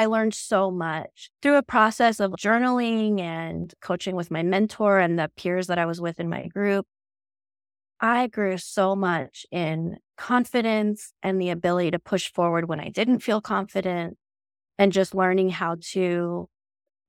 I 0.00 0.06
learned 0.06 0.32
so 0.32 0.70
much 0.70 1.30
through 1.42 1.58
a 1.58 1.62
process 1.62 2.20
of 2.20 2.32
journaling 2.32 3.20
and 3.20 3.70
coaching 3.82 4.16
with 4.16 4.30
my 4.30 4.42
mentor 4.42 4.98
and 4.98 5.18
the 5.18 5.30
peers 5.36 5.66
that 5.66 5.78
I 5.78 5.84
was 5.84 6.00
with 6.00 6.18
in 6.18 6.30
my 6.30 6.46
group. 6.46 6.86
I 8.00 8.28
grew 8.28 8.56
so 8.56 8.96
much 8.96 9.44
in 9.52 9.98
confidence 10.16 11.12
and 11.22 11.38
the 11.38 11.50
ability 11.50 11.90
to 11.90 11.98
push 11.98 12.32
forward 12.32 12.66
when 12.66 12.80
I 12.80 12.88
didn't 12.88 13.18
feel 13.18 13.42
confident 13.42 14.16
and 14.78 14.90
just 14.90 15.14
learning 15.14 15.50
how 15.50 15.76
to 15.90 16.48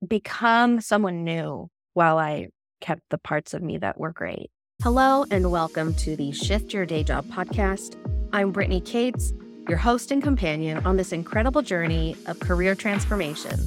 become 0.05 0.81
someone 0.81 1.23
new 1.23 1.69
while 1.93 2.17
I 2.17 2.49
kept 2.81 3.03
the 3.09 3.17
parts 3.17 3.53
of 3.53 3.63
me 3.63 3.77
that 3.77 3.97
were 4.01 4.11
great. 4.11 4.51
Hello, 4.83 5.23
and 5.31 5.49
welcome 5.49 5.93
to 5.93 6.17
the 6.17 6.33
Shift 6.33 6.73
Your 6.73 6.85
Day 6.85 7.03
Job 7.05 7.25
podcast. 7.27 7.95
I'm 8.33 8.51
Brittany 8.51 8.81
Cates, 8.81 9.31
your 9.71 9.77
host 9.77 10.11
and 10.11 10.21
companion 10.21 10.85
on 10.85 10.97
this 10.97 11.13
incredible 11.13 11.61
journey 11.61 12.13
of 12.25 12.37
career 12.41 12.75
transformation. 12.75 13.57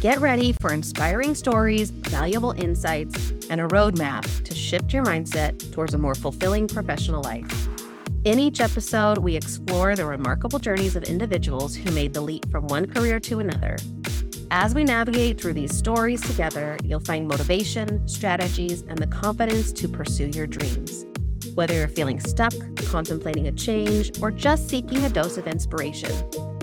Get 0.00 0.18
ready 0.18 0.54
for 0.54 0.72
inspiring 0.72 1.34
stories, 1.34 1.90
valuable 1.90 2.52
insights, 2.52 3.32
and 3.50 3.60
a 3.60 3.68
roadmap 3.68 4.22
to 4.44 4.54
shift 4.54 4.94
your 4.94 5.04
mindset 5.04 5.70
towards 5.70 5.92
a 5.92 5.98
more 5.98 6.14
fulfilling 6.14 6.66
professional 6.68 7.22
life. 7.22 7.68
In 8.24 8.38
each 8.38 8.62
episode, 8.62 9.18
we 9.18 9.36
explore 9.36 9.94
the 9.94 10.06
remarkable 10.06 10.58
journeys 10.58 10.96
of 10.96 11.04
individuals 11.04 11.76
who 11.76 11.90
made 11.90 12.14
the 12.14 12.22
leap 12.22 12.50
from 12.50 12.66
one 12.68 12.86
career 12.86 13.20
to 13.20 13.40
another. 13.40 13.76
As 14.50 14.74
we 14.74 14.84
navigate 14.84 15.38
through 15.38 15.52
these 15.52 15.76
stories 15.76 16.22
together, 16.22 16.78
you'll 16.82 17.00
find 17.00 17.28
motivation, 17.28 18.08
strategies, 18.08 18.84
and 18.88 18.96
the 18.96 19.06
confidence 19.06 19.70
to 19.72 19.86
pursue 19.86 20.28
your 20.28 20.46
dreams. 20.46 21.04
Whether 21.54 21.74
you're 21.74 21.88
feeling 21.88 22.18
stuck, 22.18 22.54
contemplating 22.86 23.46
a 23.46 23.52
change, 23.52 24.10
or 24.22 24.30
just 24.30 24.70
seeking 24.70 25.04
a 25.04 25.10
dose 25.10 25.36
of 25.36 25.46
inspiration, 25.46 26.08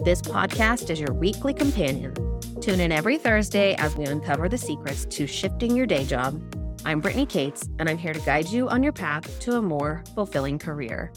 this 0.04 0.20
podcast 0.20 0.90
is 0.90 1.00
your 1.00 1.14
weekly 1.14 1.54
companion. 1.54 2.16
Tune 2.60 2.80
in 2.80 2.92
every 2.92 3.20
Thursday 3.20 3.76
as 3.76 3.96
we 3.96 4.06
uncover 4.06 4.50
the 4.50 4.58
secrets 4.58 5.06
to 5.06 5.28
shifting 5.28 5.76
your 5.76 5.86
day 5.86 6.06
job. 6.06 6.42
I'm 6.86 7.02
Brittany 7.02 7.28
Cates, 7.28 7.70
and 7.78 7.88
I'm 7.88 8.00
here 8.00 8.14
to 8.14 8.20
guide 8.22 8.50
you 8.50 8.68
on 8.68 8.82
your 8.82 8.92
path 8.92 9.40
to 9.42 9.58
a 9.58 9.62
more 9.62 10.04
fulfilling 10.16 10.58
career. 10.58 11.14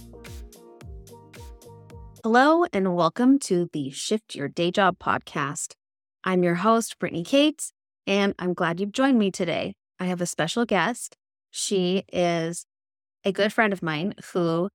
Hello, 2.22 2.66
and 2.74 2.94
welcome 2.94 3.38
to 3.38 3.70
the 3.72 3.88
Shift 3.88 4.34
Your 4.34 4.48
Day 4.48 4.70
Job 4.70 4.98
podcast. 4.98 5.76
I'm 6.24 6.42
your 6.42 6.56
host, 6.56 6.98
Brittany 6.98 7.24
Cates, 7.24 7.72
and 8.06 8.34
I'm 8.38 8.52
glad 8.52 8.80
you've 8.80 8.92
joined 8.92 9.18
me 9.18 9.30
today. 9.30 9.72
I 9.98 10.04
have 10.04 10.20
a 10.20 10.26
special 10.26 10.66
guest. 10.66 11.16
She 11.50 12.04
is 12.12 12.66
a 13.24 13.32
good 13.32 13.52
friend 13.52 13.72
of 13.72 13.82
mine 13.82 14.14
who 14.32 14.68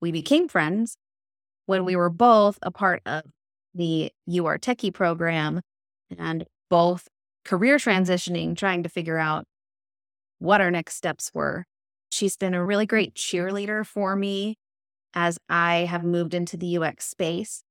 we 0.00 0.12
became 0.12 0.48
friends 0.48 0.96
when 1.66 1.84
we 1.84 1.96
were 1.96 2.10
both 2.10 2.58
a 2.62 2.70
part 2.70 3.02
of 3.06 3.22
the 3.74 4.10
You 4.26 4.46
Are 4.46 4.58
Techie 4.58 4.92
program 4.92 5.60
and 6.16 6.44
both 6.70 7.08
career 7.44 7.76
transitioning, 7.76 8.56
trying 8.56 8.82
to 8.82 8.88
figure 8.88 9.18
out 9.18 9.44
what 10.38 10.60
our 10.60 10.70
next 10.70 10.96
steps 10.96 11.30
were. 11.34 11.64
She's 12.10 12.36
been 12.36 12.54
a 12.54 12.64
really 12.64 12.86
great 12.86 13.14
cheerleader 13.14 13.84
for 13.84 14.14
me 14.14 14.56
as 15.14 15.38
I 15.48 15.86
have 15.90 16.04
moved 16.04 16.34
into 16.34 16.56
the 16.56 16.78
UX 16.78 17.06
space. 17.06 17.62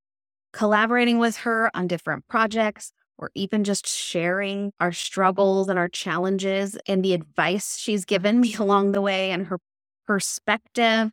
Collaborating 0.51 1.17
with 1.19 1.37
her 1.37 1.71
on 1.75 1.87
different 1.87 2.27
projects, 2.27 2.91
or 3.17 3.31
even 3.35 3.63
just 3.63 3.87
sharing 3.87 4.71
our 4.79 4.91
struggles 4.91 5.69
and 5.69 5.79
our 5.79 5.87
challenges 5.87 6.77
and 6.87 7.03
the 7.03 7.13
advice 7.13 7.77
she's 7.77 8.05
given 8.05 8.39
me 8.39 8.55
along 8.59 8.91
the 8.91 9.01
way 9.01 9.31
and 9.31 9.47
her 9.47 9.59
perspective. 10.05 11.11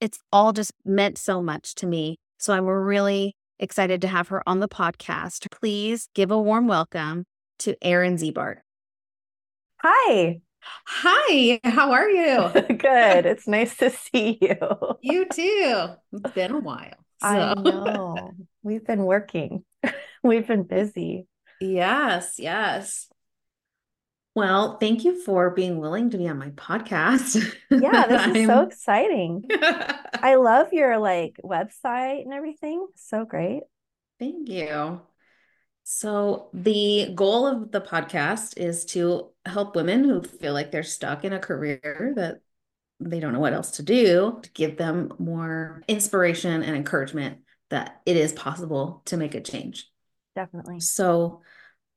It's 0.00 0.18
all 0.32 0.52
just 0.52 0.72
meant 0.84 1.18
so 1.18 1.42
much 1.42 1.74
to 1.76 1.86
me. 1.86 2.18
So 2.38 2.52
I'm 2.52 2.66
really 2.66 3.34
excited 3.58 4.00
to 4.02 4.08
have 4.08 4.28
her 4.28 4.42
on 4.46 4.60
the 4.60 4.68
podcast. 4.68 5.50
Please 5.50 6.08
give 6.14 6.30
a 6.30 6.40
warm 6.40 6.66
welcome 6.66 7.24
to 7.60 7.76
Erin 7.82 8.16
Ziebart. 8.16 8.58
Hi. 9.78 10.40
Hi, 10.86 11.60
how 11.64 11.92
are 11.92 12.10
you? 12.10 12.50
Good. 12.76 13.26
It's 13.26 13.46
nice 13.46 13.76
to 13.76 13.90
see 13.90 14.38
you. 14.40 14.56
You 15.00 15.26
too. 15.26 15.86
It's 16.12 16.34
been 16.34 16.52
a 16.52 16.58
while. 16.58 16.94
So. 17.20 17.28
I 17.28 17.54
know. 17.54 18.32
We've 18.62 18.84
been 18.84 19.04
working. 19.04 19.64
We've 20.22 20.46
been 20.46 20.64
busy. 20.64 21.26
Yes, 21.60 22.34
yes. 22.38 23.08
Well, 24.36 24.76
thank 24.76 25.02
you 25.02 25.18
for 25.18 25.48
being 25.48 25.78
willing 25.78 26.10
to 26.10 26.18
be 26.18 26.28
on 26.28 26.36
my 26.36 26.50
podcast. 26.50 27.42
Yeah, 27.70 28.06
this 28.06 28.36
is 28.36 28.46
so 28.46 28.64
exciting. 28.64 29.44
I 29.52 30.34
love 30.34 30.74
your 30.74 30.98
like 30.98 31.40
website 31.42 32.20
and 32.20 32.34
everything. 32.34 32.86
So 32.96 33.24
great. 33.24 33.62
Thank 34.18 34.50
you. 34.50 35.00
So, 35.84 36.50
the 36.52 37.12
goal 37.14 37.46
of 37.46 37.72
the 37.72 37.80
podcast 37.80 38.58
is 38.58 38.84
to 38.86 39.30
help 39.46 39.74
women 39.74 40.04
who 40.04 40.20
feel 40.20 40.52
like 40.52 40.70
they're 40.70 40.82
stuck 40.82 41.24
in 41.24 41.32
a 41.32 41.38
career 41.38 42.12
that 42.16 42.40
they 43.00 43.20
don't 43.20 43.32
know 43.32 43.40
what 43.40 43.54
else 43.54 43.70
to 43.72 43.82
do, 43.82 44.38
to 44.42 44.50
give 44.50 44.76
them 44.76 45.14
more 45.18 45.82
inspiration 45.88 46.62
and 46.62 46.76
encouragement 46.76 47.38
that 47.70 48.02
it 48.04 48.18
is 48.18 48.34
possible 48.34 49.00
to 49.06 49.16
make 49.16 49.34
a 49.34 49.40
change. 49.40 49.90
Definitely. 50.34 50.80
So, 50.80 51.40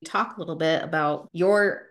talk 0.05 0.37
a 0.37 0.39
little 0.39 0.55
bit 0.55 0.81
about 0.81 1.27
your 1.33 1.88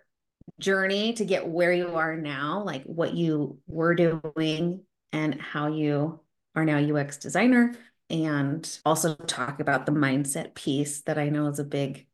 journey 0.59 1.13
to 1.15 1.25
get 1.25 1.47
where 1.47 1.73
you 1.73 1.95
are 1.97 2.17
now, 2.17 2.63
like 2.65 2.85
what 2.85 3.15
you 3.15 3.59
were 3.67 3.95
doing 3.95 4.83
and 5.13 5.41
how 5.41 5.69
you 5.69 6.21
are 6.55 6.65
now 6.65 6.79
UX 6.79 7.17
designer, 7.17 7.75
and 8.11 8.79
also 8.85 9.15
talk 9.15 9.61
about 9.61 9.87
the 9.87 9.93
mindset 9.93 10.55
piece 10.55 11.03
that 11.03 11.19
I 11.19 11.29
know 11.29 11.47
is 11.47 11.59
a 11.59 11.65
big, 11.65 12.07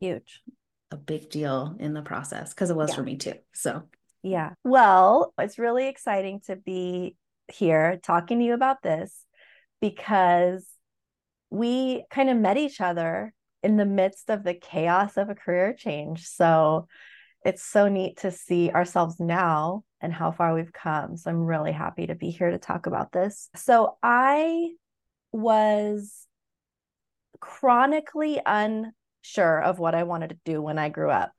huge, 0.00 0.42
a 0.90 0.96
big 0.96 1.30
deal 1.30 1.76
in 1.78 1.94
the 1.94 2.02
process 2.02 2.52
because 2.54 2.70
it 2.70 2.76
was 2.76 2.90
yeah. 2.90 2.96
for 2.96 3.02
me 3.02 3.16
too. 3.16 3.34
So, 3.52 3.82
yeah. 4.22 4.54
Well, 4.64 5.32
it's 5.38 5.58
really 5.58 5.88
exciting 5.88 6.40
to 6.46 6.56
be 6.56 7.16
here 7.52 8.00
talking 8.02 8.38
to 8.38 8.44
you 8.44 8.54
about 8.54 8.82
this 8.82 9.24
because 9.80 10.66
we 11.50 12.04
kind 12.10 12.30
of 12.30 12.36
met 12.36 12.56
each 12.56 12.80
other 12.80 13.32
in 13.62 13.76
the 13.76 13.86
midst 13.86 14.30
of 14.30 14.44
the 14.44 14.54
chaos 14.54 15.16
of 15.16 15.30
a 15.30 15.34
career 15.34 15.72
change. 15.72 16.26
So 16.26 16.88
it's 17.44 17.62
so 17.62 17.88
neat 17.88 18.18
to 18.18 18.30
see 18.30 18.70
ourselves 18.70 19.20
now 19.20 19.84
and 20.00 20.12
how 20.12 20.30
far 20.30 20.54
we've 20.54 20.72
come. 20.72 21.16
So 21.16 21.30
I'm 21.30 21.44
really 21.44 21.72
happy 21.72 22.06
to 22.06 22.14
be 22.14 22.30
here 22.30 22.50
to 22.50 22.58
talk 22.58 22.86
about 22.86 23.12
this. 23.12 23.50
So 23.54 23.96
I 24.02 24.70
was 25.30 26.26
chronically 27.40 28.40
unsure 28.44 29.62
of 29.62 29.78
what 29.78 29.94
I 29.94 30.04
wanted 30.04 30.30
to 30.30 30.38
do 30.44 30.62
when 30.62 30.78
I 30.78 30.88
grew 30.88 31.10
up, 31.10 31.32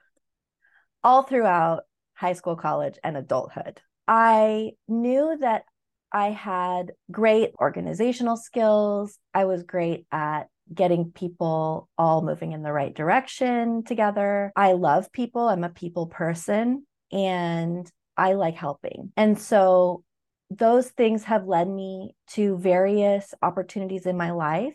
all 1.03 1.23
throughout 1.23 1.83
high 2.13 2.33
school, 2.33 2.55
college, 2.55 2.97
and 3.03 3.17
adulthood. 3.17 3.81
I 4.07 4.71
knew 4.87 5.37
that 5.41 5.63
I 6.11 6.29
had 6.29 6.91
great 7.11 7.51
organizational 7.59 8.37
skills. 8.37 9.17
I 9.33 9.45
was 9.45 9.63
great 9.63 10.05
at 10.11 10.47
getting 10.73 11.11
people 11.11 11.89
all 11.97 12.21
moving 12.21 12.51
in 12.51 12.63
the 12.63 12.71
right 12.71 12.93
direction 12.93 13.83
together. 13.83 14.51
I 14.55 14.73
love 14.73 15.11
people, 15.11 15.47
I'm 15.47 15.63
a 15.63 15.69
people 15.69 16.07
person, 16.07 16.85
and 17.11 17.89
I 18.17 18.33
like 18.33 18.55
helping. 18.55 19.11
And 19.15 19.39
so 19.39 20.03
those 20.49 20.89
things 20.89 21.23
have 21.25 21.47
led 21.47 21.67
me 21.67 22.15
to 22.31 22.57
various 22.57 23.33
opportunities 23.41 24.05
in 24.05 24.17
my 24.17 24.31
life 24.31 24.73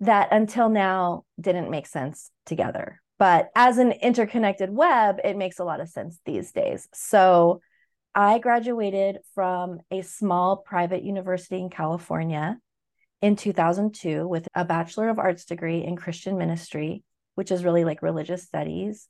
that 0.00 0.28
until 0.32 0.68
now 0.68 1.24
didn't 1.40 1.70
make 1.70 1.86
sense 1.86 2.30
together. 2.44 3.00
But 3.18 3.48
as 3.56 3.78
an 3.78 3.92
interconnected 3.92 4.70
web, 4.70 5.20
it 5.24 5.36
makes 5.36 5.58
a 5.58 5.64
lot 5.64 5.80
of 5.80 5.88
sense 5.88 6.18
these 6.26 6.52
days. 6.52 6.86
So 6.92 7.60
I 8.14 8.38
graduated 8.38 9.18
from 9.34 9.80
a 9.90 10.02
small 10.02 10.58
private 10.58 11.02
university 11.02 11.58
in 11.58 11.70
California 11.70 12.58
in 13.22 13.36
2002 13.36 14.26
with 14.26 14.48
a 14.54 14.64
Bachelor 14.64 15.08
of 15.08 15.18
Arts 15.18 15.44
degree 15.44 15.84
in 15.84 15.96
Christian 15.96 16.36
ministry, 16.38 17.02
which 17.34 17.50
is 17.50 17.64
really 17.64 17.84
like 17.84 18.02
religious 18.02 18.44
studies, 18.44 19.08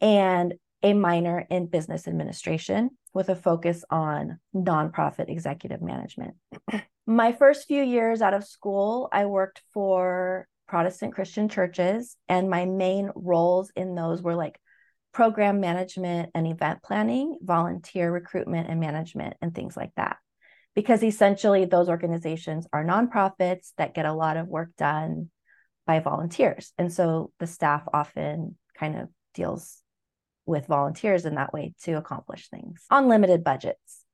and 0.00 0.54
a 0.82 0.92
minor 0.94 1.46
in 1.50 1.66
business 1.66 2.06
administration 2.06 2.90
with 3.12 3.28
a 3.28 3.36
focus 3.36 3.84
on 3.90 4.38
nonprofit 4.54 5.28
executive 5.28 5.82
management. 5.82 6.36
My 7.06 7.32
first 7.32 7.66
few 7.66 7.82
years 7.82 8.22
out 8.22 8.34
of 8.34 8.44
school, 8.44 9.08
I 9.12 9.26
worked 9.26 9.62
for 9.72 10.46
Protestant 10.68 11.14
Christian 11.14 11.48
churches, 11.48 12.16
and 12.28 12.50
my 12.50 12.66
main 12.66 13.10
roles 13.14 13.72
in 13.74 13.94
those 13.94 14.20
were 14.20 14.34
like 14.34 14.60
program 15.14 15.60
management 15.60 16.28
and 16.34 16.46
event 16.46 16.82
planning, 16.82 17.38
volunteer 17.40 18.12
recruitment 18.12 18.68
and 18.68 18.78
management, 18.78 19.38
and 19.40 19.54
things 19.54 19.74
like 19.74 19.92
that 19.96 20.18
because 20.78 21.02
essentially 21.02 21.64
those 21.64 21.88
organizations 21.88 22.64
are 22.72 22.84
nonprofits 22.84 23.72
that 23.78 23.94
get 23.94 24.06
a 24.06 24.12
lot 24.12 24.36
of 24.36 24.46
work 24.46 24.70
done 24.78 25.28
by 25.88 25.98
volunteers. 25.98 26.72
And 26.78 26.92
so 26.92 27.32
the 27.40 27.48
staff 27.48 27.82
often 27.92 28.56
kind 28.78 28.96
of 28.96 29.08
deals 29.34 29.82
with 30.46 30.68
volunteers 30.68 31.24
in 31.24 31.34
that 31.34 31.52
way 31.52 31.74
to 31.82 31.94
accomplish 31.94 32.48
things 32.48 32.84
on 32.92 33.08
limited 33.08 33.42
budgets. 33.42 34.04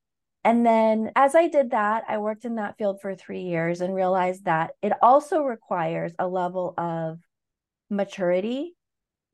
And 0.43 0.65
then 0.65 1.13
as 1.15 1.35
I 1.35 1.49
did 1.49 1.73
that, 1.73 2.05
I 2.09 2.17
worked 2.17 2.47
in 2.47 2.55
that 2.55 2.79
field 2.79 3.03
for 3.03 3.15
three 3.15 3.43
years 3.43 3.83
and 3.83 3.95
realized 3.95 4.47
that 4.47 4.71
it 4.81 4.95
also 5.03 5.43
requires 5.43 6.15
a 6.19 6.27
level 6.27 6.73
of 6.79 7.19
maturity 7.91 8.75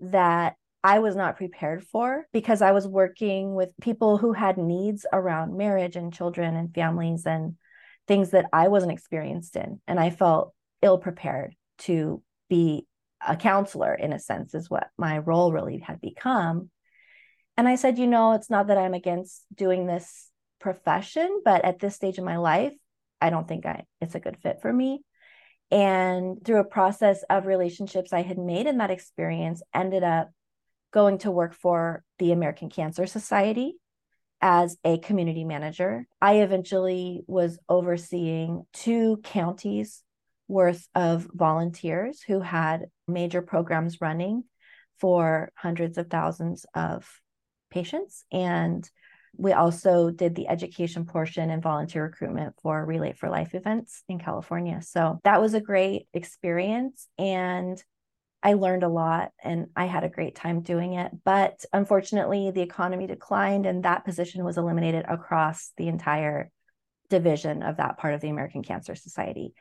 that 0.01 0.57
I 0.83 1.01
was 1.01 1.15
not 1.15 1.37
prepared 1.37 1.85
for 1.85 2.27
because 2.33 2.63
I 2.63 2.73
was 2.73 2.89
working 2.89 3.55
with 3.55 3.71
people 3.81 4.17
who 4.17 4.33
had 4.33 4.57
needs 4.57 5.05
around 5.13 5.57
marriage 5.57 5.97
and 5.97 6.13
children 6.13 6.57
and 6.57 6.75
families 6.75 7.27
and 7.27 7.57
things 8.09 8.31
that 8.31 8.47
I 8.53 8.69
wasn't 8.69 8.93
experienced 8.93 9.57
in. 9.57 9.81
And 9.87 10.01
I 10.01 10.11
felt 10.11 10.55
ill 10.83 10.99
prepared 10.99 11.55
to 11.81 12.23
be 12.49 12.87
a 13.27 13.37
counselor, 13.37 13.95
in 13.95 14.13
a 14.13 14.19
sense, 14.19 14.55
is 14.55 14.71
what 14.71 14.89
my 14.97 15.19
role 15.19 15.53
really 15.53 15.79
had 15.79 16.01
become. 16.01 16.71
And 17.57 17.69
I 17.69 17.75
said, 17.75 17.99
you 17.99 18.07
know, 18.07 18.33
it's 18.33 18.49
not 18.49 18.69
that 18.69 18.79
I'm 18.79 18.95
against 18.95 19.45
doing 19.55 19.87
this 19.87 20.31
profession, 20.61 21.43
but 21.45 21.65
at 21.65 21.79
this 21.79 21.95
stage 21.95 22.17
of 22.17 22.25
my 22.25 22.39
life, 22.39 22.75
I 23.21 23.29
don't 23.29 23.47
think 23.47 23.67
I 23.67 23.85
it's 24.01 24.15
a 24.15 24.21
good 24.21 24.39
fit 24.39 24.61
for 24.63 24.73
me. 24.73 25.03
And 25.71 26.43
through 26.45 26.61
a 26.61 26.65
process 26.65 27.23
of 27.29 27.47
relationships 27.47 28.13
I 28.13 28.23
had 28.23 28.39
made 28.39 28.67
in 28.67 28.79
that 28.79 28.91
experience, 28.91 29.63
ended 29.75 30.03
up 30.03 30.31
going 30.93 31.19
to 31.19 31.31
work 31.31 31.55
for 31.55 32.03
the 32.19 32.33
American 32.33 32.69
Cancer 32.69 33.07
Society 33.07 33.77
as 34.41 34.77
a 34.85 34.99
community 34.99 35.45
manager. 35.45 36.07
I 36.21 36.37
eventually 36.37 37.23
was 37.27 37.59
overseeing 37.69 38.65
two 38.73 39.21
counties 39.23 40.03
worth 40.49 40.89
of 40.95 41.29
volunteers 41.33 42.23
who 42.23 42.41
had 42.41 42.87
major 43.07 43.43
programs 43.43 44.01
running 44.01 44.45
for 44.99 45.51
hundreds 45.55 45.97
of 45.99 46.09
thousands 46.09 46.67
of 46.75 47.09
patients. 47.71 48.25
And 48.33 48.89
we 49.37 49.53
also 49.53 50.11
did 50.11 50.35
the 50.35 50.49
education 50.49 51.07
portion 51.07 51.51
and 51.51 51.63
volunteer 51.63 52.03
recruitment 52.03 52.55
for 52.63 52.85
Relay 52.85 53.13
for 53.13 53.31
Life 53.31 53.55
events 53.55 54.03
in 54.09 54.19
California. 54.19 54.83
So 54.83 55.21
that 55.23 55.41
was 55.41 55.55
a 55.55 55.61
great 55.61 56.09
experience. 56.13 57.07
And 57.17 57.83
I 58.43 58.55
learned 58.55 58.83
a 58.83 58.89
lot 58.89 59.33
and 59.43 59.67
I 59.77 59.85
had 59.85 60.05
a 60.05 60.09
great 60.09 60.35
time 60.35 60.63
doing 60.63 60.95
it. 60.95 61.13
But 61.25 61.65
unfortunately, 61.73 62.51
the 62.51 62.63
economy 62.63 63.07
declined 63.07 63.67
and 63.67 63.85
that 63.85 64.05
position 64.05 64.45
was 64.45 64.57
eliminated 64.57 65.05
across 65.09 65.73
the 65.77 65.89
entire 65.89 66.51
division 67.11 67.63
of 67.63 67.77
that 67.77 67.99
part 67.99 68.15
of 68.15 68.21
the 68.21 68.31
American 68.31 68.63
Cancer 68.63 68.95
Society. 68.95 69.53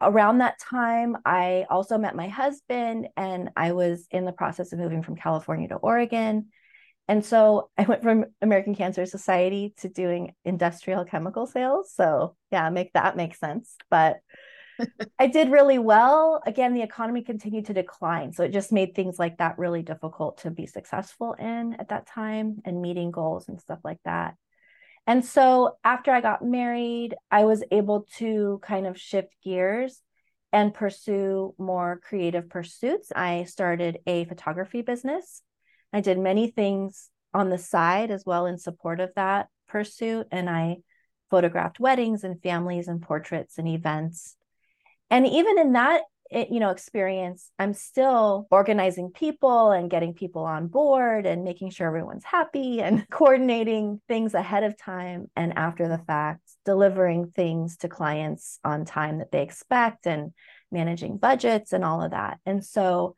Around 0.00 0.38
that 0.38 0.60
time, 0.60 1.16
I 1.24 1.64
also 1.70 1.98
met 1.98 2.14
my 2.14 2.28
husband 2.28 3.08
and 3.16 3.50
I 3.56 3.72
was 3.72 4.06
in 4.10 4.24
the 4.24 4.32
process 4.32 4.72
of 4.72 4.78
moving 4.78 5.02
from 5.02 5.16
California 5.16 5.68
to 5.68 5.76
Oregon. 5.76 6.48
And 7.08 7.24
so 7.24 7.70
I 7.78 7.84
went 7.84 8.02
from 8.02 8.26
American 8.42 8.74
Cancer 8.74 9.06
Society 9.06 9.72
to 9.78 9.88
doing 9.88 10.34
industrial 10.44 11.06
chemical 11.06 11.46
sales. 11.46 11.90
So, 11.94 12.36
yeah, 12.52 12.68
make 12.68 12.92
that 12.92 13.16
make 13.16 13.34
sense. 13.34 13.74
But 13.90 14.18
I 15.18 15.26
did 15.26 15.50
really 15.50 15.78
well. 15.78 16.40
Again, 16.46 16.74
the 16.74 16.82
economy 16.82 17.22
continued 17.22 17.66
to 17.66 17.74
decline. 17.74 18.32
So 18.32 18.44
it 18.44 18.52
just 18.52 18.72
made 18.72 18.94
things 18.94 19.18
like 19.18 19.38
that 19.38 19.58
really 19.58 19.82
difficult 19.82 20.38
to 20.38 20.50
be 20.50 20.66
successful 20.66 21.34
in 21.34 21.76
at 21.78 21.88
that 21.88 22.06
time 22.06 22.58
and 22.64 22.80
meeting 22.80 23.10
goals 23.10 23.48
and 23.48 23.60
stuff 23.60 23.80
like 23.84 24.00
that. 24.04 24.34
And 25.06 25.24
so 25.24 25.76
after 25.84 26.10
I 26.12 26.20
got 26.20 26.44
married, 26.44 27.14
I 27.30 27.44
was 27.44 27.64
able 27.70 28.06
to 28.18 28.60
kind 28.62 28.86
of 28.86 29.00
shift 29.00 29.34
gears 29.42 30.02
and 30.52 30.74
pursue 30.74 31.54
more 31.58 32.00
creative 32.02 32.48
pursuits. 32.48 33.10
I 33.14 33.44
started 33.44 33.98
a 34.06 34.24
photography 34.26 34.82
business. 34.82 35.42
I 35.92 36.00
did 36.00 36.18
many 36.18 36.50
things 36.50 37.10
on 37.34 37.50
the 37.50 37.58
side 37.58 38.10
as 38.10 38.24
well 38.24 38.46
in 38.46 38.58
support 38.58 39.00
of 39.00 39.10
that 39.16 39.48
pursuit. 39.66 40.26
And 40.30 40.48
I 40.48 40.78
photographed 41.30 41.80
weddings 41.80 42.24
and 42.24 42.42
families 42.42 42.88
and 42.88 43.02
portraits 43.02 43.58
and 43.58 43.68
events 43.68 44.36
and 45.10 45.26
even 45.26 45.58
in 45.58 45.72
that 45.72 46.02
it, 46.30 46.50
you 46.50 46.60
know 46.60 46.70
experience 46.70 47.50
i'm 47.58 47.72
still 47.72 48.46
organizing 48.50 49.10
people 49.10 49.70
and 49.70 49.90
getting 49.90 50.12
people 50.12 50.42
on 50.42 50.66
board 50.66 51.24
and 51.24 51.42
making 51.42 51.70
sure 51.70 51.86
everyone's 51.86 52.24
happy 52.24 52.82
and 52.82 53.08
coordinating 53.10 54.00
things 54.08 54.34
ahead 54.34 54.62
of 54.62 54.76
time 54.76 55.26
and 55.36 55.56
after 55.56 55.88
the 55.88 55.98
fact 55.98 56.42
delivering 56.64 57.30
things 57.34 57.78
to 57.78 57.88
clients 57.88 58.58
on 58.62 58.84
time 58.84 59.18
that 59.18 59.32
they 59.32 59.42
expect 59.42 60.06
and 60.06 60.32
managing 60.70 61.16
budgets 61.16 61.72
and 61.72 61.84
all 61.84 62.02
of 62.02 62.10
that. 62.10 62.38
And 62.44 62.64
so 62.64 63.16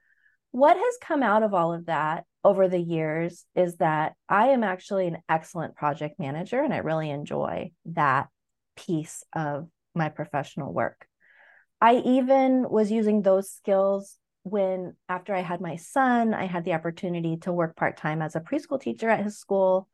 what 0.52 0.76
has 0.76 0.98
come 1.00 1.22
out 1.22 1.42
of 1.42 1.54
all 1.54 1.72
of 1.72 1.86
that 1.86 2.24
over 2.42 2.68
the 2.68 2.80
years 2.80 3.44
is 3.54 3.76
that 3.76 4.14
i 4.28 4.48
am 4.48 4.64
actually 4.64 5.06
an 5.06 5.18
excellent 5.28 5.76
project 5.76 6.18
manager 6.18 6.60
and 6.62 6.72
i 6.72 6.78
really 6.78 7.10
enjoy 7.10 7.70
that 7.84 8.28
piece 8.76 9.22
of 9.34 9.68
my 9.94 10.08
professional 10.08 10.72
work 10.72 11.06
I 11.80 11.96
even 11.96 12.68
was 12.68 12.90
using 12.90 13.22
those 13.22 13.50
skills 13.50 14.16
when, 14.42 14.96
after 15.08 15.34
I 15.34 15.40
had 15.40 15.60
my 15.60 15.76
son, 15.76 16.34
I 16.34 16.46
had 16.46 16.64
the 16.64 16.74
opportunity 16.74 17.38
to 17.38 17.52
work 17.52 17.76
part 17.76 17.96
time 17.96 18.22
as 18.22 18.36
a 18.36 18.40
preschool 18.40 18.80
teacher 18.80 19.08
at 19.08 19.24
his 19.24 19.38
school. 19.38 19.88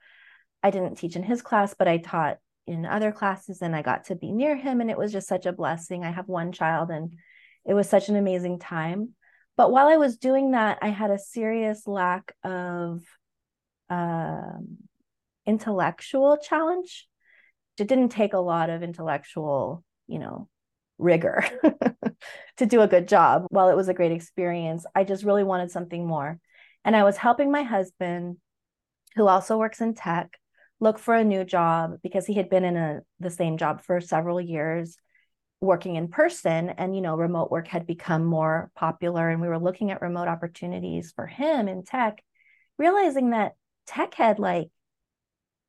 I 0.63 0.71
didn't 0.71 0.97
teach 0.97 1.17
in 1.17 1.23
his 1.23 1.43
class, 1.43 1.75
but 1.79 1.89
I 1.89 1.99
taught 1.99 2.39
in 2.67 2.85
other 2.85 3.13
classes 3.13 3.63
and 3.63 3.75
I 3.75 3.83
got 3.83 4.07
to 4.07 4.17
be 4.17 4.33
near 4.33 4.57
him. 4.57 4.81
And 4.81 4.91
it 4.91 4.99
was 4.99 5.13
just 5.13 5.29
such 5.29 5.47
a 5.47 5.53
blessing. 5.53 6.05
I 6.05 6.11
have 6.11 6.29
one 6.29 6.53
child 6.53 6.91
and 6.91 7.13
it 7.65 7.75
was 7.75 7.89
such 7.89 8.09
an 8.09 8.17
amazing 8.17 8.59
time. 8.59 9.15
But 9.57 9.71
while 9.71 9.87
I 9.87 9.97
was 9.97 10.17
doing 10.17 10.53
that, 10.53 10.79
I 10.83 10.89
had 10.89 11.11
a 11.11 11.19
serious 11.19 11.87
lack 11.87 12.35
of 12.45 13.03
um, 13.89 14.79
intellectual 15.47 16.37
challenge. 16.37 17.09
It 17.79 17.89
didn't 17.89 18.11
take 18.11 18.33
a 18.33 18.39
lot 18.39 18.71
of 18.71 18.83
intellectual, 18.83 19.85
you 20.07 20.19
know, 20.19 20.49
rigor 20.99 21.45
to 22.57 22.67
do 22.67 22.81
a 22.81 22.89
good 22.89 23.09
job. 23.09 23.47
While 23.51 23.69
it 23.69 23.77
was 23.77 23.89
a 23.89 23.95
great 23.95 24.13
experience, 24.13 24.87
I 24.95 25.05
just 25.05 25.25
really 25.25 25.45
wanted 25.45 25.71
something 25.71 26.07
more. 26.07 26.39
And 26.85 26.97
I 26.97 27.05
was 27.05 27.17
helping 27.17 27.51
my 27.51 27.63
husband, 27.63 28.39
who 29.17 29.27
also 29.27 29.59
works 29.59 29.81
in 29.81 29.95
tech, 29.95 30.39
look 30.81 30.99
for 30.99 31.15
a 31.15 31.25
new 31.25 31.45
job 31.45 31.97
because 32.03 32.27
he 32.27 32.35
had 32.35 32.51
been 32.51 32.65
in 32.65 32.77
a 32.77 33.01
the 33.21 33.31
same 33.31 33.57
job 33.57 33.83
for 33.83 34.01
several 34.01 34.41
years 34.41 34.97
working 35.61 35.97
in 35.97 36.09
person 36.09 36.69
and 36.69 36.95
you 36.95 37.01
know 37.01 37.17
remote 37.17 37.51
work 37.51 37.67
had 37.67 37.87
become 37.87 38.25
more 38.25 38.71
popular 38.75 39.31
and 39.31 39.41
we 39.41 39.49
were 39.49 39.59
looking 39.59 39.91
at 39.91 40.03
remote 40.03 40.29
opportunities 40.29 41.13
for 41.17 41.27
him 41.27 41.67
in 41.67 41.83
tech 41.83 42.23
realizing 42.79 43.31
that 43.31 43.53
tech 43.87 44.15
had 44.15 44.39
like 44.39 44.69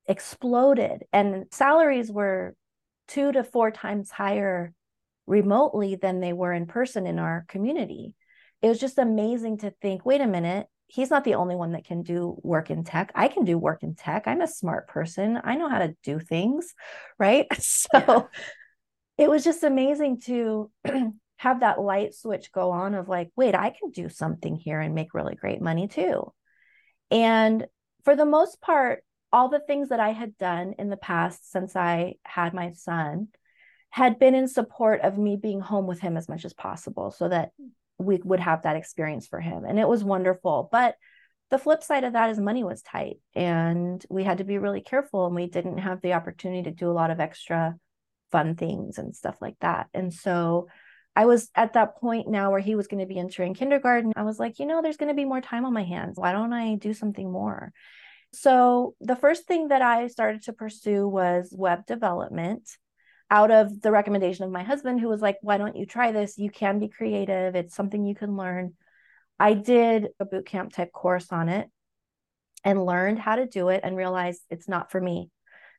exploded 0.07 1.03
and 1.13 1.45
salaries 1.51 2.11
were 2.11 2.53
two 3.07 3.31
to 3.31 3.43
four 3.43 3.71
times 3.71 4.11
higher 4.11 4.73
remotely 5.27 5.95
than 5.95 6.19
they 6.19 6.33
were 6.33 6.53
in 6.53 6.65
person 6.65 7.05
in 7.05 7.19
our 7.19 7.45
community. 7.47 8.15
It 8.61 8.69
was 8.69 8.79
just 8.79 8.97
amazing 8.97 9.59
to 9.59 9.71
think, 9.81 10.05
wait 10.05 10.21
a 10.21 10.27
minute, 10.27 10.67
he's 10.87 11.11
not 11.11 11.25
the 11.25 11.35
only 11.35 11.55
one 11.55 11.73
that 11.73 11.85
can 11.85 12.01
do 12.01 12.39
work 12.41 12.71
in 12.71 12.83
tech. 12.83 13.11
I 13.13 13.27
can 13.27 13.43
do 13.43 13.57
work 13.57 13.83
in 13.83 13.93
tech. 13.93 14.23
I'm 14.25 14.41
a 14.41 14.47
smart 14.47 14.87
person. 14.87 15.39
I 15.43 15.55
know 15.55 15.69
how 15.69 15.79
to 15.79 15.95
do 16.03 16.19
things, 16.19 16.73
right? 17.19 17.45
So 17.59 17.89
yeah. 17.93 18.21
it 19.17 19.29
was 19.29 19.43
just 19.43 19.63
amazing 19.63 20.21
to 20.21 20.71
have 21.37 21.59
that 21.59 21.79
light 21.79 22.15
switch 22.15 22.51
go 22.51 22.71
on 22.71 22.95
of 22.95 23.07
like, 23.09 23.29
wait, 23.35 23.53
I 23.53 23.69
can 23.69 23.91
do 23.91 24.09
something 24.09 24.55
here 24.55 24.79
and 24.79 24.95
make 24.95 25.13
really 25.13 25.35
great 25.35 25.61
money 25.61 25.87
too. 25.87 26.31
And 27.11 27.67
for 28.03 28.15
the 28.15 28.25
most 28.25 28.61
part, 28.61 29.03
all 29.31 29.49
the 29.49 29.59
things 29.59 29.89
that 29.89 29.99
I 29.99 30.11
had 30.11 30.37
done 30.37 30.73
in 30.79 30.89
the 30.89 30.97
past 30.97 31.51
since 31.51 31.75
I 31.75 32.15
had 32.23 32.53
my 32.53 32.71
son 32.71 33.27
had 33.89 34.19
been 34.19 34.35
in 34.35 34.47
support 34.47 35.01
of 35.01 35.17
me 35.17 35.35
being 35.35 35.59
home 35.59 35.87
with 35.87 35.99
him 35.99 36.17
as 36.17 36.29
much 36.29 36.45
as 36.45 36.53
possible 36.53 37.11
so 37.11 37.29
that 37.29 37.49
we 37.97 38.19
would 38.23 38.39
have 38.39 38.63
that 38.63 38.75
experience 38.75 39.27
for 39.27 39.39
him. 39.39 39.65
And 39.65 39.79
it 39.79 39.87
was 39.87 40.03
wonderful. 40.03 40.69
But 40.71 40.95
the 41.49 41.57
flip 41.57 41.81
side 41.81 42.03
of 42.03 42.13
that 42.13 42.29
is 42.29 42.39
money 42.39 42.63
was 42.63 42.81
tight 42.81 43.17
and 43.33 44.05
we 44.09 44.23
had 44.23 44.39
to 44.39 44.43
be 44.43 44.57
really 44.57 44.81
careful 44.81 45.25
and 45.25 45.35
we 45.35 45.47
didn't 45.47 45.77
have 45.77 46.01
the 46.01 46.13
opportunity 46.13 46.63
to 46.63 46.71
do 46.71 46.89
a 46.89 46.93
lot 46.93 47.09
of 47.09 47.19
extra 47.19 47.75
fun 48.31 48.55
things 48.55 48.97
and 48.97 49.15
stuff 49.15 49.37
like 49.41 49.55
that. 49.61 49.87
And 49.93 50.13
so 50.13 50.67
I 51.15 51.25
was 51.25 51.49
at 51.55 51.73
that 51.73 51.95
point 51.95 52.27
now 52.27 52.51
where 52.51 52.59
he 52.59 52.75
was 52.75 52.87
going 52.87 52.99
to 52.99 53.11
be 53.11 53.17
entering 53.17 53.53
kindergarten. 53.53 54.11
I 54.15 54.23
was 54.23 54.39
like, 54.39 54.59
you 54.59 54.65
know, 54.65 54.81
there's 54.81 54.97
going 54.97 55.09
to 55.09 55.15
be 55.15 55.25
more 55.25 55.41
time 55.41 55.65
on 55.65 55.73
my 55.73 55.83
hands. 55.83 56.17
Why 56.17 56.33
don't 56.33 56.53
I 56.53 56.75
do 56.75 56.93
something 56.93 57.31
more? 57.31 57.71
So 58.33 58.93
the 58.99 59.15
first 59.15 59.47
thing 59.47 59.69
that 59.69 59.81
I 59.81 60.07
started 60.07 60.43
to 60.43 60.53
pursue 60.53 61.07
was 61.07 61.53
web 61.57 61.85
development 61.85 62.69
out 63.29 63.51
of 63.51 63.81
the 63.81 63.91
recommendation 63.91 64.45
of 64.45 64.51
my 64.51 64.63
husband, 64.63 64.99
who 64.99 65.09
was 65.09 65.21
like, 65.21 65.37
Why 65.41 65.57
don't 65.57 65.75
you 65.75 65.85
try 65.85 66.11
this? 66.11 66.37
You 66.37 66.49
can 66.49 66.79
be 66.79 66.87
creative, 66.87 67.55
it's 67.55 67.75
something 67.75 68.05
you 68.05 68.15
can 68.15 68.37
learn. 68.37 68.73
I 69.39 69.53
did 69.53 70.09
a 70.19 70.25
boot 70.25 70.45
camp 70.45 70.73
type 70.73 70.91
course 70.91 71.31
on 71.31 71.49
it 71.49 71.69
and 72.63 72.85
learned 72.85 73.19
how 73.19 73.35
to 73.35 73.45
do 73.45 73.69
it 73.69 73.81
and 73.83 73.95
realized 73.95 74.41
it's 74.49 74.67
not 74.67 74.91
for 74.91 74.99
me 74.99 75.29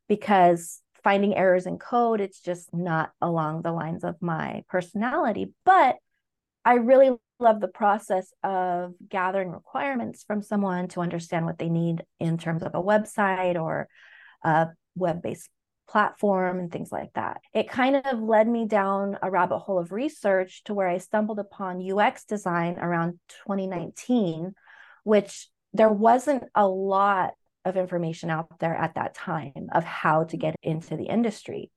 because 0.09 0.81
finding 1.03 1.37
errors 1.37 1.67
in 1.67 1.79
code, 1.79 2.21
it's 2.21 2.41
just 2.41 2.73
not 2.73 3.11
along 3.21 3.63
the 3.63 3.73
lines 3.73 4.05
of 4.05 4.17
my 4.21 4.63
personality. 4.69 5.53
But 5.65 5.97
I 6.65 6.75
really 6.75 7.17
love 7.41 7.61
the 7.61 7.69
process 7.69 8.33
of 8.43 8.95
gathering 9.09 9.51
requirements 9.51 10.25
from 10.25 10.43
someone 10.43 10.89
to 10.89 11.01
understand 11.01 11.47
what 11.47 11.59
they 11.59 11.69
need 11.69 12.03
in 12.19 12.37
terms 12.39 12.63
of 12.63 12.75
a 12.75 12.83
website 12.83 13.61
or 13.61 13.89
a 14.43 14.69
web 14.97 15.23
based 15.23 15.49
platform 15.89 16.59
and 16.59 16.71
things 16.71 16.93
like 16.93 17.13
that. 17.15 17.41
It 17.55 17.69
kind 17.69 17.97
of 17.97 18.21
led 18.21 18.47
me 18.47 18.67
down 18.67 19.19
a 19.23 19.31
rabbit 19.31 19.59
hole 19.59 19.79
of 19.79 19.93
research 19.93 20.63
to 20.65 20.75
where 20.75 20.89
I 20.89 20.99
stumbled 20.99 21.39
upon 21.39 21.83
UX 21.83 22.25
design 22.25 22.79
around 22.79 23.19
2019 23.47 24.55
which 25.09 25.49
there 25.73 25.89
wasn't 25.89 26.45
a 26.55 26.69
lot 26.69 27.33
of 27.65 27.79
information 27.79 28.29
out 28.29 28.59
there 28.61 28.75
at 28.75 28.95
that 28.97 29.15
time 29.15 29.69
of 29.73 29.83
how 29.83 30.25
to 30.25 30.37
get 30.37 30.55
into 30.63 30.99
the 30.99 31.05
industry. 31.05 31.71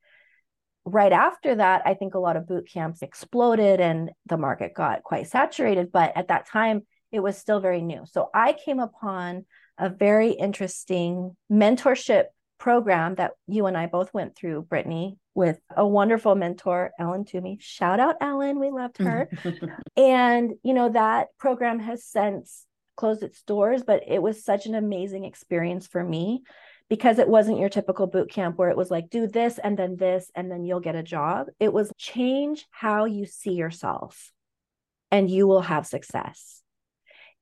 Right 0.84 1.14
after 1.14 1.56
that, 1.56 1.84
I 1.86 1.94
think 1.94 2.14
a 2.14 2.20
lot 2.20 2.36
of 2.36 2.46
boot 2.46 2.68
camps 2.72 3.02
exploded 3.02 3.80
and 3.80 4.12
the 4.26 4.36
market 4.36 4.74
got 4.74 5.04
quite 5.04 5.28
saturated. 5.28 5.94
But 5.94 6.12
at 6.18 6.28
that 6.28 6.46
time, 6.46 6.82
it 7.14 7.22
was 7.22 7.38
still 7.38 7.62
very 7.62 7.82
new. 7.82 8.04
So 8.06 8.30
I 8.34 8.52
came 8.52 8.80
upon 8.80 9.46
a 9.78 9.90
very 9.90 10.32
interesting 10.32 11.38
mentorship 11.50 12.26
program 12.62 13.16
that 13.16 13.32
you 13.48 13.66
and 13.66 13.76
I 13.76 13.88
both 13.88 14.14
went 14.14 14.36
through, 14.36 14.62
Brittany, 14.62 15.18
with 15.34 15.60
a 15.76 15.86
wonderful 15.86 16.36
mentor, 16.36 16.92
Ellen 17.00 17.26
Toomey. 17.26 17.58
Shout 17.60 18.00
out 18.00 18.18
Ellen, 18.22 18.60
we 18.60 18.70
loved 18.70 19.00
her. 19.00 19.28
and 19.98 20.54
you 20.62 20.76
know 20.76 20.90
that 20.90 21.30
program 21.40 21.80
has 21.80 22.06
since 22.06 22.68
closed 22.96 23.24
its 23.24 23.42
doors, 23.42 23.82
but 23.84 24.04
it 24.08 24.22
was 24.22 24.46
such 24.46 24.68
an 24.68 24.76
amazing 24.76 25.26
experience 25.26 25.88
for 25.88 26.04
me 26.04 26.44
because 26.88 27.18
it 27.18 27.28
wasn't 27.28 27.58
your 27.58 27.70
typical 27.70 28.06
boot 28.06 28.30
camp 28.30 28.60
where 28.60 28.70
it 28.70 28.78
was 28.78 28.92
like 28.92 29.10
do 29.10 29.26
this 29.26 29.58
and 29.58 29.76
then 29.76 29.96
this 29.96 30.30
and 30.36 30.52
then 30.52 30.64
you'll 30.64 30.80
get 30.80 30.96
a 30.96 31.02
job. 31.02 31.48
It 31.60 31.74
was 31.74 31.92
change 31.98 32.68
how 32.70 33.06
you 33.06 33.26
see 33.26 33.54
yourself 33.54 34.32
and 35.10 35.28
you 35.28 35.48
will 35.48 35.62
have 35.62 35.88
success. 35.88 36.62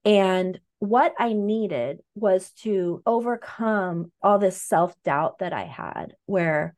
And 0.06 0.62
what 0.80 1.14
I 1.20 1.34
needed 1.34 2.00
was 2.16 2.52
to 2.62 3.04
overcome 3.06 4.12
all 4.22 4.40
this 4.40 4.62
self 4.62 4.96
doubt 5.04 5.40
that 5.40 5.54
I 5.54 5.66
had, 5.66 6.14
where 6.26 6.76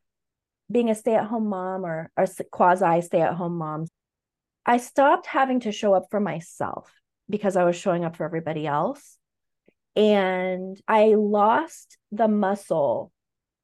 being 0.70 0.90
a 0.90 0.94
stay 0.94 1.14
at 1.14 1.26
home 1.26 1.48
mom 1.48 1.86
or, 1.86 2.10
or 2.16 2.26
quasi 2.50 3.00
stay 3.02 3.20
at 3.20 3.34
home 3.34 3.58
mom, 3.58 3.86
I 4.66 4.78
stopped 4.78 5.26
having 5.26 5.60
to 5.60 5.72
show 5.72 5.94
up 5.94 6.06
for 6.10 6.20
myself 6.20 6.92
because 7.30 7.56
I 7.56 7.64
was 7.64 7.76
showing 7.76 8.04
up 8.04 8.16
for 8.16 8.24
everybody 8.24 8.66
else. 8.66 9.18
And 9.94 10.80
I 10.88 11.14
lost 11.16 11.98
the 12.10 12.28
muscle 12.28 13.12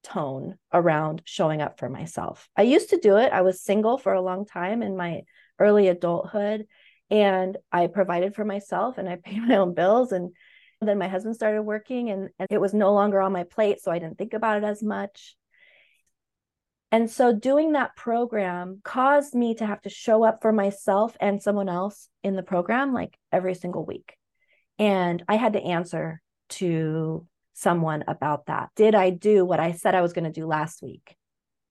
tone 0.04 0.56
around 0.72 1.22
showing 1.24 1.62
up 1.62 1.78
for 1.78 1.88
myself. 1.88 2.48
I 2.56 2.62
used 2.62 2.90
to 2.90 2.98
do 2.98 3.16
it. 3.16 3.32
I 3.32 3.40
was 3.42 3.62
single 3.62 3.98
for 3.98 4.12
a 4.12 4.22
long 4.22 4.46
time 4.46 4.82
in 4.82 4.96
my 4.96 5.22
early 5.58 5.88
adulthood 5.88 6.66
and 7.10 7.56
I 7.72 7.86
provided 7.86 8.34
for 8.34 8.44
myself 8.44 8.98
and 8.98 9.08
I 9.08 9.16
paid 9.24 9.42
my 9.42 9.56
own 9.56 9.74
bills 9.74 10.12
and 10.12 10.32
then 10.80 10.98
my 10.98 11.08
husband 11.08 11.34
started 11.34 11.62
working 11.62 12.10
and, 12.10 12.30
and 12.38 12.48
it 12.50 12.60
was 12.60 12.72
no 12.72 12.94
longer 12.94 13.20
on 13.20 13.32
my 13.32 13.44
plate 13.44 13.80
so 13.82 13.90
I 13.90 13.98
didn't 13.98 14.18
think 14.18 14.34
about 14.34 14.58
it 14.58 14.64
as 14.64 14.82
much. 14.82 15.36
And 16.90 17.10
so 17.10 17.34
doing 17.34 17.72
that 17.72 17.96
program 17.96 18.80
caused 18.82 19.34
me 19.34 19.54
to 19.56 19.66
have 19.66 19.82
to 19.82 19.90
show 19.90 20.24
up 20.24 20.40
for 20.40 20.52
myself 20.52 21.16
and 21.20 21.42
someone 21.42 21.68
else 21.68 22.08
in 22.22 22.34
the 22.34 22.42
program 22.42 22.94
like 22.94 23.14
every 23.30 23.54
single 23.54 23.84
week. 23.84 24.14
And 24.78 25.22
I 25.28 25.36
had 25.36 25.52
to 25.54 25.62
answer 25.62 26.22
to 26.50 27.26
someone 27.52 28.04
about 28.06 28.46
that. 28.46 28.70
Did 28.74 28.94
I 28.94 29.10
do 29.10 29.44
what 29.44 29.60
I 29.60 29.72
said 29.72 29.94
I 29.94 30.00
was 30.00 30.12
going 30.14 30.24
to 30.24 30.40
do 30.40 30.46
last 30.46 30.80
week? 30.82 31.14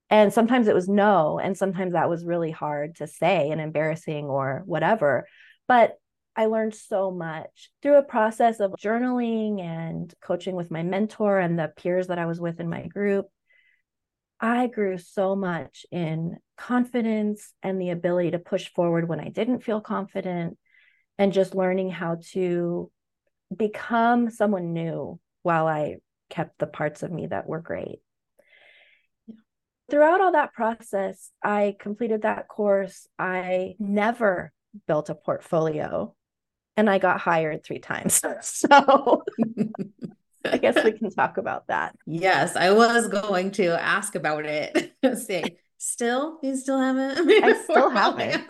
And 0.10 0.32
sometimes 0.32 0.68
it 0.68 0.76
was 0.76 0.88
no. 0.88 1.40
And 1.40 1.58
sometimes 1.58 1.94
that 1.94 2.10
was 2.10 2.26
really 2.26 2.52
hard 2.52 2.96
to 2.96 3.08
say 3.08 3.50
and 3.52 3.60
embarrassing 3.60 4.26
or 4.26 4.64
whatever. 4.66 5.28
But 5.68 5.98
I 6.36 6.46
learned 6.46 6.76
so 6.76 7.12
much 7.12 7.72
through 7.82 7.98
a 7.98 8.04
process 8.04 8.60
of 8.60 8.76
journaling 8.80 9.60
and 9.60 10.14
coaching 10.22 10.56
with 10.56 10.70
my 10.70 10.84
mentor 10.84 11.40
and 11.40 11.58
the 11.58 11.74
peers 11.76 12.08
that 12.08 12.20
I 12.20 12.28
was 12.28 12.40
with 12.40 12.60
in 12.60 12.70
my 12.70 12.86
group. 12.88 13.26
I 14.40 14.68
grew 14.68 15.00
so 15.00 15.36
much 15.36 15.88
in 15.92 16.38
confidence 16.58 17.54
and 17.64 17.82
the 17.82 17.90
ability 17.90 18.32
to 18.32 18.40
push 18.40 18.70
forward 18.70 19.10
when 19.10 19.20
I 19.20 19.30
didn't 19.30 19.64
feel 19.64 19.82
confident, 19.82 20.60
and 21.18 21.34
just 21.34 21.56
learning 21.56 21.90
how 21.90 22.20
to 22.34 22.92
become 23.56 24.30
someone 24.30 24.74
new 24.74 25.20
while 25.42 25.66
I 25.66 25.98
kept 26.30 26.60
the 26.60 26.68
parts 26.68 27.02
of 27.02 27.12
me 27.12 27.26
that 27.28 27.48
were 27.48 27.62
great 27.62 28.00
throughout 29.90 30.22
all 30.22 30.32
that 30.34 30.54
process, 30.54 31.32
I 31.44 31.76
completed 31.80 32.24
that 32.24 32.48
course. 32.48 33.08
I 33.18 33.76
never 33.80 34.52
built 34.88 35.10
a 35.10 35.16
portfolio 35.16 36.16
and 36.76 36.90
I 36.90 37.00
got 37.00 37.20
hired 37.20 37.64
three 37.64 37.80
times. 37.80 38.22
So 38.42 39.24
I 40.46 40.58
guess 40.58 40.82
we 40.84 40.94
can 40.94 41.10
talk 41.10 41.38
about 41.38 41.68
that. 41.68 41.96
Yes, 42.06 42.56
I 42.56 42.72
was 42.72 43.10
going 43.10 43.52
to 43.52 43.82
ask 43.82 44.16
about 44.16 44.46
it. 44.46 44.94
Say, 45.18 45.58
still, 45.78 46.40
you 46.42 46.56
still 46.56 46.80
haven't? 46.80 47.30
I 47.44 47.62
still 47.64 47.90
haven't. 47.90 48.48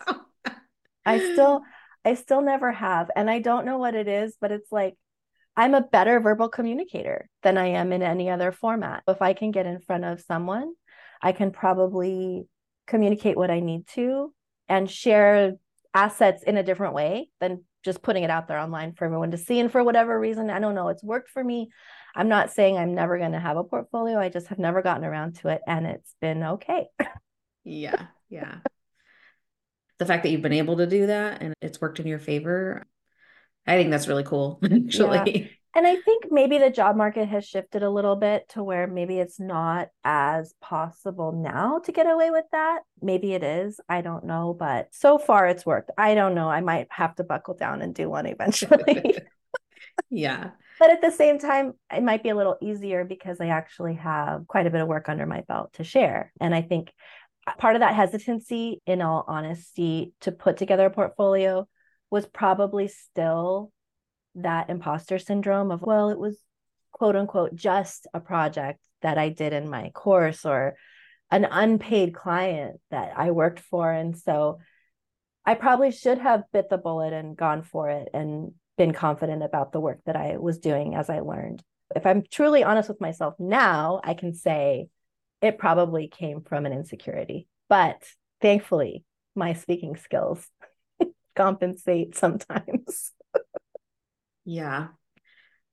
I 1.05 1.33
still, 1.33 1.61
I 2.05 2.13
still 2.13 2.41
never 2.41 2.71
have. 2.71 3.09
And 3.15 3.29
I 3.29 3.39
don't 3.39 3.65
know 3.65 3.79
what 3.79 3.95
it 3.95 4.07
is, 4.07 4.35
but 4.39 4.51
it's 4.51 4.71
like 4.71 4.95
I'm 5.55 5.73
a 5.73 5.81
better 5.81 6.19
verbal 6.19 6.49
communicator 6.49 7.29
than 7.41 7.57
I 7.57 7.67
am 7.67 7.91
in 7.91 8.03
any 8.03 8.29
other 8.29 8.51
format. 8.51 9.01
If 9.07 9.23
I 9.23 9.33
can 9.33 9.49
get 9.49 9.65
in 9.65 9.79
front 9.79 10.05
of 10.05 10.21
someone 10.21 10.73
I 11.21 11.31
can 11.31 11.51
probably 11.51 12.47
communicate 12.85 13.37
what 13.37 13.51
I 13.51 13.59
need 13.59 13.87
to 13.89 14.33
and 14.69 14.89
share 14.89 15.53
assets 15.93 16.43
in 16.43 16.57
a 16.57 16.63
different 16.63 16.93
way 16.93 17.29
than 17.39 17.63
just 17.83 18.01
putting 18.01 18.23
it 18.23 18.29
out 18.29 18.47
there 18.47 18.59
online 18.59 18.93
for 18.93 19.05
everyone 19.05 19.31
to 19.31 19.37
see. 19.37 19.59
And 19.59 19.71
for 19.71 19.83
whatever 19.83 20.19
reason, 20.19 20.49
I 20.49 20.59
don't 20.59 20.75
know, 20.75 20.89
it's 20.89 21.03
worked 21.03 21.29
for 21.29 21.43
me. 21.43 21.69
I'm 22.15 22.29
not 22.29 22.51
saying 22.51 22.77
I'm 22.77 22.95
never 22.95 23.17
going 23.17 23.31
to 23.31 23.39
have 23.39 23.57
a 23.57 23.63
portfolio. 23.63 24.19
I 24.19 24.29
just 24.29 24.47
have 24.47 24.59
never 24.59 24.81
gotten 24.81 25.05
around 25.05 25.35
to 25.37 25.49
it 25.49 25.61
and 25.67 25.85
it's 25.85 26.15
been 26.19 26.43
okay. 26.43 26.87
yeah. 27.63 28.07
Yeah. 28.29 28.57
the 29.99 30.05
fact 30.05 30.23
that 30.23 30.29
you've 30.29 30.41
been 30.41 30.53
able 30.53 30.77
to 30.77 30.87
do 30.87 31.07
that 31.07 31.41
and 31.41 31.53
it's 31.61 31.79
worked 31.79 31.99
in 31.99 32.07
your 32.07 32.19
favor, 32.19 32.85
I 33.65 33.77
think 33.77 33.91
that's 33.91 34.07
really 34.07 34.23
cool, 34.23 34.59
actually. 34.63 35.39
Yeah. 35.41 35.47
And 35.77 35.85
I 35.85 35.95
think 35.95 36.31
maybe 36.31 36.57
the 36.57 36.71
job 36.71 36.95
market 36.95 37.27
has 37.27 37.45
shifted 37.45 37.83
a 37.83 37.89
little 37.91 38.15
bit 38.15 38.49
to 38.49 38.63
where 38.63 38.87
maybe 38.87 39.19
it's 39.19 39.39
not 39.39 39.89
as 40.03 40.55
possible 40.59 41.31
now 41.31 41.77
to 41.85 41.91
get 41.91 42.07
away 42.07 42.31
with 42.31 42.45
that. 42.51 42.79
Maybe 42.99 43.33
it 43.33 43.43
is. 43.43 43.79
I 43.87 44.01
don't 44.01 44.23
know. 44.23 44.55
But 44.57 44.87
so 44.89 45.19
far 45.19 45.45
it's 45.45 45.67
worked. 45.67 45.91
I 45.95 46.15
don't 46.15 46.33
know. 46.33 46.49
I 46.49 46.61
might 46.61 46.87
have 46.89 47.13
to 47.17 47.23
buckle 47.23 47.53
down 47.53 47.83
and 47.83 47.93
do 47.93 48.09
one 48.09 48.25
eventually. 48.25 49.19
yeah. 50.09 50.49
But 50.79 50.89
at 50.89 51.01
the 51.01 51.11
same 51.11 51.37
time, 51.37 51.73
it 51.93 52.01
might 52.01 52.23
be 52.23 52.29
a 52.29 52.35
little 52.35 52.57
easier 52.59 53.05
because 53.05 53.39
I 53.39 53.49
actually 53.49 53.97
have 53.97 54.47
quite 54.47 54.65
a 54.65 54.71
bit 54.71 54.81
of 54.81 54.87
work 54.87 55.09
under 55.09 55.27
my 55.27 55.41
belt 55.41 55.73
to 55.73 55.83
share. 55.83 56.33
And 56.41 56.55
I 56.55 56.63
think 56.63 56.91
part 57.59 57.75
of 57.75 57.81
that 57.81 57.93
hesitancy, 57.93 58.81
in 58.87 59.03
all 59.03 59.23
honesty, 59.27 60.13
to 60.21 60.31
put 60.31 60.57
together 60.57 60.87
a 60.87 60.89
portfolio 60.89 61.67
was 62.09 62.25
probably 62.25 62.87
still 62.87 63.71
that 64.37 64.69
imposter 64.69 65.19
syndrome 65.19 65.71
of, 65.71 65.81
well, 65.81 66.09
it 66.09 66.19
was 66.19 66.37
quote 66.91 67.15
unquote 67.15 67.55
just 67.55 68.07
a 68.13 68.19
project 68.19 68.79
that 69.01 69.17
I 69.17 69.29
did 69.29 69.53
in 69.53 69.69
my 69.69 69.89
course 69.89 70.45
or 70.45 70.75
an 71.29 71.45
unpaid 71.45 72.13
client 72.13 72.79
that 72.89 73.13
I 73.15 73.31
worked 73.31 73.59
for. 73.59 73.91
And 73.91 74.17
so 74.17 74.59
I 75.45 75.55
probably 75.55 75.91
should 75.91 76.17
have 76.17 76.43
bit 76.51 76.69
the 76.69 76.77
bullet 76.77 77.13
and 77.13 77.37
gone 77.37 77.61
for 77.61 77.89
it 77.89 78.09
and 78.13 78.53
been 78.77 78.93
confident 78.93 79.43
about 79.43 79.71
the 79.71 79.79
work 79.79 79.99
that 80.05 80.15
I 80.15 80.37
was 80.37 80.59
doing 80.59 80.95
as 80.95 81.09
I 81.09 81.19
learned. 81.19 81.63
If 81.95 82.05
I'm 82.05 82.23
truly 82.29 82.63
honest 82.63 82.89
with 82.89 83.01
myself 83.01 83.35
now, 83.39 84.01
I 84.03 84.13
can 84.13 84.33
say 84.33 84.87
it 85.41 85.57
probably 85.57 86.07
came 86.07 86.41
from 86.41 86.65
an 86.65 86.73
insecurity. 86.73 87.47
But 87.69 88.03
thankfully, 88.41 89.03
my 89.35 89.53
speaking 89.53 89.95
skills 89.95 90.45
compensate 91.35 92.15
sometimes. 92.15 93.11
Yeah. 94.47 94.87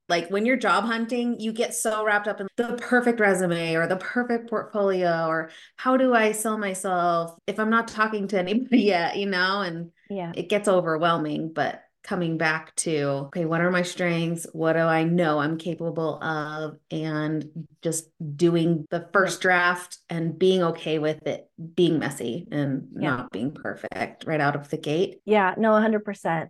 Like 0.07 0.29
when 0.29 0.45
you're 0.45 0.57
job 0.57 0.83
hunting, 0.83 1.39
you 1.39 1.51
get 1.51 1.73
so 1.73 2.05
wrapped 2.05 2.27
up 2.27 2.39
in 2.39 2.47
the 2.57 2.77
perfect 2.79 3.19
resume 3.19 3.73
or 3.73 3.87
the 3.87 3.95
perfect 3.95 4.49
portfolio 4.49 5.25
or 5.25 5.49
how 5.77 5.97
do 5.97 6.13
I 6.13 6.31
sell 6.33 6.59
myself 6.59 7.31
if 7.47 7.59
I'm 7.59 7.71
not 7.71 7.87
talking 7.87 8.27
to 8.27 8.39
anybody 8.39 8.83
yet, 8.83 9.17
you 9.17 9.25
know? 9.25 9.61
And 9.61 9.91
yeah, 10.09 10.31
it 10.35 10.49
gets 10.49 10.67
overwhelming. 10.67 11.53
But 11.53 11.81
coming 12.03 12.37
back 12.37 12.75
to, 12.75 13.01
okay, 13.27 13.45
what 13.45 13.61
are 13.61 13.71
my 13.71 13.81
strengths? 13.81 14.45
What 14.53 14.73
do 14.73 14.79
I 14.79 15.05
know 15.05 15.39
I'm 15.39 15.57
capable 15.57 16.21
of? 16.21 16.77
And 16.91 17.67
just 17.81 18.07
doing 18.35 18.85
the 18.91 19.09
first 19.11 19.41
draft 19.41 19.97
and 20.07 20.37
being 20.37 20.61
okay 20.61 20.99
with 20.99 21.25
it 21.25 21.49
being 21.73 21.97
messy 21.97 22.47
and 22.51 22.89
yeah. 22.99 23.09
not 23.09 23.31
being 23.31 23.53
perfect 23.53 24.25
right 24.27 24.41
out 24.41 24.55
of 24.55 24.69
the 24.69 24.77
gate. 24.77 25.21
Yeah, 25.25 25.55
no, 25.57 25.71
100%. 25.71 26.49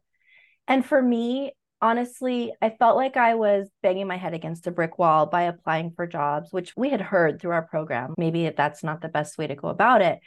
And 0.68 0.86
for 0.86 1.02
me, 1.02 1.54
honestly, 1.82 2.54
I 2.62 2.70
felt 2.70 2.96
like 2.96 3.18
I 3.18 3.36
was 3.36 3.70
banging 3.84 4.08
my 4.08 4.18
head 4.18 4.34
against 4.34 4.68
a 4.68 4.72
brick 4.72 4.98
wall 4.98 5.26
by 5.26 5.44
applying 5.44 5.92
for 5.92 6.08
jobs, 6.08 6.52
which 6.52 6.76
we 6.76 6.90
had 6.90 7.02
heard 7.02 7.40
through 7.40 7.52
our 7.52 7.68
program. 7.68 8.14
Maybe 8.18 8.50
that's 8.50 8.84
not 8.84 9.02
the 9.02 9.10
best 9.10 9.38
way 9.38 9.48
to 9.48 9.56
go 9.56 9.68
about 9.68 10.02
it. 10.02 10.20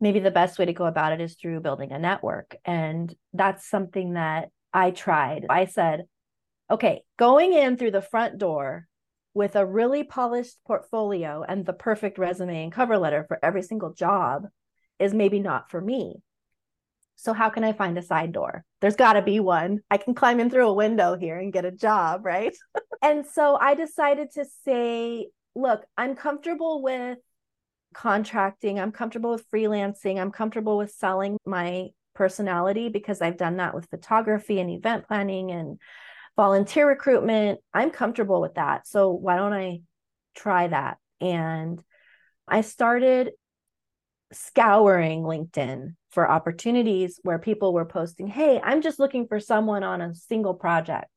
Maybe 0.00 0.20
the 0.20 0.30
best 0.30 0.58
way 0.58 0.66
to 0.66 0.72
go 0.72 0.84
about 0.84 1.12
it 1.12 1.20
is 1.20 1.36
through 1.36 1.60
building 1.60 1.92
a 1.92 1.98
network. 1.98 2.56
And 2.64 3.14
that's 3.32 3.68
something 3.68 4.14
that 4.14 4.50
I 4.72 4.90
tried. 4.90 5.46
I 5.48 5.66
said, 5.66 6.04
okay, 6.70 7.02
going 7.18 7.52
in 7.52 7.76
through 7.76 7.92
the 7.92 8.02
front 8.02 8.38
door 8.38 8.86
with 9.32 9.54
a 9.56 9.66
really 9.66 10.02
polished 10.02 10.56
portfolio 10.66 11.44
and 11.46 11.64
the 11.64 11.72
perfect 11.72 12.18
resume 12.18 12.64
and 12.64 12.72
cover 12.72 12.98
letter 12.98 13.24
for 13.28 13.38
every 13.42 13.62
single 13.62 13.92
job 13.92 14.46
is 14.98 15.12
maybe 15.12 15.40
not 15.40 15.70
for 15.70 15.80
me. 15.80 16.22
So, 17.16 17.32
how 17.32 17.48
can 17.48 17.64
I 17.64 17.72
find 17.72 17.96
a 17.96 18.02
side 18.02 18.32
door? 18.32 18.64
There's 18.80 18.96
got 18.96 19.14
to 19.14 19.22
be 19.22 19.40
one. 19.40 19.80
I 19.90 19.96
can 19.96 20.14
climb 20.14 20.38
in 20.38 20.50
through 20.50 20.68
a 20.68 20.74
window 20.74 21.16
here 21.16 21.38
and 21.38 21.52
get 21.52 21.64
a 21.64 21.72
job, 21.72 22.24
right? 22.24 22.54
and 23.02 23.26
so 23.26 23.56
I 23.56 23.74
decided 23.74 24.32
to 24.32 24.44
say, 24.64 25.28
look, 25.54 25.84
I'm 25.96 26.14
comfortable 26.14 26.82
with 26.82 27.18
contracting, 27.94 28.78
I'm 28.78 28.92
comfortable 28.92 29.30
with 29.30 29.50
freelancing, 29.50 30.20
I'm 30.20 30.30
comfortable 30.30 30.76
with 30.76 30.92
selling 30.92 31.38
my 31.46 31.88
personality 32.14 32.90
because 32.90 33.22
I've 33.22 33.38
done 33.38 33.56
that 33.56 33.74
with 33.74 33.88
photography 33.88 34.60
and 34.60 34.70
event 34.70 35.06
planning 35.08 35.50
and 35.50 35.78
volunteer 36.36 36.86
recruitment. 36.86 37.60
I'm 37.72 37.90
comfortable 37.90 38.40
with 38.42 38.54
that. 38.54 38.86
So, 38.86 39.10
why 39.10 39.36
don't 39.36 39.54
I 39.54 39.80
try 40.34 40.68
that? 40.68 40.98
And 41.20 41.82
I 42.46 42.60
started 42.60 43.32
scouring 44.36 45.22
LinkedIn 45.22 45.94
for 46.10 46.30
opportunities 46.30 47.20
where 47.22 47.38
people 47.38 47.72
were 47.72 47.84
posting, 47.84 48.26
Hey, 48.26 48.60
I'm 48.62 48.82
just 48.82 48.98
looking 48.98 49.26
for 49.26 49.40
someone 49.40 49.82
on 49.82 50.00
a 50.00 50.14
single 50.14 50.54
project. 50.54 51.10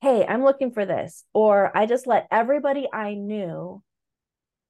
Hey, 0.00 0.24
I'm 0.26 0.44
looking 0.44 0.72
for 0.72 0.86
this. 0.86 1.24
Or 1.32 1.76
I 1.76 1.86
just 1.86 2.06
let 2.06 2.28
everybody 2.30 2.88
I 2.92 3.14
knew 3.14 3.82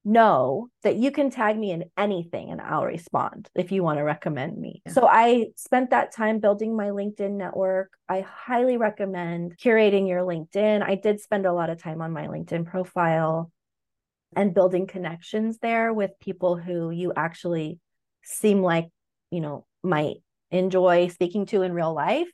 know 0.05 0.69
that 0.83 0.97
you 0.97 1.11
can 1.11 1.31
tag 1.31 1.59
me 1.59 1.71
in 1.71 1.85
anything 1.97 2.51
and 2.51 2.61
I'll 2.61 2.85
respond 2.85 3.51
if 3.55 3.71
you 3.71 3.83
want 3.83 3.99
to 3.99 4.05
recommend 4.05 4.57
me. 4.57 4.83
Yeah. 4.87 4.93
So 4.93 5.07
I 5.07 5.49
spent 5.57 5.91
that 5.91 6.15
time 6.15 6.41
building 6.41 6.77
my 6.77 6.89
LinkedIn 6.89 7.33
network. 7.33 7.93
I 8.09 8.21
highly 8.21 8.79
recommend 8.79 9.59
curating 9.59 10.09
your 10.09 10.23
LinkedIn. 10.23 10.83
I 10.83 10.95
did 10.95 11.21
spend 11.21 11.47
a 11.47 11.53
lot 11.53 11.71
of 11.71 11.83
time 11.83 12.01
on 12.01 12.13
my 12.13 12.27
LinkedIn 12.27 12.67
profile 12.67 13.53
and 14.37 14.55
building 14.55 14.87
connections 14.87 15.59
there 15.59 15.93
with 15.93 16.19
people 16.21 16.57
who 16.57 16.91
you 16.91 17.13
actually 17.17 17.79
seem 18.23 18.63
like, 18.63 18.89
you 19.31 19.41
know, 19.41 19.67
might 19.83 20.17
enjoy 20.51 21.09
speaking 21.09 21.47
to 21.47 21.63
in 21.63 21.73
real 21.73 21.95
life. 21.95 22.29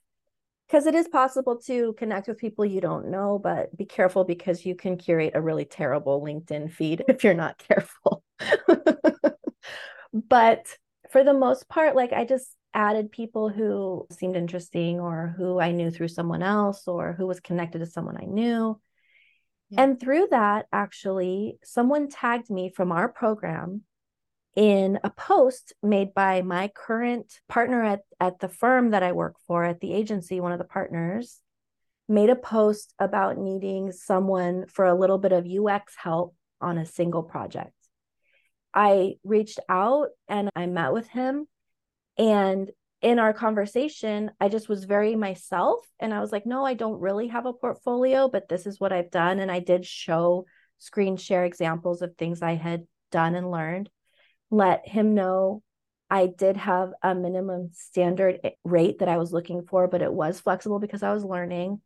Because 0.67 0.87
it 0.87 0.95
is 0.95 1.07
possible 1.09 1.59
to 1.67 1.93
connect 1.99 2.27
with 2.27 2.39
people 2.39 2.65
you 2.65 2.81
don't 2.81 3.11
know, 3.11 3.39
but 3.39 3.77
be 3.77 3.85
careful 3.85 4.25
because 4.25 4.65
you 4.65 4.75
can 4.75 4.97
curate 4.97 5.33
a 5.35 5.41
really 5.41 5.67
terrible 5.67 6.23
LinkedIn 6.23 6.73
feed 6.73 7.05
if 7.09 7.23
you're 7.23 7.35
not 7.35 7.59
careful. 7.59 8.25
but 10.13 10.67
for 11.11 11.23
the 11.23 11.35
most 11.35 11.69
part, 11.69 11.95
like 11.95 12.13
I 12.13 12.25
just 12.25 12.57
added 12.73 13.13
people 13.13 13.49
who 13.49 14.07
seemed 14.11 14.37
interesting 14.37 14.99
or 15.01 15.35
who 15.37 15.61
I 15.61 15.71
knew 15.71 15.91
through 15.91 16.09
someone 16.09 16.43
else 16.43 16.89
or 16.89 17.13
who 17.13 17.27
was 17.27 17.41
connected 17.41 17.79
to 17.81 17.87
someone 17.87 18.17
I 18.17 18.25
knew. 18.25 18.81
And 19.77 20.01
through 20.01 20.29
that, 20.31 20.67
actually, 20.73 21.59
someone 21.63 22.09
tagged 22.09 22.51
me 22.51 22.71
from 22.71 22.93
our 22.93 23.09
program 23.09 23.83
in 24.57 25.01
a 25.03 25.11
post 25.11 25.73
made 25.83 26.15
by 26.15 26.43
my 26.43 26.69
current 26.69 27.41
partner 27.49 27.83
at, 27.83 28.01
at 28.21 28.39
the 28.39 28.49
firm 28.49 28.91
that 28.91 29.03
I 29.03 29.13
work 29.13 29.35
for, 29.47 29.65
at 29.65 29.81
the 29.81 29.93
agency, 29.93 30.41
one 30.41 30.53
of 30.53 30.59
the 30.59 30.65
partners, 30.65 31.41
made 32.09 32.31
a 32.31 32.37
post 32.37 32.95
about 32.99 33.39
needing 33.39 33.91
someone 33.91 34.67
for 34.69 34.85
a 34.85 34.95
little 34.95 35.19
bit 35.19 35.33
of 35.33 35.47
UX 35.47 35.95
help 35.97 36.35
on 36.61 36.79
a 36.79 36.87
single 36.87 37.23
project. 37.23 37.73
I 38.73 39.15
reached 39.25 39.61
out 39.69 40.09
and 40.29 40.51
I 40.55 40.67
met 40.67 40.93
with 40.93 41.09
him. 41.09 41.47
And 42.17 42.71
in 43.05 43.19
our 43.19 43.35
conversation, 43.35 44.31
I 44.41 44.49
just 44.49 44.67
was 44.67 44.85
very 44.85 45.15
myself. 45.15 45.87
And 46.01 46.15
I 46.15 46.21
was 46.21 46.33
like, 46.33 46.47
no, 46.47 46.65
I 46.65 46.73
don't 46.73 46.99
really 46.99 47.29
have 47.29 47.45
a 47.45 47.53
portfolio, 47.53 48.31
but 48.31 48.49
this 48.49 48.67
is 48.67 48.81
what 48.81 48.95
I've 48.95 49.11
done. 49.11 49.41
And 49.41 49.53
I 49.53 49.61
did 49.61 49.85
show 49.85 50.47
screen 50.79 51.19
share 51.19 51.45
examples 51.45 52.01
of 52.01 52.17
things 52.17 52.41
I 52.41 52.55
had 52.55 52.87
done 53.13 53.35
and 53.35 53.51
learned. 53.51 53.91
Let 54.51 54.89
him 54.89 55.15
know 55.15 55.63
I 56.09 56.29
did 56.29 56.57
have 56.57 56.93
a 57.03 57.15
minimum 57.15 57.73
standard 57.75 58.41
eh, 58.43 58.51
rate 58.65 59.01
that 59.01 59.09
I 59.09 59.19
was 59.19 59.33
looking 59.33 59.67
for, 59.67 59.87
but 59.87 60.01
it 60.01 60.13
was 60.13 60.41
flexible 60.41 60.79
because 60.79 61.03
I 61.03 61.13
was 61.13 61.25
learning. 61.25 61.83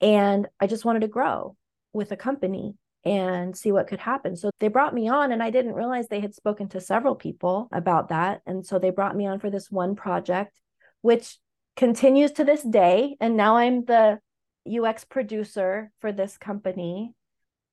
And 0.00 0.48
I 0.58 0.68
just 0.68 0.86
wanted 0.86 1.00
to 1.00 1.08
grow 1.08 1.54
with 1.92 2.12
a 2.12 2.16
company 2.16 2.76
and 3.06 3.56
see 3.56 3.70
what 3.70 3.86
could 3.86 4.00
happen. 4.00 4.34
So 4.34 4.50
they 4.58 4.66
brought 4.66 4.92
me 4.92 5.08
on, 5.08 5.30
and 5.30 5.40
I 5.40 5.50
didn't 5.50 5.74
realize 5.74 6.08
they 6.08 6.20
had 6.20 6.34
spoken 6.34 6.68
to 6.70 6.80
several 6.80 7.14
people 7.14 7.68
about 7.70 8.08
that. 8.08 8.42
And 8.46 8.66
so 8.66 8.80
they 8.80 8.90
brought 8.90 9.16
me 9.16 9.26
on 9.26 9.38
for 9.38 9.48
this 9.48 9.70
one 9.70 9.94
project, 9.94 10.58
which 11.02 11.38
continues 11.76 12.32
to 12.32 12.44
this 12.44 12.64
day. 12.64 13.16
And 13.20 13.36
now 13.36 13.58
I'm 13.58 13.84
the 13.84 14.18
UX 14.68 15.04
producer 15.04 15.92
for 16.00 16.10
this 16.10 16.36
company. 16.36 17.14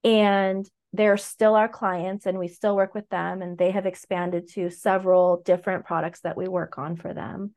And 0.03 0.69
they're 0.95 1.17
still 1.17 1.55
our 1.55 1.67
clients, 1.67 2.27
and 2.27 2.38
we 2.38 2.47
still 2.47 2.75
work 2.75 2.93
with 2.93 3.10
them. 3.10 3.41
And 3.41 3.58
they 3.58 3.71
have 3.71 3.88
expanded 3.88 4.49
to 4.49 4.69
several 4.69 5.41
different 5.43 5.86
products 5.86 6.19
that 6.19 6.38
we 6.38 6.47
work 6.47 6.77
on 6.77 6.95
for 6.95 7.12
them. 7.12 7.55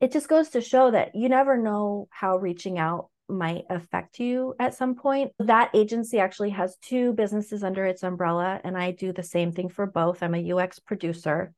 It 0.00 0.12
just 0.12 0.28
goes 0.28 0.50
to 0.50 0.60
show 0.60 0.92
that 0.92 1.16
you 1.16 1.28
never 1.28 1.58
know 1.58 2.06
how 2.10 2.36
reaching 2.36 2.78
out 2.78 3.09
might 3.30 3.64
affect 3.70 4.18
you 4.20 4.54
at 4.58 4.74
some 4.74 4.94
point. 4.94 5.32
That 5.38 5.70
agency 5.74 6.18
actually 6.18 6.50
has 6.50 6.76
two 6.82 7.12
businesses 7.12 7.62
under 7.62 7.84
its 7.84 8.02
umbrella, 8.02 8.60
and 8.64 8.76
I 8.76 8.90
do 8.90 9.12
the 9.12 9.22
same 9.22 9.52
thing 9.52 9.68
for 9.68 9.86
both. 9.86 10.22
I'm 10.22 10.34
a 10.34 10.52
UX 10.52 10.78
producer. 10.78 11.52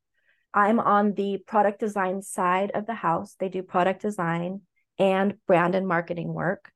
I'm 0.54 0.78
on 0.80 1.14
the 1.14 1.38
product 1.46 1.80
design 1.80 2.22
side 2.22 2.72
of 2.74 2.86
the 2.86 2.94
house. 2.94 3.36
They 3.38 3.48
do 3.48 3.62
product 3.62 4.02
design 4.02 4.62
and 4.98 5.34
brand 5.46 5.74
and 5.74 5.88
marketing 5.88 6.32
work. 6.32 6.70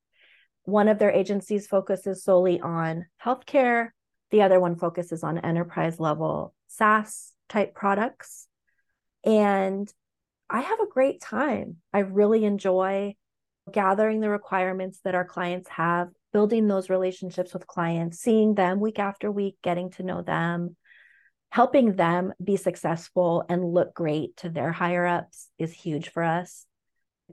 One 0.64 0.88
of 0.88 0.98
their 0.98 1.12
agencies 1.12 1.66
focuses 1.66 2.24
solely 2.24 2.60
on 2.60 3.06
healthcare, 3.24 3.90
the 4.30 4.42
other 4.42 4.58
one 4.58 4.76
focuses 4.76 5.22
on 5.22 5.38
enterprise 5.38 6.00
level 6.00 6.54
SaaS 6.68 7.32
type 7.48 7.74
products. 7.74 8.48
And 9.24 9.92
I 10.48 10.60
have 10.60 10.80
a 10.80 10.88
great 10.88 11.20
time. 11.20 11.76
I 11.92 12.00
really 12.00 12.44
enjoy 12.44 13.14
gathering 13.72 14.20
the 14.20 14.30
requirements 14.30 15.00
that 15.04 15.14
our 15.14 15.24
clients 15.24 15.68
have, 15.68 16.08
building 16.32 16.68
those 16.68 16.90
relationships 16.90 17.52
with 17.52 17.66
clients, 17.66 18.18
seeing 18.18 18.54
them 18.54 18.80
week 18.80 18.98
after 18.98 19.30
week, 19.30 19.56
getting 19.62 19.90
to 19.90 20.02
know 20.02 20.22
them, 20.22 20.76
helping 21.50 21.94
them 21.94 22.32
be 22.42 22.56
successful 22.56 23.44
and 23.48 23.64
look 23.64 23.94
great 23.94 24.36
to 24.38 24.48
their 24.48 24.72
higher 24.72 25.06
ups 25.06 25.48
is 25.58 25.72
huge 25.72 26.10
for 26.10 26.22
us. 26.22 26.66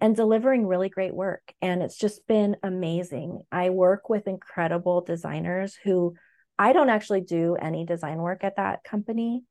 And 0.01 0.15
delivering 0.15 0.65
really 0.65 0.89
great 0.89 1.13
work. 1.13 1.53
And 1.61 1.83
it's 1.83 1.97
just 1.97 2.25
been 2.25 2.57
amazing. 2.63 3.41
I 3.51 3.69
work 3.69 4.09
with 4.09 4.27
incredible 4.27 5.01
designers 5.01 5.77
who 5.83 6.15
I 6.57 6.73
don't 6.73 6.89
actually 6.89 7.21
do 7.21 7.55
any 7.55 7.85
design 7.85 8.17
work 8.17 8.43
at 8.43 8.55
that 8.55 8.83
company 8.83 9.43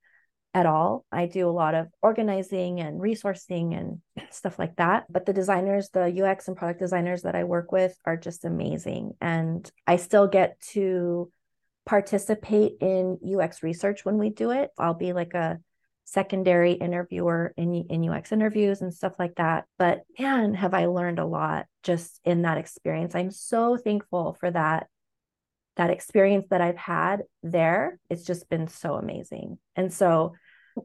at 0.55 0.67
all. 0.67 1.05
I 1.11 1.27
do 1.27 1.49
a 1.49 1.51
lot 1.51 1.75
of 1.75 1.89
organizing 2.03 2.81
and 2.81 3.01
resourcing 3.01 3.77
and 3.77 4.01
stuff 4.33 4.59
like 4.59 4.77
that. 4.77 5.05
But 5.11 5.27
the 5.27 5.33
designers, 5.33 5.89
the 5.91 6.23
UX 6.23 6.49
and 6.49 6.57
product 6.57 6.81
designers 6.81 7.23
that 7.23 7.35
I 7.35 7.45
work 7.45 7.73
with 7.73 7.97
are 8.05 8.17
just 8.17 8.45
amazing. 8.45 9.13
And 9.21 9.71
I 9.87 9.97
still 9.97 10.27
get 10.27 10.61
to 10.73 11.31
participate 11.87 12.75
in 12.81 13.19
UX 13.25 13.63
research 13.63 14.05
when 14.05 14.19
we 14.19 14.31
do 14.31 14.51
it. 14.51 14.71
I'll 14.79 14.95
be 14.95 15.13
like 15.13 15.35
a 15.35 15.59
secondary 16.05 16.73
interviewer 16.73 17.55
in, 17.57 17.75
in 17.75 18.09
UX 18.09 18.33
interviews 18.33 18.83
and 18.83 18.93
stuff 18.93 19.15
like 19.19 19.37
that. 19.37 19.65
But 19.79 20.03
man, 20.19 20.55
have 20.55 20.75
I 20.75 20.87
learned 20.87 21.19
a 21.19 21.25
lot 21.25 21.67
just 21.83 22.21
in 22.25 22.43
that 22.43 22.59
experience. 22.59 23.15
I'm 23.15 23.31
so 23.31 23.77
thankful 23.77 24.37
for 24.39 24.51
that 24.51 24.89
that 25.77 25.91
experience 25.91 26.47
that 26.51 26.61
I've 26.61 26.77
had 26.77 27.23
there, 27.43 27.99
it's 28.11 28.25
just 28.25 28.49
been 28.49 28.69
so 28.69 28.95
amazing. 28.95 29.59
And 29.75 29.93
so, 29.93 30.35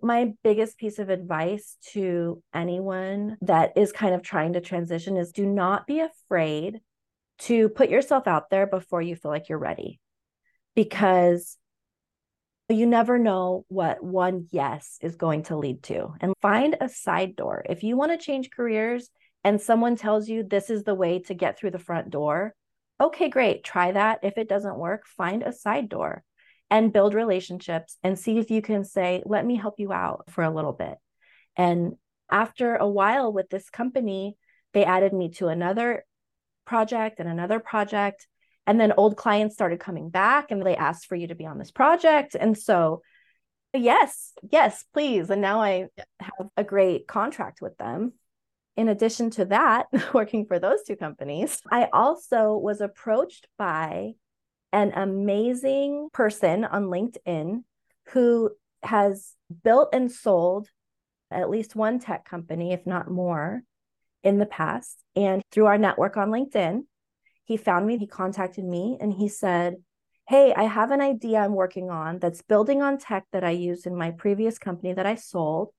my 0.02 0.34
biggest 0.44 0.78
piece 0.78 1.00
of 1.00 1.10
advice 1.10 1.78
to 1.92 2.42
anyone 2.54 3.38
that 3.42 3.78
is 3.78 3.92
kind 3.92 4.14
of 4.14 4.22
trying 4.22 4.54
to 4.54 4.62
transition 4.62 5.18
is 5.18 5.32
do 5.32 5.46
not 5.46 5.88
be 5.88 6.00
afraid 6.00 6.80
to 7.40 7.70
put 7.70 7.90
yourself 7.90 8.28
out 8.28 8.50
there 8.50 8.68
before 8.68 9.02
you 9.02 9.16
feel 9.16 9.32
like 9.32 9.50
you're 9.50 9.60
ready 9.60 10.00
because 10.76 11.58
you 12.70 12.86
never 12.86 13.18
know 13.18 13.66
what 13.70 14.04
one 14.04 14.48
yes 14.52 14.98
is 15.02 15.16
going 15.16 15.44
to 15.44 15.58
lead 15.58 15.84
to. 15.84 16.14
And 16.20 16.34
find 16.42 16.76
a 16.82 16.90
side 16.90 17.36
door. 17.36 17.64
If 17.70 17.84
you 17.84 17.96
want 17.96 18.12
to 18.12 18.24
change 18.24 18.50
careers 18.52 19.10
and 19.44 19.62
someone 19.62 19.96
tells 19.96 20.28
you 20.28 20.44
this 20.44 20.70
is 20.70 20.84
the 20.84 20.96
way 20.96 21.20
to 21.20 21.34
get 21.34 21.58
through 21.58 21.72
the 21.72 21.80
front 21.80 22.10
door, 22.10 22.54
okay, 23.00 23.30
great, 23.30 23.64
try 23.64 23.92
that. 23.92 24.20
If 24.24 24.38
it 24.38 24.50
doesn't 24.50 24.78
work, 24.78 25.06
find 25.06 25.44
a 25.44 25.54
side 25.54 25.88
door 25.88 26.24
and 26.70 26.94
build 26.94 27.14
relationships 27.14 27.98
and 28.04 28.18
see 28.18 28.38
if 28.38 28.52
you 28.52 28.62
can 28.62 28.84
say, 28.84 29.24
let 29.26 29.46
me 29.46 29.56
help 29.56 29.76
you 29.80 29.94
out 29.94 30.26
for 30.30 30.44
a 30.44 30.54
little 30.54 30.74
bit. 30.74 30.96
And 31.56 31.94
after 32.30 32.76
a 32.76 32.88
while 32.88 33.32
with 33.32 33.50
this 33.50 33.70
company, 33.70 34.38
they 34.74 34.84
added 34.84 35.14
me 35.14 35.30
to 35.32 35.48
another 35.48 36.06
project 36.66 37.20
and 37.20 37.30
another 37.30 37.60
project. 37.60 38.28
And 38.66 38.80
then 38.80 38.94
old 38.98 39.16
clients 39.16 39.56
started 39.56 39.80
coming 39.80 40.10
back 40.10 40.52
and 40.52 40.66
they 40.66 40.76
asked 40.76 41.08
for 41.08 41.16
you 41.16 41.28
to 41.28 41.36
be 41.36 41.46
on 41.46 41.58
this 41.58 41.72
project. 41.72 42.36
And 42.38 42.58
so, 42.58 43.02
yes, 43.74 44.34
yes, 44.52 44.84
please. 44.94 45.30
And 45.30 45.42
now 45.42 45.62
I 45.62 45.88
have 46.20 46.50
a 46.58 46.66
great 46.66 47.08
contract 47.08 47.62
with 47.62 47.78
them 47.78 48.14
in 48.78 48.90
addition 48.90 49.32
to 49.32 49.46
that, 49.46 49.88
working 50.14 50.46
for 50.46 50.60
those 50.60 50.84
two 50.84 50.96
companies, 50.96 51.60
I 51.70 51.90
also 51.92 52.56
was 52.56 52.80
approached 52.80 53.48
by 53.58 54.14
an 54.72 54.92
amazing 54.96 56.10
person 56.14 56.66
on 56.66 56.86
LinkedIn 56.86 57.64
who 58.10 58.52
has 58.84 59.34
built 59.64 59.90
and 59.94 60.12
sold 60.12 60.70
at 61.32 61.50
least 61.50 61.76
one 61.76 62.00
tech 62.00 62.26
company, 62.26 62.74
if 62.74 62.86
not 62.86 63.10
more, 63.10 63.64
in 64.24 64.38
the 64.38 64.46
past. 64.46 64.98
And 65.16 65.42
through 65.52 65.66
our 65.66 65.78
network 65.78 66.18
on 66.18 66.30
LinkedIn, 66.30 66.82
he 67.44 67.58
found 67.58 67.88
me, 67.88 67.98
he 67.98 68.08
contacted 68.08 68.66
me, 68.66 68.98
and 69.00 69.14
he 69.14 69.30
said, 69.30 69.76
Hey, 70.28 70.54
I 70.54 70.64
have 70.64 70.92
an 70.92 71.00
idea 71.00 71.40
I'm 71.40 71.56
working 71.56 71.90
on 71.90 72.20
that's 72.20 72.42
building 72.42 72.82
on 72.82 72.98
tech 72.98 73.26
that 73.32 73.46
I 73.46 73.52
used 73.52 73.88
in 73.88 73.96
my 73.96 74.12
previous 74.12 74.58
company 74.58 74.92
that 74.94 75.06
I 75.06 75.16
sold. 75.16 75.70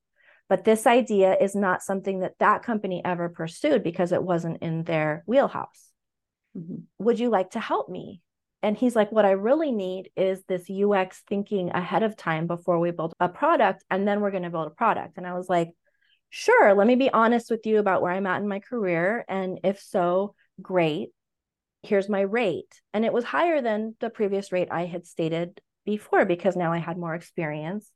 But 0.48 0.64
this 0.64 0.86
idea 0.86 1.36
is 1.38 1.54
not 1.54 1.82
something 1.82 2.20
that 2.20 2.38
that 2.38 2.62
company 2.62 3.02
ever 3.04 3.28
pursued 3.28 3.82
because 3.82 4.12
it 4.12 4.22
wasn't 4.22 4.62
in 4.62 4.84
their 4.84 5.22
wheelhouse. 5.26 5.90
Mm-hmm. 6.56 7.04
Would 7.04 7.20
you 7.20 7.28
like 7.28 7.50
to 7.50 7.60
help 7.60 7.90
me? 7.90 8.22
And 8.62 8.76
he's 8.76 8.96
like, 8.96 9.12
What 9.12 9.24
I 9.24 9.32
really 9.32 9.72
need 9.72 10.10
is 10.16 10.42
this 10.44 10.68
UX 10.70 11.22
thinking 11.28 11.70
ahead 11.70 12.02
of 12.02 12.16
time 12.16 12.46
before 12.46 12.78
we 12.78 12.90
build 12.90 13.14
a 13.20 13.28
product, 13.28 13.84
and 13.90 14.06
then 14.06 14.20
we're 14.20 14.30
going 14.30 14.42
to 14.42 14.50
build 14.50 14.66
a 14.66 14.70
product. 14.70 15.16
And 15.16 15.26
I 15.26 15.34
was 15.34 15.48
like, 15.48 15.70
Sure, 16.30 16.74
let 16.74 16.86
me 16.86 16.94
be 16.94 17.10
honest 17.10 17.50
with 17.50 17.64
you 17.66 17.78
about 17.78 18.02
where 18.02 18.12
I'm 18.12 18.26
at 18.26 18.40
in 18.40 18.48
my 18.48 18.60
career. 18.60 19.24
And 19.28 19.60
if 19.64 19.80
so, 19.80 20.34
great. 20.60 21.10
Here's 21.82 22.08
my 22.08 22.20
rate. 22.20 22.82
And 22.92 23.04
it 23.04 23.12
was 23.12 23.24
higher 23.24 23.62
than 23.62 23.94
the 24.00 24.10
previous 24.10 24.52
rate 24.52 24.68
I 24.70 24.86
had 24.86 25.06
stated 25.06 25.60
before 25.86 26.26
because 26.26 26.56
now 26.56 26.72
I 26.72 26.78
had 26.78 26.98
more 26.98 27.14
experience. 27.14 27.90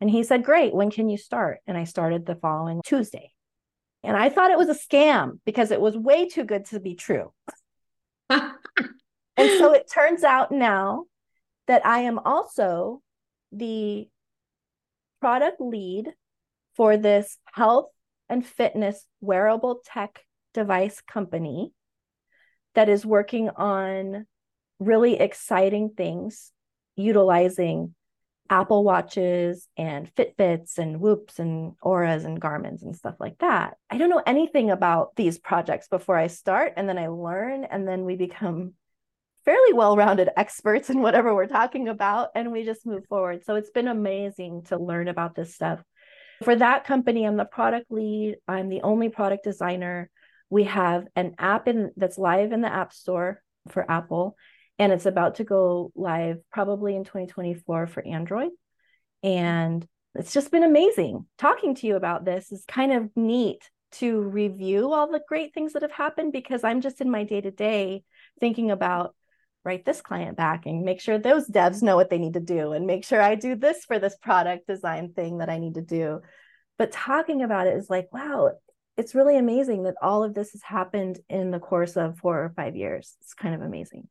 And 0.00 0.08
he 0.08 0.22
said, 0.22 0.44
Great, 0.44 0.74
when 0.74 0.90
can 0.90 1.08
you 1.08 1.18
start? 1.18 1.58
And 1.66 1.76
I 1.76 1.84
started 1.84 2.24
the 2.24 2.36
following 2.36 2.80
Tuesday. 2.84 3.32
And 4.02 4.16
I 4.16 4.28
thought 4.28 4.50
it 4.50 4.58
was 4.58 4.68
a 4.68 4.74
scam 4.74 5.40
because 5.44 5.70
it 5.70 5.80
was 5.80 5.96
way 5.96 6.28
too 6.28 6.44
good 6.44 6.66
to 6.66 6.78
be 6.78 6.94
true. 6.94 7.32
and 9.36 9.50
so 9.58 9.72
it 9.72 9.90
turns 9.92 10.24
out 10.24 10.52
now 10.52 11.04
that 11.66 11.84
I 11.86 12.00
am 12.00 12.18
also 12.18 13.02
the 13.52 14.08
product 15.20 15.60
lead 15.60 16.12
for 16.76 16.96
this 16.96 17.38
health 17.52 17.90
and 18.28 18.44
fitness 18.44 19.06
wearable 19.20 19.80
tech 19.84 20.20
device 20.52 21.00
company 21.00 21.72
that 22.74 22.88
is 22.88 23.06
working 23.06 23.50
on 23.50 24.26
really 24.78 25.18
exciting 25.18 25.90
things 25.96 26.52
utilizing 26.96 27.94
Apple 28.50 28.84
Watches 28.84 29.68
and 29.76 30.12
Fitbits 30.14 30.78
and 30.78 31.00
Whoops 31.00 31.38
and 31.38 31.74
Ouras 31.82 32.24
and 32.24 32.40
Garmin's 32.40 32.82
and 32.82 32.94
stuff 32.94 33.14
like 33.18 33.38
that. 33.38 33.76
I 33.88 33.98
don't 33.98 34.10
know 34.10 34.22
anything 34.26 34.70
about 34.70 35.16
these 35.16 35.38
projects 35.38 35.88
before 35.88 36.16
I 36.16 36.26
start, 36.26 36.74
and 36.76 36.88
then 36.88 36.98
I 36.98 37.08
learn, 37.08 37.64
and 37.64 37.88
then 37.88 38.04
we 38.04 38.16
become 38.16 38.74
fairly 39.44 39.72
well 39.72 39.96
rounded 39.96 40.30
experts 40.36 40.90
in 40.90 41.00
whatever 41.00 41.34
we're 41.34 41.46
talking 41.46 41.88
about, 41.88 42.30
and 42.34 42.52
we 42.52 42.64
just 42.64 42.86
move 42.86 43.04
forward. 43.06 43.44
So 43.44 43.56
it's 43.56 43.70
been 43.70 43.88
amazing 43.88 44.62
to 44.68 44.78
learn 44.78 45.08
about 45.08 45.34
this 45.34 45.54
stuff. 45.54 45.82
For 46.42 46.56
that 46.56 46.84
company, 46.84 47.26
I'm 47.26 47.36
the 47.36 47.44
product 47.44 47.90
lead, 47.90 48.36
I'm 48.48 48.68
the 48.68 48.82
only 48.82 49.08
product 49.08 49.44
designer. 49.44 50.10
We 50.50 50.64
have 50.64 51.06
an 51.16 51.34
app 51.38 51.68
in, 51.68 51.92
that's 51.96 52.18
live 52.18 52.52
in 52.52 52.60
the 52.60 52.72
App 52.72 52.92
Store 52.92 53.42
for 53.68 53.90
Apple 53.90 54.36
and 54.78 54.92
it's 54.92 55.06
about 55.06 55.36
to 55.36 55.44
go 55.44 55.92
live 55.94 56.38
probably 56.50 56.96
in 56.96 57.04
2024 57.04 57.86
for 57.86 58.06
Android. 58.06 58.50
And 59.22 59.86
it's 60.14 60.32
just 60.32 60.50
been 60.50 60.64
amazing. 60.64 61.26
Talking 61.38 61.74
to 61.76 61.86
you 61.86 61.96
about 61.96 62.24
this 62.24 62.50
is 62.50 62.64
kind 62.66 62.92
of 62.92 63.10
neat 63.16 63.68
to 63.92 64.20
review 64.20 64.92
all 64.92 65.10
the 65.10 65.22
great 65.28 65.54
things 65.54 65.72
that 65.72 65.82
have 65.82 65.92
happened 65.92 66.32
because 66.32 66.64
I'm 66.64 66.80
just 66.80 67.00
in 67.00 67.10
my 67.10 67.22
day 67.22 67.40
to 67.40 67.50
day 67.50 68.02
thinking 68.40 68.70
about 68.70 69.14
write 69.64 69.84
this 69.84 70.00
client 70.00 70.36
back 70.36 70.66
and 70.66 70.84
make 70.84 71.00
sure 71.00 71.18
those 71.18 71.48
devs 71.48 71.82
know 71.82 71.96
what 71.96 72.10
they 72.10 72.18
need 72.18 72.34
to 72.34 72.40
do 72.40 72.72
and 72.72 72.86
make 72.86 73.04
sure 73.04 73.20
I 73.20 73.34
do 73.34 73.54
this 73.54 73.84
for 73.84 73.98
this 73.98 74.16
product 74.16 74.66
design 74.66 75.12
thing 75.12 75.38
that 75.38 75.48
I 75.48 75.58
need 75.58 75.74
to 75.74 75.82
do. 75.82 76.20
But 76.78 76.92
talking 76.92 77.42
about 77.42 77.66
it 77.66 77.76
is 77.76 77.88
like, 77.88 78.12
wow, 78.12 78.52
it's 78.96 79.14
really 79.14 79.38
amazing 79.38 79.84
that 79.84 79.96
all 80.02 80.22
of 80.22 80.34
this 80.34 80.52
has 80.52 80.62
happened 80.62 81.18
in 81.28 81.50
the 81.50 81.58
course 81.58 81.96
of 81.96 82.18
four 82.18 82.44
or 82.44 82.52
five 82.54 82.76
years. 82.76 83.14
It's 83.22 83.34
kind 83.34 83.54
of 83.54 83.62
amazing. 83.62 84.08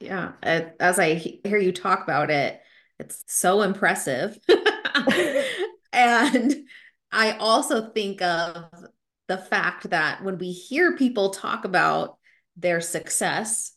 Yeah. 0.00 0.32
As 0.42 0.98
I 0.98 1.14
hear 1.14 1.58
you 1.58 1.72
talk 1.72 2.02
about 2.02 2.30
it, 2.30 2.60
it's 2.98 3.22
so 3.28 3.62
impressive. 3.62 4.36
and 5.92 6.54
I 7.12 7.32
also 7.38 7.90
think 7.90 8.20
of 8.22 8.64
the 9.28 9.38
fact 9.38 9.90
that 9.90 10.24
when 10.24 10.38
we 10.38 10.50
hear 10.50 10.96
people 10.96 11.30
talk 11.30 11.64
about 11.64 12.18
their 12.56 12.80
success, 12.80 13.72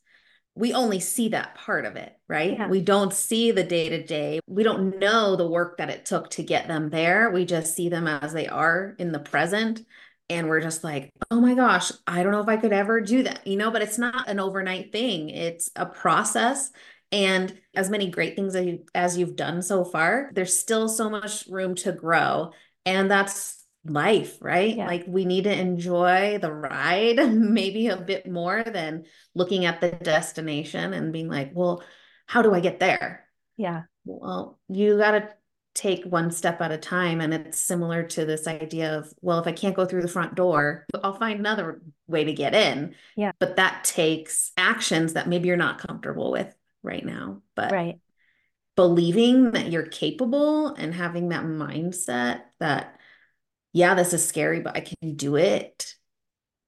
we 0.55 0.73
only 0.73 0.99
see 0.99 1.29
that 1.29 1.55
part 1.55 1.85
of 1.85 1.97
it, 1.97 2.17
right? 2.29 2.53
Yeah. 2.53 2.67
We 2.69 2.81
don't 2.81 3.13
see 3.13 3.51
the 3.51 3.63
day 3.63 3.89
to 3.89 4.03
day. 4.03 4.39
We 4.47 4.63
don't 4.63 4.99
know 4.99 5.35
the 5.35 5.47
work 5.47 5.77
that 5.77 5.89
it 5.89 6.05
took 6.05 6.29
to 6.31 6.43
get 6.43 6.67
them 6.67 6.89
there. 6.89 7.29
We 7.29 7.45
just 7.45 7.75
see 7.75 7.89
them 7.89 8.07
as 8.07 8.31
they 8.31 8.47
are 8.47 8.95
in 8.97 9.11
the 9.11 9.19
present 9.19 9.81
and 10.29 10.47
we're 10.47 10.61
just 10.61 10.83
like 10.83 11.11
oh 11.31 11.39
my 11.39 11.53
gosh 11.53 11.91
i 12.07 12.23
don't 12.23 12.31
know 12.31 12.41
if 12.41 12.47
i 12.47 12.57
could 12.57 12.73
ever 12.73 13.01
do 13.01 13.23
that 13.23 13.45
you 13.45 13.55
know 13.55 13.71
but 13.71 13.81
it's 13.81 13.97
not 13.97 14.27
an 14.27 14.39
overnight 14.39 14.91
thing 14.91 15.29
it's 15.29 15.69
a 15.75 15.85
process 15.85 16.71
and 17.11 17.59
as 17.75 17.89
many 17.89 18.09
great 18.09 18.35
things 18.35 18.55
as, 18.55 18.65
you, 18.65 18.83
as 18.95 19.17
you've 19.17 19.35
done 19.35 19.61
so 19.61 19.83
far 19.83 20.31
there's 20.33 20.57
still 20.57 20.89
so 20.89 21.09
much 21.09 21.45
room 21.47 21.75
to 21.75 21.91
grow 21.91 22.51
and 22.85 23.09
that's 23.09 23.64
life 23.85 24.37
right 24.41 24.77
yeah. 24.77 24.87
like 24.87 25.03
we 25.07 25.25
need 25.25 25.43
to 25.43 25.53
enjoy 25.53 26.37
the 26.39 26.51
ride 26.51 27.17
maybe 27.33 27.87
a 27.87 27.97
bit 27.97 28.29
more 28.29 28.63
than 28.63 29.05
looking 29.33 29.65
at 29.65 29.79
the 29.79 29.91
destination 29.91 30.93
and 30.93 31.13
being 31.13 31.29
like 31.29 31.51
well 31.53 31.83
how 32.25 32.41
do 32.41 32.53
i 32.53 32.59
get 32.59 32.79
there 32.79 33.25
yeah 33.57 33.83
well 34.05 34.59
you 34.67 34.97
got 34.97 35.11
to 35.11 35.29
take 35.75 36.05
one 36.05 36.31
step 36.31 36.61
at 36.61 36.71
a 36.71 36.77
time. 36.77 37.21
And 37.21 37.33
it's 37.33 37.59
similar 37.59 38.03
to 38.03 38.25
this 38.25 38.47
idea 38.47 38.97
of, 38.97 39.13
well, 39.21 39.39
if 39.39 39.45
I 39.45 39.51
can't 39.51 39.75
go 39.75 39.85
through 39.85 40.01
the 40.01 40.07
front 40.07 40.33
door, 40.33 40.87
I'll 41.03 41.19
find 41.19 41.37
another 41.37 41.81
way 42.07 42.23
to 42.23 42.33
get 42.33 42.55
in. 42.55 42.95
Yeah. 43.15 43.33
But 43.39 43.57
that 43.57 43.83
takes 43.83 44.51
actions 44.57 45.13
that 45.13 45.27
maybe 45.27 45.49
you're 45.49 45.57
not 45.57 45.85
comfortable 45.85 46.31
with 46.31 46.55
right 46.81 47.05
now. 47.05 47.41
But 47.55 47.73
right. 47.73 47.99
believing 48.77 49.51
that 49.51 49.69
you're 49.69 49.85
capable 49.85 50.69
and 50.69 50.93
having 50.93 51.29
that 51.29 51.43
mindset 51.43 52.43
that, 52.59 52.94
yeah, 53.75 53.93
this 53.93 54.13
is 54.13 54.25
scary, 54.25 54.61
but 54.61 54.77
I 54.77 54.79
can 54.79 55.15
do 55.15 55.35
it 55.35 55.93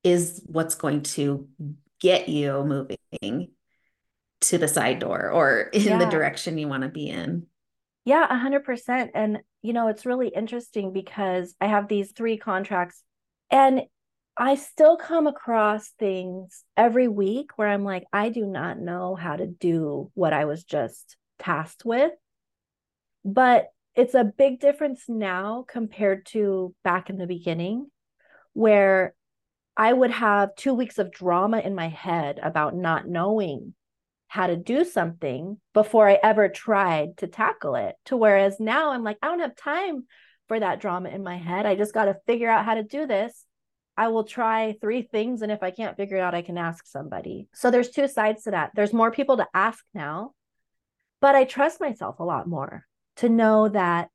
is 0.04 0.44
what's 0.46 0.76
going 0.76 1.04
to 1.04 1.48
get 2.02 2.28
you 2.28 2.66
moving 2.66 3.52
to 4.42 4.58
the 4.58 4.68
side 4.68 5.00
door 5.00 5.32
or 5.32 5.62
in 5.72 5.84
yeah. 5.84 6.00
the 6.00 6.06
direction 6.08 6.58
you 6.58 6.68
want 6.68 6.84
to 6.84 6.90
be 6.90 7.08
in. 7.08 7.48
Yeah, 8.04 8.28
100%. 8.28 9.12
And, 9.16 9.38
you 9.62 9.72
know, 9.72 9.88
it's 9.88 10.06
really 10.06 10.28
interesting 10.28 10.92
because 10.92 11.56
I 11.62 11.68
have 11.68 11.88
these 11.88 12.12
three 12.12 12.36
contracts 12.36 13.02
and 13.50 13.84
I 14.36 14.56
still 14.56 14.98
come 14.98 15.28
across 15.28 15.88
things 15.98 16.66
every 16.76 17.08
week 17.08 17.52
where 17.56 17.70
I'm 17.70 17.86
like, 17.86 18.04
I 18.12 18.28
do 18.28 18.46
not 18.46 18.80
know 18.80 19.16
how 19.16 19.38
to 19.38 19.48
do 19.48 20.12
what 20.14 20.34
I 20.34 20.44
was 20.44 20.66
just 20.66 21.16
tasked 21.40 21.86
with. 21.86 22.12
But 23.24 23.70
it's 23.98 24.14
a 24.14 24.24
big 24.24 24.60
difference 24.60 25.06
now 25.10 25.66
compared 25.68 26.28
to 26.28 26.74
back 26.84 27.10
in 27.10 27.18
the 27.18 27.26
beginning, 27.26 27.88
where 28.54 29.16
I 29.76 29.92
would 29.92 30.12
have 30.12 30.56
two 30.56 30.76
weeks 30.76 31.00
of 31.00 31.12
drama 31.12 31.60
in 31.60 31.74
my 31.74 31.90
head 31.90 32.40
about 32.42 32.76
not 32.76 33.08
knowing 33.08 33.74
how 34.28 34.48
to 34.48 34.56
do 34.56 34.86
something 34.86 35.60
before 35.74 36.08
I 36.08 36.20
ever 36.22 36.48
tried 36.48 37.18
to 37.18 37.28
tackle 37.28 37.76
it. 37.76 37.96
To 38.06 38.18
whereas 38.18 38.60
now 38.60 38.92
I'm 38.92 39.04
like, 39.04 39.18
I 39.22 39.28
don't 39.28 39.40
have 39.40 39.56
time 39.56 40.06
for 40.48 40.60
that 40.60 40.80
drama 40.80 41.10
in 41.10 41.24
my 41.24 41.38
head. 41.38 41.66
I 41.66 41.76
just 41.76 41.94
got 41.94 42.06
to 42.06 42.18
figure 42.28 42.50
out 42.50 42.66
how 42.66 42.76
to 42.76 42.84
do 42.84 43.08
this. 43.08 43.46
I 43.98 44.10
will 44.10 44.26
try 44.26 44.76
three 44.80 45.02
things. 45.02 45.42
And 45.42 45.52
if 45.52 45.64
I 45.64 45.72
can't 45.72 45.98
figure 45.98 46.18
it 46.18 46.22
out, 46.22 46.36
I 46.36 46.44
can 46.44 46.58
ask 46.58 46.86
somebody. 46.86 47.48
So 47.54 47.72
there's 47.72 47.90
two 47.90 48.08
sides 48.08 48.44
to 48.44 48.52
that. 48.52 48.72
There's 48.76 48.94
more 48.94 49.12
people 49.12 49.38
to 49.38 49.48
ask 49.56 49.84
now, 49.96 50.34
but 51.20 51.34
I 51.34 51.46
trust 51.46 51.82
myself 51.82 52.20
a 52.20 52.24
lot 52.24 52.48
more 52.48 52.86
to 53.18 53.30
know 53.30 53.70
that 53.70 54.10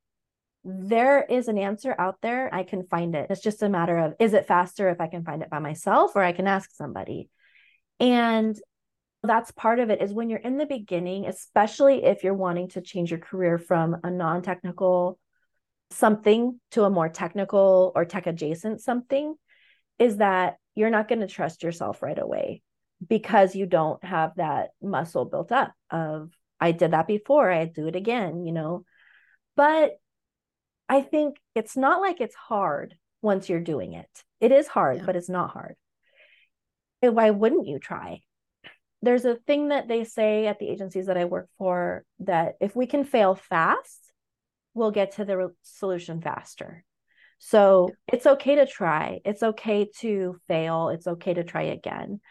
there 0.63 1.23
is 1.23 1.47
an 1.47 1.57
answer 1.57 1.93
out 1.97 2.17
there. 2.21 2.53
I 2.53 2.63
can 2.63 2.85
find 2.87 3.15
it. 3.15 3.27
It's 3.29 3.41
just 3.41 3.63
a 3.63 3.69
matter 3.69 3.97
of 3.97 4.13
is 4.19 4.33
it 4.33 4.47
faster 4.47 4.89
if 4.89 5.01
I 5.01 5.07
can 5.07 5.25
find 5.25 5.41
it 5.41 5.49
by 5.49 5.59
myself 5.59 6.15
or 6.15 6.23
I 6.23 6.31
can 6.31 6.47
ask 6.47 6.71
somebody. 6.73 7.29
And 7.99 8.57
that's 9.23 9.51
part 9.51 9.79
of 9.79 9.89
it 9.89 10.01
is 10.01 10.13
when 10.13 10.29
you're 10.29 10.39
in 10.39 10.57
the 10.57 10.65
beginning, 10.65 11.25
especially 11.25 12.03
if 12.03 12.23
you're 12.23 12.33
wanting 12.33 12.69
to 12.69 12.81
change 12.81 13.11
your 13.11 13.19
career 13.19 13.57
from 13.57 13.97
a 14.03 14.11
non 14.11 14.41
technical 14.41 15.17
something 15.91 16.59
to 16.71 16.83
a 16.83 16.89
more 16.89 17.09
technical 17.09 17.91
or 17.95 18.03
tech 18.03 18.27
adjacent 18.27 18.81
something, 18.81 19.35
is 19.99 20.17
that 20.17 20.57
you're 20.75 20.89
not 20.89 21.07
going 21.07 21.21
to 21.21 21.27
trust 21.27 21.63
yourself 21.63 22.01
right 22.01 22.17
away 22.17 22.61
because 23.07 23.55
you 23.55 23.65
don't 23.65 24.03
have 24.03 24.31
that 24.35 24.69
muscle 24.81 25.25
built 25.25 25.51
up 25.51 25.73
of, 25.89 26.31
I 26.59 26.71
did 26.71 26.91
that 26.91 27.07
before, 27.07 27.51
I 27.51 27.65
do 27.65 27.87
it 27.87 27.95
again, 27.95 28.45
you 28.45 28.51
know. 28.51 28.85
But 29.55 29.93
I 30.89 31.01
think 31.01 31.37
it's 31.55 31.77
not 31.77 32.01
like 32.01 32.21
it's 32.21 32.35
hard 32.35 32.95
once 33.21 33.49
you're 33.49 33.59
doing 33.59 33.93
it. 33.93 34.09
It 34.39 34.51
is 34.51 34.67
hard, 34.67 34.97
yeah. 34.97 35.03
but 35.05 35.15
it's 35.15 35.29
not 35.29 35.51
hard. 35.51 35.75
Why 37.01 37.31
wouldn't 37.31 37.67
you 37.67 37.79
try? 37.79 38.21
there's 39.03 39.25
a 39.25 39.35
thing 39.35 39.67
that 39.67 39.89
they 39.89 40.05
say 40.05 40.47
at 40.47 40.59
the 40.59 40.69
agencies 40.69 41.07
that 41.07 41.17
I 41.17 41.25
work 41.25 41.49
for 41.57 42.05
that 42.19 42.55
if 42.61 42.73
we 42.73 42.87
can 42.87 43.03
fail 43.03 43.35
fast, 43.35 44.13
we'll 44.73 44.91
get 44.91 45.15
to 45.15 45.25
the 45.25 45.37
re- 45.37 45.47
solution 45.61 46.21
faster. 46.21 46.85
So 47.37 47.89
it's 48.07 48.25
okay 48.25 48.55
to 48.55 48.65
try. 48.65 49.19
It's 49.25 49.43
okay 49.43 49.89
to 49.99 50.37
fail. 50.47 50.87
It's 50.87 51.05
okay 51.05 51.33
to 51.33 51.43
try 51.43 51.63
again. 51.63 52.21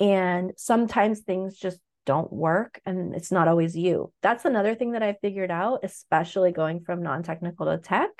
And 0.00 0.52
sometimes 0.56 1.20
things 1.20 1.58
just 1.58 1.78
don't 2.06 2.32
work 2.32 2.80
and 2.86 3.14
it's 3.14 3.32
not 3.32 3.48
always 3.48 3.76
you. 3.76 4.12
That's 4.22 4.44
another 4.44 4.74
thing 4.74 4.92
that 4.92 5.02
I 5.02 5.16
figured 5.20 5.50
out, 5.50 5.80
especially 5.82 6.52
going 6.52 6.80
from 6.80 7.02
non 7.02 7.22
technical 7.22 7.66
to 7.66 7.78
tech, 7.78 8.10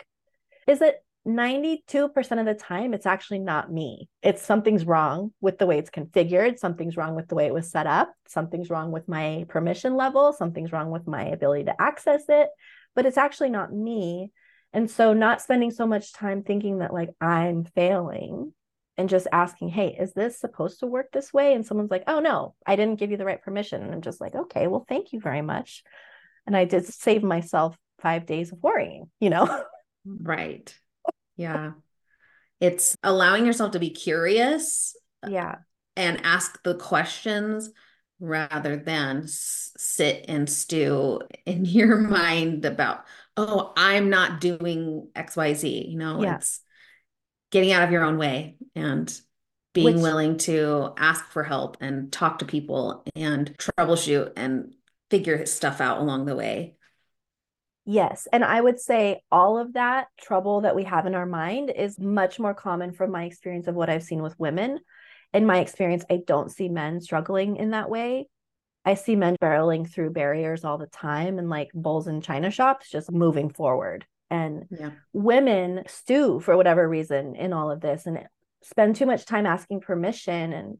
is 0.67 0.81
that 0.81 1.03
92% 1.27 2.39
of 2.39 2.47
the 2.47 2.55
time 2.55 2.93
it's 2.93 3.07
actually 3.07 3.39
not 3.39 3.73
me. 3.73 4.09
It's 4.23 4.43
something's 4.43 4.85
wrong 4.85 5.33
with 5.41 5.59
the 5.59 5.67
way 5.67 5.79
it's 5.79 5.91
configured, 5.91 6.59
something's 6.59 6.97
wrong 6.97 7.15
with 7.15 7.29
the 7.29 7.35
way 7.35 7.47
it 7.47 7.55
was 7.55 7.71
set 7.71 7.87
up, 7.87 8.13
something's 8.29 8.69
wrong 8.69 8.93
with 8.93 9.09
my 9.09 9.47
permission 9.49 9.97
level, 9.97 10.33
something's 10.33 10.73
wrong 10.73 10.91
with 10.91 11.07
my 11.07 11.25
ability 11.25 11.65
to 11.65 11.81
access 11.81 12.25
it, 12.29 12.49
but 12.95 13.07
it's 13.07 13.17
actually 13.17 13.51
not 13.51 13.73
me. 13.73 14.33
And 14.75 14.91
so 14.91 15.15
not 15.15 15.41
spending 15.41 15.71
so 15.71 15.87
much 15.87 16.13
time 16.13 16.43
thinking 16.43 16.79
that 16.79 16.93
like 16.93 17.11
I'm 17.21 17.65
failing 17.65 18.53
and 18.97 19.09
just 19.09 19.27
asking, 19.33 19.69
hey, 19.69 19.97
is 19.99 20.13
this 20.13 20.39
supposed 20.39 20.81
to 20.81 20.87
work 20.87 21.11
this 21.13 21.33
way? 21.33 21.55
And 21.55 21.67
someone's 21.67 21.91
like, 21.91 22.05
oh, 22.07 22.21
no, 22.21 22.55
I 22.67 22.77
didn't 22.77 22.99
give 22.99 23.11
you 23.11 23.17
the 23.17 23.25
right 23.25 23.43
permission. 23.43 23.83
And 23.83 23.93
I'm 23.93 24.03
just 24.03 24.21
like, 24.21 24.35
okay, 24.35 24.67
well, 24.67 24.85
thank 24.89 25.13
you 25.13 25.21
very 25.21 25.43
much. 25.43 25.83
And 26.47 26.57
I 26.57 26.65
did 26.65 26.87
save 26.87 27.23
myself 27.23 27.77
five 28.01 28.27
days 28.27 28.53
of 28.53 28.63
worrying, 28.63 29.11
you 29.21 29.31
know? 29.31 29.65
Right. 30.07 30.79
Yeah. 31.39 31.73
It's 32.61 32.95
allowing 33.03 33.47
yourself 33.47 33.73
to 33.73 33.79
be 33.79 33.89
curious. 33.89 34.95
Uh, 35.23 35.31
yeah. 35.31 35.55
And 35.97 36.21
ask 36.25 36.63
the 36.63 36.75
questions 36.75 37.71
rather 38.21 38.77
than 38.77 39.25
sit 39.27 40.27
and 40.29 40.49
stew 40.49 41.21
in 41.47 41.65
your 41.65 41.97
mind 41.97 42.65
about, 42.65 43.05
oh, 43.37 43.73
I'm 43.77 44.11
not 44.11 44.41
doing 44.41 45.09
XYZ. 45.15 45.91
You 45.91 45.99
know, 45.99 46.23
yeah. 46.23 46.37
it's 46.37 46.61
getting 47.55 47.71
out 47.71 47.85
of 47.85 47.93
your 47.93 48.03
own 48.03 48.19
way 48.19 48.57
and 48.75 49.17
being 49.75 49.95
Which, 49.95 50.03
willing 50.03 50.39
to 50.39 50.93
ask 50.99 51.25
for 51.27 51.45
help 51.45 51.77
and 51.81 52.13
talk 52.13 52.41
to 52.41 52.45
people 52.45 53.05
and 53.15 53.57
troubleshoot 53.57 54.33
and 54.35 54.75
figure 55.09 55.47
stuff 55.47 55.81
out 55.81 56.01
along 56.01 56.25
the 56.27 56.35
way. 56.35 56.75
Yes. 57.87 58.27
And 58.33 58.43
I 58.43 58.61
would 58.61 58.81
say 58.81 59.23
all 59.31 59.57
of 59.57 59.75
that 59.75 60.09
trouble 60.21 60.63
that 60.63 60.75
we 60.75 60.83
have 60.83 61.07
in 61.07 61.15
our 61.15 61.27
mind 61.27 61.71
is 61.71 61.97
much 61.97 62.41
more 62.41 62.55
common 62.55 62.93
from 62.93 63.13
my 63.13 63.25
experience 63.25 63.69
of 63.69 63.77
what 63.77 63.89
I've 63.89 64.03
seen 64.03 64.21
with 64.21 64.37
women. 64.37 64.81
In 65.33 65.47
my 65.47 65.61
experience, 65.61 66.05
I 66.11 66.23
don't 66.27 66.51
see 66.51 66.69
men 66.69 67.01
struggling 67.01 67.57
in 67.57 67.71
that 67.71 67.89
way. 67.89 68.27
I 68.85 68.95
see 68.95 69.15
men 69.15 69.37
barreling 69.41 69.89
through 69.89 70.11
barriers 70.11 70.65
all 70.65 70.79
the 70.79 70.87
time 70.89 71.39
and 71.39 71.49
like 71.49 71.71
bulls 71.73 72.09
in 72.09 72.21
china 72.21 72.51
shops, 72.51 72.91
just 72.91 73.13
moving 73.13 73.49
forward. 73.49 74.07
And 74.31 74.65
yeah. 74.71 74.91
women 75.13 75.83
stew 75.87 76.41
for 76.41 76.57
whatever 76.57 76.89
reason 76.89 77.37
in 77.37 77.53
all 77.53 77.71
of 77.71 77.81
this 77.81 78.07
and 78.07 78.19
spend 78.63 78.97
too 78.97 79.07
much 79.07 79.27
time 79.27 79.47
asking 79.47 79.81
permission 79.81 80.53
and 80.53 80.79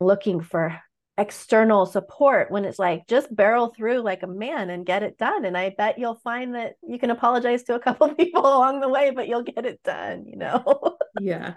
looking 0.00 0.40
for 0.40 0.78
external 1.18 1.84
support 1.84 2.50
when 2.50 2.64
it's 2.64 2.78
like 2.78 3.06
just 3.06 3.34
barrel 3.34 3.74
through 3.76 4.00
like 4.00 4.22
a 4.22 4.26
man 4.26 4.70
and 4.70 4.86
get 4.86 5.02
it 5.02 5.18
done. 5.18 5.44
And 5.44 5.56
i 5.56 5.74
bet 5.76 5.98
you'll 5.98 6.20
find 6.24 6.54
that 6.54 6.74
you 6.82 6.98
can 6.98 7.10
apologize 7.10 7.62
to 7.64 7.74
a 7.74 7.80
couple 7.80 8.08
people 8.14 8.40
along 8.40 8.80
the 8.80 8.88
way 8.88 9.10
but 9.10 9.28
you'll 9.28 9.42
get 9.42 9.66
it 9.66 9.82
done 9.82 10.24
you 10.26 10.36
know? 10.36 10.64
Yeah. 11.20 11.54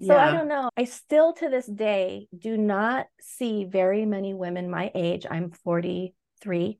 So 0.00 0.14
yeah. 0.14 0.28
i 0.28 0.32
don't 0.32 0.48
know. 0.48 0.70
I 0.76 0.84
still 0.84 1.32
to 1.34 1.48
this 1.48 1.66
day 1.66 2.28
do 2.36 2.56
not 2.56 3.06
see 3.20 3.64
very 3.64 4.06
many 4.06 4.34
women 4.34 4.70
my 4.70 4.90
age. 4.94 5.26
I'm 5.28 5.50
43 5.50 6.78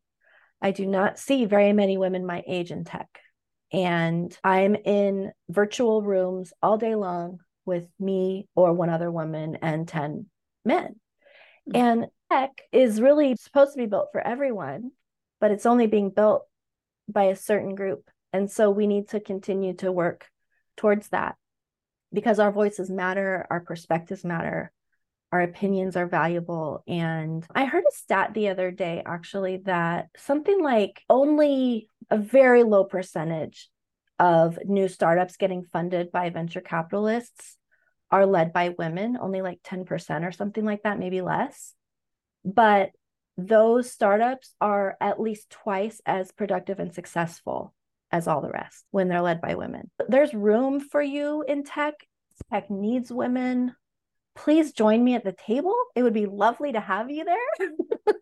i 0.62 0.70
do 0.70 0.86
not 0.86 1.18
see 1.18 1.46
very 1.46 1.72
many 1.72 1.96
women 1.96 2.24
my 2.24 2.42
age 2.46 2.70
in 2.70 2.84
tech 2.84 3.08
and 3.72 4.36
I'm 4.42 4.74
in 4.74 5.32
virtual 5.48 6.02
rooms 6.02 6.52
all 6.62 6.78
day 6.78 6.94
long 6.94 7.38
with 7.64 7.88
me 7.98 8.48
or 8.54 8.72
one 8.72 8.90
other 8.90 9.10
woman 9.10 9.56
and 9.62 9.86
10 9.86 10.26
men. 10.64 10.96
Mm-hmm. 11.68 11.76
And 11.76 12.06
tech 12.30 12.50
is 12.72 13.00
really 13.00 13.36
supposed 13.36 13.72
to 13.72 13.78
be 13.78 13.86
built 13.86 14.08
for 14.12 14.20
everyone, 14.20 14.90
but 15.40 15.50
it's 15.50 15.66
only 15.66 15.86
being 15.86 16.10
built 16.10 16.46
by 17.08 17.24
a 17.24 17.36
certain 17.36 17.74
group. 17.74 18.08
And 18.32 18.50
so 18.50 18.70
we 18.70 18.86
need 18.86 19.08
to 19.10 19.20
continue 19.20 19.74
to 19.74 19.92
work 19.92 20.28
towards 20.76 21.08
that 21.08 21.36
because 22.12 22.38
our 22.38 22.52
voices 22.52 22.90
matter, 22.90 23.46
our 23.50 23.60
perspectives 23.60 24.24
matter, 24.24 24.72
our 25.32 25.40
opinions 25.40 25.96
are 25.96 26.06
valuable. 26.06 26.82
And 26.88 27.46
I 27.54 27.64
heard 27.64 27.84
a 27.84 27.94
stat 27.94 28.34
the 28.34 28.48
other 28.48 28.70
day 28.70 29.02
actually 29.04 29.58
that 29.64 30.08
something 30.16 30.62
like 30.62 31.02
only 31.08 31.88
a 32.10 32.18
very 32.18 32.62
low 32.62 32.84
percentage 32.84 33.68
of 34.18 34.58
new 34.64 34.88
startups 34.88 35.36
getting 35.36 35.64
funded 35.64 36.12
by 36.12 36.30
venture 36.30 36.60
capitalists 36.60 37.56
are 38.10 38.26
led 38.26 38.52
by 38.52 38.74
women, 38.76 39.16
only 39.20 39.40
like 39.40 39.60
10% 39.62 40.26
or 40.26 40.32
something 40.32 40.64
like 40.64 40.82
that, 40.82 40.98
maybe 40.98 41.20
less. 41.20 41.74
But 42.44 42.90
those 43.36 43.90
startups 43.90 44.54
are 44.60 44.96
at 45.00 45.20
least 45.20 45.50
twice 45.50 46.00
as 46.04 46.32
productive 46.32 46.80
and 46.80 46.92
successful 46.92 47.72
as 48.10 48.26
all 48.26 48.40
the 48.40 48.50
rest 48.50 48.84
when 48.90 49.08
they're 49.08 49.22
led 49.22 49.40
by 49.40 49.54
women. 49.54 49.90
There's 50.08 50.34
room 50.34 50.80
for 50.80 51.00
you 51.00 51.44
in 51.46 51.62
tech. 51.62 51.94
Tech 52.50 52.70
needs 52.70 53.12
women 53.12 53.76
please 54.34 54.72
join 54.72 55.02
me 55.02 55.14
at 55.14 55.24
the 55.24 55.32
table. 55.32 55.74
It 55.94 56.02
would 56.02 56.14
be 56.14 56.26
lovely 56.26 56.72
to 56.72 56.80
have 56.80 57.10
you 57.10 57.24
there. 57.24 57.68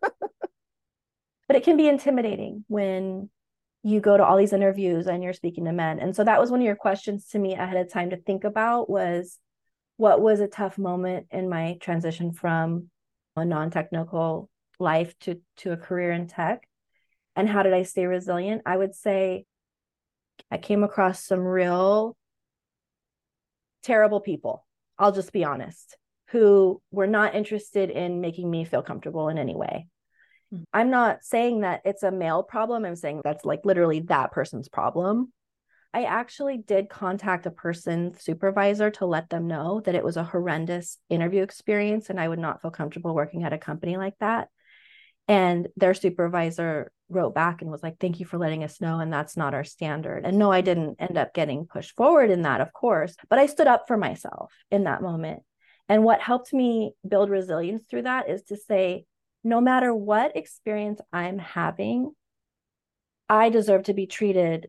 but 1.47 1.55
it 1.55 1.63
can 1.63 1.77
be 1.77 1.87
intimidating 1.87 2.65
when 2.67 3.29
you 3.83 4.01
go 4.01 4.17
to 4.17 4.25
all 4.25 4.37
these 4.37 4.53
interviews 4.53 5.07
and 5.07 5.23
you're 5.23 5.33
speaking 5.33 5.65
to 5.65 5.71
men. 5.71 5.99
And 5.99 6.15
so 6.15 6.23
that 6.23 6.39
was 6.39 6.51
one 6.51 6.59
of 6.59 6.65
your 6.65 6.75
questions 6.75 7.27
to 7.29 7.39
me 7.39 7.53
ahead 7.53 7.77
of 7.77 7.91
time 7.91 8.09
to 8.09 8.17
think 8.17 8.43
about 8.43 8.89
was 8.89 9.37
what 9.97 10.21
was 10.21 10.39
a 10.39 10.47
tough 10.47 10.77
moment 10.77 11.27
in 11.31 11.49
my 11.49 11.77
transition 11.81 12.33
from 12.33 12.89
a 13.35 13.45
non-technical 13.45 14.49
life 14.79 15.17
to 15.19 15.39
to 15.57 15.71
a 15.71 15.77
career 15.77 16.11
in 16.11 16.27
tech 16.27 16.63
and 17.39 17.47
how 17.47 17.63
did 17.63 17.73
I 17.73 17.83
stay 17.83 18.05
resilient? 18.05 18.63
I 18.65 18.75
would 18.75 18.93
say 18.93 19.45
I 20.51 20.57
came 20.57 20.83
across 20.83 21.25
some 21.25 21.39
real 21.39 22.17
terrible 23.81 24.19
people. 24.19 24.65
I'll 24.99 25.11
just 25.11 25.31
be 25.31 25.43
honest 25.43 25.97
who 26.31 26.81
were 26.91 27.07
not 27.07 27.35
interested 27.35 27.89
in 27.89 28.21
making 28.21 28.49
me 28.49 28.63
feel 28.63 28.83
comfortable 28.83 29.29
in 29.29 29.37
any 29.37 29.55
way. 29.55 29.87
Mm-hmm. 30.53 30.63
I'm 30.73 30.89
not 30.89 31.23
saying 31.23 31.61
that 31.61 31.81
it's 31.85 32.03
a 32.03 32.11
male 32.11 32.43
problem. 32.43 32.85
I'm 32.85 32.95
saying 32.95 33.21
that's 33.23 33.45
like 33.45 33.61
literally 33.63 34.01
that 34.01 34.31
person's 34.31 34.69
problem. 34.69 35.33
I 35.91 36.03
actually 36.03 36.57
did 36.57 36.87
contact 36.87 37.47
a 37.47 37.51
person's 37.51 38.23
supervisor 38.23 38.91
to 38.91 39.07
let 39.07 39.29
them 39.29 39.47
know 39.47 39.81
that 39.85 39.95
it 39.95 40.03
was 40.03 40.17
a 40.17 40.23
horrendous 40.23 40.99
interview 41.09 41.41
experience 41.41 42.11
and 42.11 42.19
I 42.19 42.27
would 42.27 42.37
not 42.37 42.61
feel 42.61 42.69
comfortable 42.69 43.15
working 43.15 43.43
at 43.43 43.53
a 43.53 43.57
company 43.57 43.97
like 43.97 44.13
that. 44.19 44.49
And 45.29 45.67
their 45.77 45.93
supervisor 45.93 46.91
wrote 47.07 47.35
back 47.35 47.61
and 47.61 47.69
was 47.69 47.83
like, 47.83 47.99
Thank 47.99 48.19
you 48.19 48.25
for 48.25 48.39
letting 48.39 48.63
us 48.63 48.81
know. 48.81 48.99
And 48.99 49.13
that's 49.13 49.37
not 49.37 49.53
our 49.53 49.63
standard. 49.63 50.25
And 50.25 50.39
no, 50.39 50.51
I 50.51 50.61
didn't 50.61 50.97
end 50.99 51.17
up 51.17 51.35
getting 51.35 51.67
pushed 51.67 51.95
forward 51.95 52.31
in 52.31 52.41
that, 52.41 52.61
of 52.61 52.73
course, 52.73 53.15
but 53.29 53.37
I 53.37 53.45
stood 53.45 53.67
up 53.67 53.85
for 53.87 53.95
myself 53.95 54.51
in 54.71 54.85
that 54.85 55.03
moment. 55.03 55.43
And 55.87 56.03
what 56.03 56.19
helped 56.19 56.51
me 56.51 56.93
build 57.07 57.29
resilience 57.29 57.83
through 57.89 58.03
that 58.03 58.27
is 58.27 58.41
to 58.45 58.57
say, 58.57 59.05
no 59.43 59.61
matter 59.61 59.93
what 59.93 60.35
experience 60.35 60.99
I'm 61.13 61.37
having, 61.37 62.11
I 63.29 63.49
deserve 63.49 63.83
to 63.83 63.93
be 63.93 64.07
treated 64.07 64.67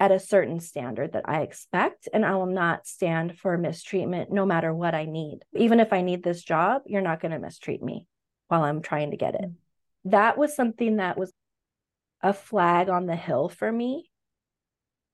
at 0.00 0.10
a 0.10 0.18
certain 0.18 0.58
standard 0.58 1.12
that 1.12 1.28
I 1.28 1.42
expect, 1.42 2.08
and 2.12 2.26
I 2.26 2.34
will 2.34 2.46
not 2.46 2.88
stand 2.88 3.38
for 3.38 3.56
mistreatment 3.56 4.32
no 4.32 4.44
matter 4.44 4.74
what 4.74 4.96
I 4.96 5.04
need. 5.04 5.40
Even 5.54 5.78
if 5.78 5.92
I 5.92 6.02
need 6.02 6.24
this 6.24 6.42
job, 6.42 6.82
you're 6.86 7.00
not 7.02 7.20
going 7.20 7.30
to 7.30 7.38
mistreat 7.38 7.82
me 7.82 8.08
while 8.48 8.64
I'm 8.64 8.82
trying 8.82 9.12
to 9.12 9.16
get 9.16 9.36
it. 9.36 9.48
That 10.04 10.36
was 10.36 10.54
something 10.54 10.96
that 10.96 11.16
was 11.16 11.32
a 12.22 12.32
flag 12.32 12.88
on 12.88 13.06
the 13.06 13.16
hill 13.16 13.48
for 13.48 13.70
me 13.70 14.10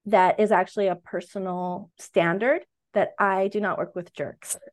that 0.06 0.40
is 0.40 0.50
actually 0.52 0.88
a 0.88 0.96
personal 0.96 1.90
standard 1.98 2.64
that 2.94 3.10
I 3.18 3.48
do 3.48 3.60
not 3.60 3.78
work 3.78 3.94
with 3.94 4.12
jerks. 4.12 4.56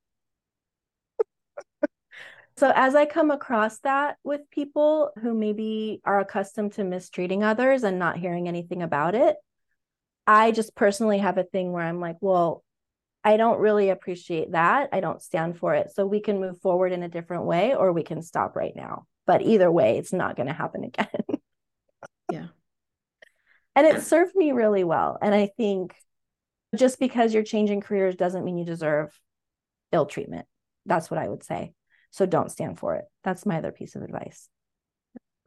So, 2.57 2.71
as 2.73 2.95
I 2.95 3.05
come 3.05 3.31
across 3.31 3.79
that 3.79 4.15
with 4.23 4.49
people 4.49 5.11
who 5.21 5.33
maybe 5.33 5.99
are 6.05 6.21
accustomed 6.21 6.71
to 6.73 6.85
mistreating 6.85 7.43
others 7.43 7.83
and 7.83 7.99
not 7.99 8.15
hearing 8.17 8.47
anything 8.47 8.81
about 8.81 9.13
it, 9.13 9.35
I 10.25 10.51
just 10.51 10.73
personally 10.73 11.17
have 11.17 11.37
a 11.37 11.43
thing 11.43 11.73
where 11.73 11.83
I'm 11.83 11.99
like, 11.99 12.15
well, 12.21 12.63
I 13.25 13.35
don't 13.35 13.59
really 13.59 13.89
appreciate 13.89 14.53
that. 14.53 14.87
I 14.93 15.01
don't 15.01 15.21
stand 15.21 15.57
for 15.57 15.75
it. 15.75 15.91
So, 15.93 16.05
we 16.05 16.21
can 16.21 16.39
move 16.39 16.61
forward 16.61 16.93
in 16.93 17.03
a 17.03 17.09
different 17.09 17.43
way 17.43 17.75
or 17.75 17.91
we 17.91 18.03
can 18.03 18.21
stop 18.21 18.55
right 18.55 18.73
now. 18.73 19.05
But 19.25 19.41
either 19.41 19.71
way, 19.71 19.97
it's 19.97 20.13
not 20.13 20.35
going 20.35 20.47
to 20.47 20.53
happen 20.53 20.83
again. 20.83 21.07
yeah. 22.31 22.47
And 23.75 23.87
it 23.87 24.03
served 24.03 24.35
me 24.35 24.51
really 24.51 24.83
well. 24.83 25.17
And 25.21 25.33
I 25.33 25.51
think 25.57 25.95
just 26.75 26.99
because 26.99 27.33
you're 27.33 27.43
changing 27.43 27.81
careers 27.81 28.15
doesn't 28.15 28.43
mean 28.43 28.57
you 28.57 28.65
deserve 28.65 29.17
ill 29.91 30.05
treatment. 30.05 30.45
That's 30.85 31.09
what 31.09 31.19
I 31.19 31.27
would 31.27 31.43
say. 31.43 31.73
So 32.11 32.25
don't 32.25 32.51
stand 32.51 32.79
for 32.79 32.95
it. 32.95 33.05
That's 33.23 33.45
my 33.45 33.57
other 33.57 33.71
piece 33.71 33.95
of 33.95 34.03
advice. 34.03 34.47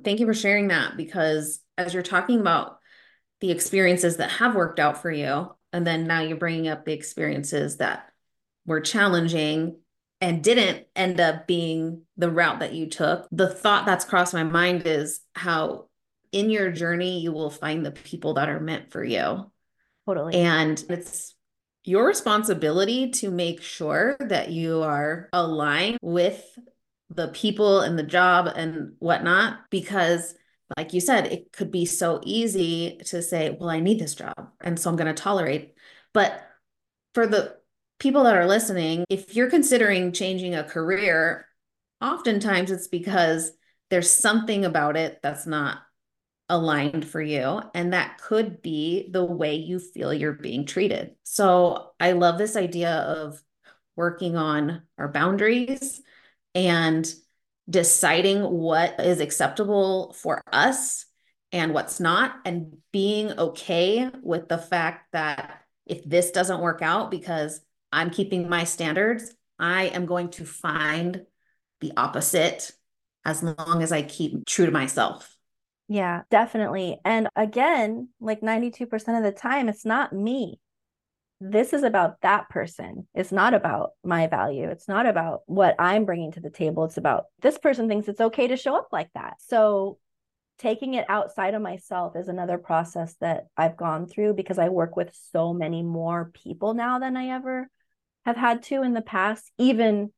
Thank 0.05 0.21
you 0.21 0.27
for 0.27 0.35
sharing 0.35 0.69
that 0.69 0.97
because 0.97 1.61
as 1.77 1.95
you're 1.95 2.03
talking 2.03 2.41
about 2.41 2.79
the 3.41 3.51
experiences 3.51 4.17
that 4.17 4.31
have 4.33 4.55
worked 4.55 4.81
out 4.81 5.01
for 5.01 5.11
you, 5.11 5.55
And 5.73 5.87
then 5.87 6.07
now 6.07 6.21
you're 6.21 6.37
bringing 6.37 6.69
up 6.69 6.85
the 6.85 6.93
experiences 6.93 7.77
that 7.77 8.11
were 8.67 8.81
challenging 8.81 9.79
and 10.21 10.43
didn't 10.43 10.87
end 10.97 11.21
up 11.21 11.47
being 11.47 12.03
the 12.17 12.31
route 12.31 12.61
that 12.61 12.73
you 12.73 12.89
took. 12.89 13.29
The 13.31 13.49
thought 13.49 13.87
that's 13.87 14.05
crossed 14.05 14.35
my 14.35 14.45
mind 14.45 14.83
is 14.87 15.21
how 15.35 15.89
in 16.33 16.51
your 16.51 16.71
journey 16.71 17.21
you 17.21 17.33
will 17.33 17.51
find 17.51 17.85
the 17.85 17.93
people 17.93 18.35
that 18.35 18.49
are 18.49 18.61
meant 18.61 18.91
for 18.91 19.03
you. 19.03 19.51
Totally. 20.07 20.35
And 20.35 20.83
it's 20.89 21.35
your 21.85 22.07
responsibility 22.07 23.11
to 23.11 23.31
make 23.31 23.63
sure 23.63 24.17
that 24.21 24.51
you 24.51 24.83
are 24.83 25.29
aligned 25.33 25.99
with 26.03 26.45
the 27.11 27.29
people 27.29 27.81
and 27.81 27.99
the 27.99 28.03
job 28.03 28.47
and 28.55 28.93
whatnot 28.99 29.59
because 29.71 30.35
like 30.77 30.93
you 30.93 31.01
said 31.01 31.27
it 31.27 31.51
could 31.53 31.71
be 31.71 31.87
so 31.87 32.21
easy 32.23 33.01
to 33.07 33.23
say 33.23 33.57
well 33.59 33.71
i 33.71 33.81
need 33.81 33.99
this 33.99 34.15
job 34.15 34.51
and 34.61 34.79
so 34.79 34.91
i'm 34.91 34.97
going 34.97 35.07
to 35.07 35.23
tolerate 35.23 35.73
but 36.13 36.43
for 37.15 37.27
the 37.27 37.57
people 37.99 38.25
that 38.25 38.37
are 38.37 38.47
listening 38.47 39.05
if 39.09 39.35
you're 39.35 39.51
considering 39.51 40.13
changing 40.13 40.55
a 40.55 40.65
career 40.65 41.47
oftentimes 42.01 42.71
it's 42.71 42.89
because 42.89 43.53
there's 43.91 44.11
something 44.11 44.65
about 44.65 44.97
it 44.97 45.19
that's 45.23 45.47
not 45.47 45.79
aligned 46.49 47.07
for 47.07 47.21
you 47.21 47.61
and 47.75 47.93
that 47.93 48.19
could 48.19 48.63
be 48.63 49.09
the 49.11 49.25
way 49.25 49.57
you 49.57 49.79
feel 49.79 50.15
you're 50.15 50.33
being 50.33 50.65
treated. 50.65 51.15
So 51.25 51.91
i 52.01 52.13
love 52.13 52.39
this 52.39 52.57
idea 52.57 52.93
of 52.93 53.43
working 53.97 54.37
on 54.37 54.83
our 54.97 55.09
boundaries 55.09 56.01
and 56.55 57.13
deciding 57.69 58.43
what 58.43 58.99
is 59.01 59.21
acceptable 59.21 60.15
for 60.15 60.41
us 60.51 61.05
and 61.53 61.73
what's 61.73 61.99
not, 61.99 62.37
and 62.45 62.77
being 62.93 63.33
okay 63.39 64.11
with 64.23 64.49
the 64.49 64.59
fact 64.59 65.13
that 65.13 65.63
if 65.87 66.05
this 66.05 66.31
doesn't 66.31 66.61
work 66.61 66.83
out 66.83 67.11
because 67.11 67.61
I'm 67.93 68.11
keeping 68.11 68.49
my 68.49 68.65
standards, 68.65 69.35
I 69.59 69.85
am 69.85 70.07
going 70.07 70.31
to 70.31 70.45
find 70.45 71.23
the 71.81 71.93
opposite 71.97 72.71
as 73.25 73.43
long 73.43 73.83
as 73.83 73.93
I 73.93 74.03
keep 74.03 74.47
true 74.47 74.67
to 74.67 74.73
myself. 74.73 75.35
Yeah, 75.89 76.23
definitely. 76.31 77.01
And 77.05 77.29
again, 77.35 78.09
like 78.21 78.41
92% 78.41 78.93
of 79.17 79.25
the 79.25 79.33
time, 79.33 79.69
it's 79.69 79.85
not 79.85 80.13
me 80.13 80.61
this 81.41 81.73
is 81.73 81.85
about 81.85 82.21
that 82.23 82.49
person. 82.49 83.07
It's 83.15 83.31
not 83.31 83.55
about 83.55 83.91
my 84.03 84.27
value. 84.27 84.69
It's 84.69 84.89
not 84.89 85.07
about 85.07 85.43
what 85.47 85.77
I'm 85.79 86.05
bringing 86.05 86.33
to 86.33 86.41
the 86.41 86.51
table. 86.51 86.85
It's 86.85 86.97
about 86.97 87.27
this 87.41 87.59
person 87.59 87.89
thinks 87.89 88.09
it's 88.09 88.21
okay 88.21 88.49
to 88.49 88.57
show 88.57 88.77
up 88.77 88.89
like 88.93 89.11
that. 89.15 89.35
So, 89.47 89.99
taking 90.59 90.95
it 90.95 91.07
outside 91.09 91.55
of 91.55 91.63
myself 91.63 92.17
is 92.17 92.27
another 92.27 92.59
process 92.59 93.15
that 93.21 93.47
I've 93.57 93.77
gone 93.77 94.09
through 94.09 94.35
because 94.35 94.59
I 94.59 94.71
work 94.71 94.97
with 94.97 95.17
so 95.31 95.53
many 95.53 95.85
more 95.85 96.33
people 96.35 96.75
now 96.75 96.99
than 96.99 97.17
I 97.17 97.29
ever 97.29 97.71
have 98.29 98.37
had 98.37 98.63
to 98.65 98.83
in 98.83 98.95
the 98.95 99.03
past. 99.03 99.51
Even 99.59 100.13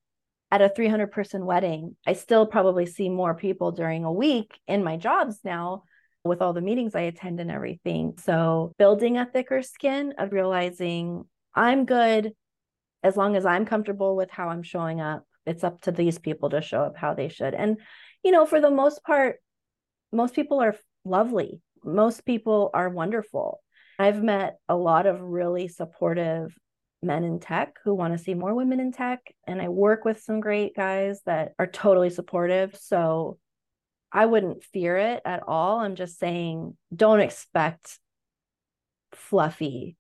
at 0.51 0.61
a 0.61 0.69
300 0.69 1.13
person 1.13 1.47
wedding, 1.47 1.97
I 2.07 2.15
still 2.15 2.47
probably 2.47 2.87
see 2.87 3.09
more 3.09 3.35
people 3.35 3.73
during 3.73 4.05
a 4.05 4.13
week 4.13 4.59
in 4.67 4.85
my 4.85 4.97
jobs 4.97 5.39
now 5.45 5.85
with 6.25 6.43
all 6.43 6.53
the 6.53 6.61
meetings 6.61 6.95
I 6.95 7.03
attend 7.03 7.41
and 7.41 7.51
everything. 7.51 8.15
So, 8.19 8.75
building 8.79 9.17
a 9.17 9.27
thicker 9.27 9.63
skin 9.63 10.15
of 10.19 10.33
realizing 10.33 11.25
I'm 11.55 11.85
good 11.87 12.33
as 13.03 13.17
long 13.17 13.37
as 13.37 13.47
I'm 13.47 13.65
comfortable 13.65 14.17
with 14.17 14.31
how 14.31 14.49
I'm 14.49 14.63
showing 14.63 15.01
up. 15.01 15.25
It's 15.47 15.65
up 15.65 15.81
to 15.83 15.93
these 15.93 16.19
people 16.19 16.51
to 16.51 16.61
show 16.61 16.83
up 16.83 16.97
how 16.97 17.15
they 17.15 17.29
should. 17.29 17.55
And, 17.55 17.79
you 18.23 18.33
know, 18.33 18.45
for 18.45 18.61
the 18.61 18.71
most 18.71 19.03
part, 19.05 19.37
most 20.13 20.35
people 20.35 20.61
are 20.61 20.77
lovely, 21.05 21.61
most 21.85 22.27
people 22.27 22.71
are 22.75 22.89
wonderful. 22.89 23.61
I've 23.99 24.23
met 24.23 24.59
a 24.69 24.77
lot 24.77 25.07
of 25.07 25.21
really 25.21 25.69
supportive 25.69 26.55
men 27.03 27.25
in 27.25 27.41
tech 27.41 27.77
who 27.85 27.95
want 27.95 28.17
to 28.17 28.23
see 28.23 28.35
more 28.35 28.55
women 28.55 28.81
in 28.81 28.93
tech. 28.93 29.21
And 29.47 29.61
I 29.61 29.69
work 29.69 30.05
with 30.05 30.23
some 30.23 30.41
great 30.41 30.75
guys 30.77 31.21
that 31.27 31.53
are 31.59 31.67
totally 31.67 32.11
supportive. 32.11 32.77
So 32.77 33.39
I 34.13 34.27
wouldn't 34.27 34.65
fear 34.65 34.97
it 34.97 35.23
at 35.25 35.43
all. 35.47 35.79
I'm 35.79 35.95
just 35.95 36.19
saying 36.19 36.77
don't 36.95 37.21
expect 37.21 37.99
fluffy 39.13 39.97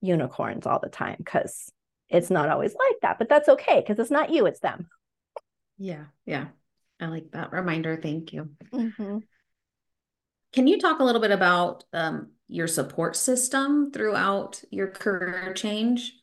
unicorns 0.00 0.66
all 0.66 0.80
the 0.80 0.88
time 0.88 1.16
because 1.18 1.70
it's 2.08 2.30
not 2.30 2.50
always 2.50 2.74
like 2.74 3.00
that. 3.02 3.18
But 3.18 3.28
that's 3.28 3.48
okay 3.48 3.80
because 3.80 3.98
it's 3.98 4.10
not 4.10 4.30
you, 4.30 4.46
it's 4.46 4.60
them. 4.60 4.88
Yeah. 5.78 6.04
Yeah. 6.26 6.46
I 7.00 7.06
like 7.06 7.30
that 7.32 7.52
reminder. 7.52 7.98
Thank 8.00 8.32
you. 8.32 8.50
Mm-hmm. 8.72 9.18
Can 10.52 10.66
you 10.68 10.78
talk 10.78 11.00
a 11.00 11.04
little 11.04 11.20
bit 11.20 11.32
about 11.32 11.82
um, 11.92 12.30
your 12.46 12.68
support 12.68 13.16
system 13.16 13.90
throughout 13.90 14.62
your 14.70 14.86
career 14.86 15.52
change? 15.54 16.14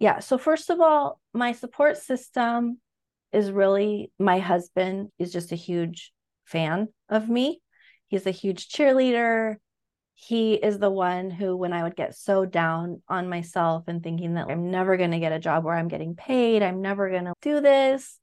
Yeah. 0.00 0.18
So, 0.18 0.38
first 0.38 0.70
of 0.70 0.80
all, 0.80 1.20
my 1.32 1.52
support 1.52 1.98
system 1.98 2.80
is 3.32 3.52
really 3.52 4.10
my 4.18 4.40
husband 4.40 5.10
is 5.18 5.32
just 5.32 5.52
a 5.52 5.56
huge 5.56 6.12
fan 6.46 6.88
of 7.08 7.28
me. 7.28 7.60
He's 8.08 8.26
a 8.26 8.32
huge 8.32 8.68
cheerleader. 8.68 9.56
He 10.14 10.54
is 10.54 10.78
the 10.78 10.90
one 10.90 11.30
who, 11.30 11.56
when 11.56 11.72
I 11.72 11.82
would 11.82 11.96
get 11.96 12.16
so 12.16 12.44
down 12.44 13.02
on 13.08 13.28
myself 13.28 13.84
and 13.86 14.02
thinking 14.02 14.34
that 14.34 14.50
I'm 14.50 14.70
never 14.70 14.96
going 14.96 15.12
to 15.12 15.20
get 15.20 15.32
a 15.32 15.38
job 15.38 15.64
where 15.64 15.76
I'm 15.76 15.88
getting 15.88 16.16
paid, 16.16 16.62
I'm 16.62 16.82
never 16.82 17.08
going 17.08 17.26
to 17.26 17.32
do 17.40 17.60
this, 17.60 18.18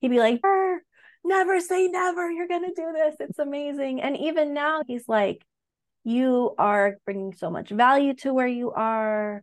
he'd 0.00 0.08
be 0.08 0.18
like, 0.18 0.40
never 1.24 1.60
say 1.60 1.88
never. 1.88 2.30
You're 2.30 2.48
going 2.48 2.64
to 2.64 2.74
do 2.74 2.92
this. 2.92 3.16
It's 3.20 3.38
amazing. 3.38 4.02
And 4.02 4.16
even 4.16 4.54
now, 4.54 4.82
he's 4.86 5.08
like, 5.08 5.44
you 6.04 6.54
are 6.58 6.96
bringing 7.04 7.34
so 7.34 7.50
much 7.50 7.70
value 7.70 8.14
to 8.16 8.34
where 8.34 8.46
you 8.46 8.72
are. 8.72 9.42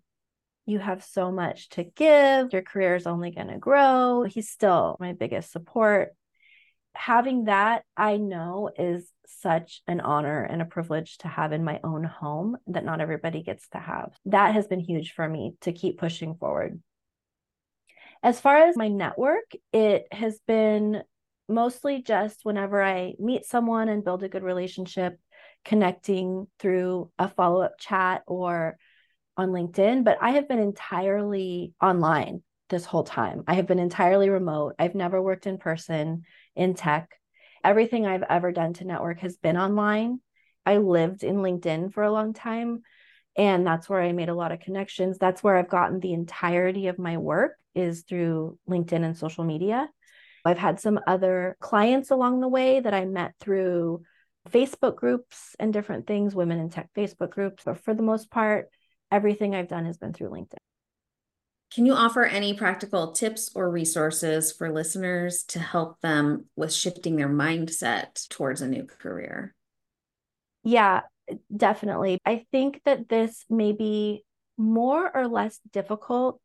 You 0.65 0.80
have 0.80 1.04
so 1.04 1.32
much 1.32 1.69
to 1.69 1.84
give. 1.84 2.54
Your 2.54 2.62
career 2.62 2.95
is 2.95 3.08
only 3.08 3.32
going 3.32 3.47
to 3.47 3.58
grow. 3.58 4.23
He's 4.23 4.49
still 4.49 4.97
my 4.99 5.13
biggest 5.13 5.51
support 5.51 6.13
having 6.95 7.45
that 7.45 7.84
I 7.95 8.17
know 8.17 8.71
is 8.78 9.12
such 9.28 9.82
an 9.88 9.99
honor 9.99 10.43
and 10.43 10.62
a 10.62 10.65
privilege 10.65 11.17
to 11.19 11.28
have 11.28 11.51
in 11.51 11.63
my 11.63 11.80
own 11.84 12.04
home 12.04 12.58
that 12.67 12.86
not 12.86 13.01
everybody 13.01 13.43
gets 13.43 13.67
to 13.69 13.78
have. 13.78 14.13
That 14.25 14.54
has 14.54 14.67
been 14.67 14.80
huge 14.80 15.13
for 15.13 15.28
me 15.28 15.56
to 15.62 15.73
keep 15.73 15.99
pushing 15.99 16.36
forward. 16.36 16.82
As 18.23 18.39
far 18.39 18.58
as 18.58 18.78
my 18.78 18.88
network, 18.88 19.51
it 19.71 20.08
has 20.12 20.39
been 20.47 21.04
mostly 21.47 22.01
just 22.01 22.39
whenever 22.43 22.82
I 22.82 23.13
meet 23.19 23.45
someone 23.45 23.88
and 23.89 24.04
build 24.04 24.23
a 24.23 24.30
good 24.30 24.43
relationship, 24.43 25.19
connecting 25.63 26.47
through 26.60 27.12
a 27.19 27.30
follow 27.30 27.62
up 27.62 27.78
chat 27.80 28.23
or 28.25 28.78
on 29.38 29.50
LinkedIn. 29.50 30.04
But 30.04 30.17
I 30.21 30.32
have 30.32 30.48
been 30.48 30.60
entirely 30.60 31.74
online 31.82 32.43
this 32.69 32.86
whole 32.86 33.04
time. 33.04 33.43
I 33.48 33.56
have 33.56 33.67
been 33.67 33.80
entirely 33.80 34.30
remote. 34.30 34.76
I've 34.80 34.95
never 34.95 35.21
worked 35.21 35.48
in 35.48 35.58
person 35.58 36.24
in 36.56 36.74
tech. 36.74 37.10
Everything 37.63 38.06
I've 38.06 38.24
ever 38.24 38.52
done 38.52 38.74
to 38.74 38.86
network 38.86 39.19
has 39.19 39.38
been 39.38 39.58
online. 39.58 40.19
I 40.65 40.78
lived 40.78 41.24
in 41.24 41.38
LinkedIn 41.38 41.93
for 41.93 42.04
a 42.04 42.12
long 42.12 42.34
time, 42.34 42.82
and 43.38 43.65
that's 43.65 43.88
where 43.88 44.02
I 44.02 44.12
made 44.13 44.30
a 44.30 44.36
lot 44.36 44.52
of 44.52 44.60
connections. 44.60 45.17
That's 45.17 45.43
where 45.43 45.58
I've 45.58 45.69
gotten 45.69 46.00
the 46.00 46.13
entirety 46.13 46.88
of 46.88 46.98
my 46.98 47.17
work 47.17 47.54
is 47.76 48.04
through 48.04 48.58
LinkedIn 48.69 49.04
and 49.04 49.17
social 49.17 49.43
media. 49.43 49.89
I've 50.43 50.58
had 50.58 50.80
some 50.80 51.00
other 51.08 51.58
clients 51.60 52.12
along 52.12 52.39
the 52.39 52.48
way 52.48 52.80
that 52.80 52.93
I 52.93 53.06
met 53.06 53.34
through 53.39 54.04
Facebook 54.50 54.95
groups 54.95 55.56
and 55.60 55.74
different 55.74 56.06
things, 56.06 56.36
women 56.36 56.60
in 56.60 56.69
tech 56.69 56.89
Facebook 56.95 57.32
groups, 57.32 57.63
but 57.65 57.84
for 57.84 57.93
the 57.93 58.04
most 58.04 58.30
part, 58.30 58.69
everything 59.12 59.56
I've 59.56 59.68
done 59.68 59.86
has 59.86 59.98
been 59.98 60.13
through 60.13 60.30
LinkedIn. 60.30 60.58
Can 61.74 61.86
you 61.86 61.94
offer 61.94 62.24
any 62.24 62.54
practical 62.54 63.12
tips 63.12 63.52
or 63.54 63.70
resources 63.70 64.52
for 64.52 64.72
listeners 64.72 65.44
to 65.50 65.60
help 65.60 66.00
them 66.02 66.46
with 66.56 66.74
shifting 66.74 67.15
their 67.15 67.28
mindset 67.28 68.28
towards 68.30 68.62
a 68.62 68.68
new 68.68 68.86
career? 68.86 69.54
Yeah, 70.63 71.02
definitely. 71.56 72.20
I 72.26 72.46
think 72.52 72.82
that 72.86 73.10
this 73.10 73.46
may 73.50 73.72
be 73.72 74.24
more 74.58 75.15
or 75.15 75.28
less 75.28 75.60
difficult 75.72 76.40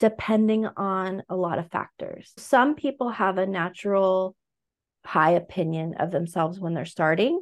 depending 0.00 0.66
on 0.66 1.22
a 1.28 1.36
lot 1.36 1.58
of 1.58 1.70
factors. 1.70 2.32
Some 2.38 2.74
people 2.74 3.10
have 3.10 3.38
a 3.38 3.46
natural 3.46 4.34
high 5.04 5.32
opinion 5.32 5.94
of 5.98 6.10
themselves 6.10 6.58
when 6.58 6.74
they're 6.74 6.84
starting, 6.84 7.40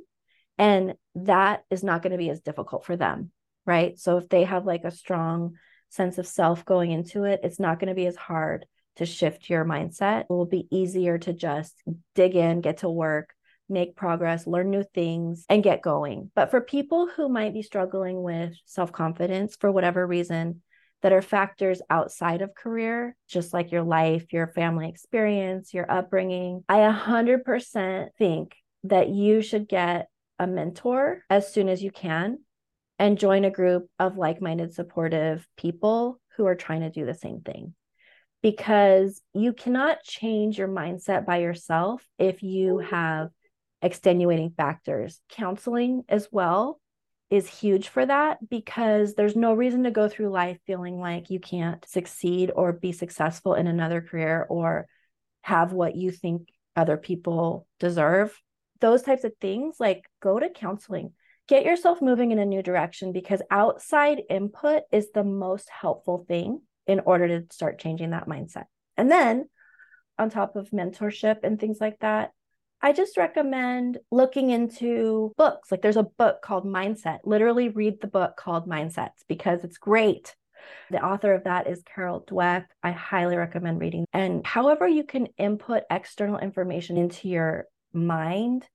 and 0.59 0.95
that 1.15 1.65
is 1.71 1.83
not 1.83 2.03
going 2.03 2.13
to 2.13 2.19
be 2.19 2.29
as 2.29 2.41
difficult 2.41 2.85
for 2.85 2.97
them, 2.97 3.31
right? 3.71 3.97
So 4.01 4.17
if 4.17 4.29
they 4.29 4.43
have 4.43 4.67
like 4.67 4.83
a 4.83 4.91
strong 4.91 5.55
sense 5.91 6.19
of 6.19 6.27
self 6.27 6.65
going 6.65 6.91
into 6.91 7.23
it, 7.23 7.41
it's 7.45 7.61
not 7.61 7.79
going 7.79 7.89
to 7.89 7.95
be 7.95 8.07
as 8.07 8.17
hard 8.17 8.67
to 8.97 9.07
shift 9.07 9.49
your 9.49 9.65
mindset. 9.65 10.23
It 10.23 10.31
will 10.31 10.45
be 10.45 10.67
easier 10.73 11.19
to 11.19 11.33
just 11.33 11.81
dig 12.17 12.35
in, 12.35 12.63
get 12.63 12.79
to 12.79 12.91
work, 12.91 13.33
make 13.69 13.95
progress, 13.95 14.45
learn 14.45 14.71
new 14.71 14.83
things, 14.83 15.47
and 15.49 15.63
get 15.63 15.83
going. 15.83 16.33
But 16.35 16.51
for 16.51 16.61
people 16.61 17.07
who 17.07 17.29
might 17.29 17.55
be 17.55 17.63
struggling 17.63 18.25
with 18.25 18.55
self 18.65 18.91
confidence 18.91 19.57
for 19.61 19.71
whatever 19.71 20.05
reason, 20.05 20.63
that 21.03 21.13
are 21.13 21.23
factors 21.23 21.81
outside 21.89 22.43
of 22.43 22.55
career, 22.55 23.17
just 23.27 23.55
like 23.55 23.73
your 23.73 23.85
life, 23.85 24.33
your 24.33 24.49
family 24.49 24.87
experience, 24.89 25.73
your 25.73 25.91
upbringing, 25.91 26.63
I 26.69 26.79
100% 26.81 28.09
think 28.19 28.57
that 28.85 29.09
you 29.09 29.41
should 29.41 29.67
get 29.67 30.09
a 30.39 30.47
mentor 30.47 31.23
as 31.31 31.55
soon 31.55 31.69
as 31.71 31.83
you 31.83 31.91
can 31.91 32.41
and 33.01 33.19
join 33.19 33.47
a 33.47 33.51
group 33.51 33.87
of 33.99 34.19
like 34.19 34.43
minded, 34.43 34.75
supportive 34.75 35.49
people 35.57 36.21
who 36.37 36.47
are 36.47 36.55
trying 36.55 36.83
to 36.83 36.91
do 36.91 37.07
the 37.07 37.15
same 37.15 37.41
thing. 37.41 37.75
Because 38.43 39.23
you 39.33 39.55
cannot 39.55 40.03
change 40.03 40.59
your 40.59 40.69
mindset 40.69 41.25
by 41.25 41.39
yourself 41.39 42.07
if 42.19 42.43
you 42.43 42.79
have 42.79 43.31
extenuating 43.81 44.53
factors. 44.55 45.19
Counseling 45.31 46.03
as 46.11 46.29
well 46.31 46.79
is 47.31 47.49
huge 47.49 47.89
for 47.89 48.05
that 48.05 48.37
because 48.51 49.15
there's 49.15 49.37
no 49.37 49.55
reason 49.55 49.85
to 49.85 49.91
go 49.91 50.07
through 50.07 50.29
life 50.29 50.59
feeling 50.67 51.01
like 51.01 51.31
you 51.31 51.41
can't 51.41 51.83
succeed 51.89 52.53
or 52.55 52.73
be 52.73 52.93
successful 52.93 53.55
in 53.55 53.67
another 53.67 54.03
career 54.03 54.47
or 54.51 54.87
have 55.41 55.73
what 55.73 55.97
you 55.97 56.11
think 56.11 56.49
other 56.77 56.99
people 56.99 57.67
deserve. 57.79 58.39
Those 58.81 59.03
types 59.03 59.25
of 59.25 59.33
things, 59.41 59.77
like 59.81 60.05
go 60.21 60.39
to 60.39 60.51
counseling, 60.51 61.13
get 61.51 61.65
yourself 61.65 62.01
moving 62.01 62.31
in 62.31 62.39
a 62.39 62.47
new 62.47 62.63
direction 62.63 63.13
because 63.13 63.43
outside 63.51 64.23
input 64.31 64.85
is 64.93 65.11
the 65.13 65.25
most 65.25 65.69
helpful 65.69 66.25
thing 66.29 66.63
in 66.87 67.01
order 67.01 67.27
to 67.27 67.53
start 67.53 67.81
changing 67.81 68.11
that 68.11 68.29
mindset. 68.29 68.67
And 68.97 69.11
then 69.11 69.49
on 70.17 70.31
top 70.31 70.55
of 70.55 70.71
mentorship 70.71 71.39
and 71.43 71.59
things 71.59 71.79
like 71.81 71.99
that, 72.01 72.31
I 72.81 72.93
just 72.93 73.17
recommend 73.17 73.99
looking 74.13 74.51
into 74.51 75.33
books. 75.37 75.73
Like 75.73 75.83
there's 75.83 75.97
a 75.97 76.05
book 76.05 76.41
called 76.41 76.65
Mindset. 76.65 77.19
Literally 77.25 77.69
read 77.69 78.01
the 78.01 78.07
book 78.07 78.37
called 78.37 78.69
Mindsets 78.69 79.25
because 79.29 79.65
it's 79.65 79.77
great. 79.77 80.35
The 80.91 81.05
author 81.05 81.35
of 81.35 81.45
that 81.45 81.67
is 81.67 81.83
Carol 81.83 82.25
Dweck. 82.27 82.67
I 82.83 82.93
highly 82.93 83.37
recommend 83.37 83.81
reading. 83.81 84.07
And 84.13 84.47
however 84.47 84.87
you 84.87 85.05
can 85.05 85.27
input 85.37 85.83
external 85.91 86.39
information 86.39 86.97
into 86.97 87.29
your 87.29 87.67
mind 87.93 88.67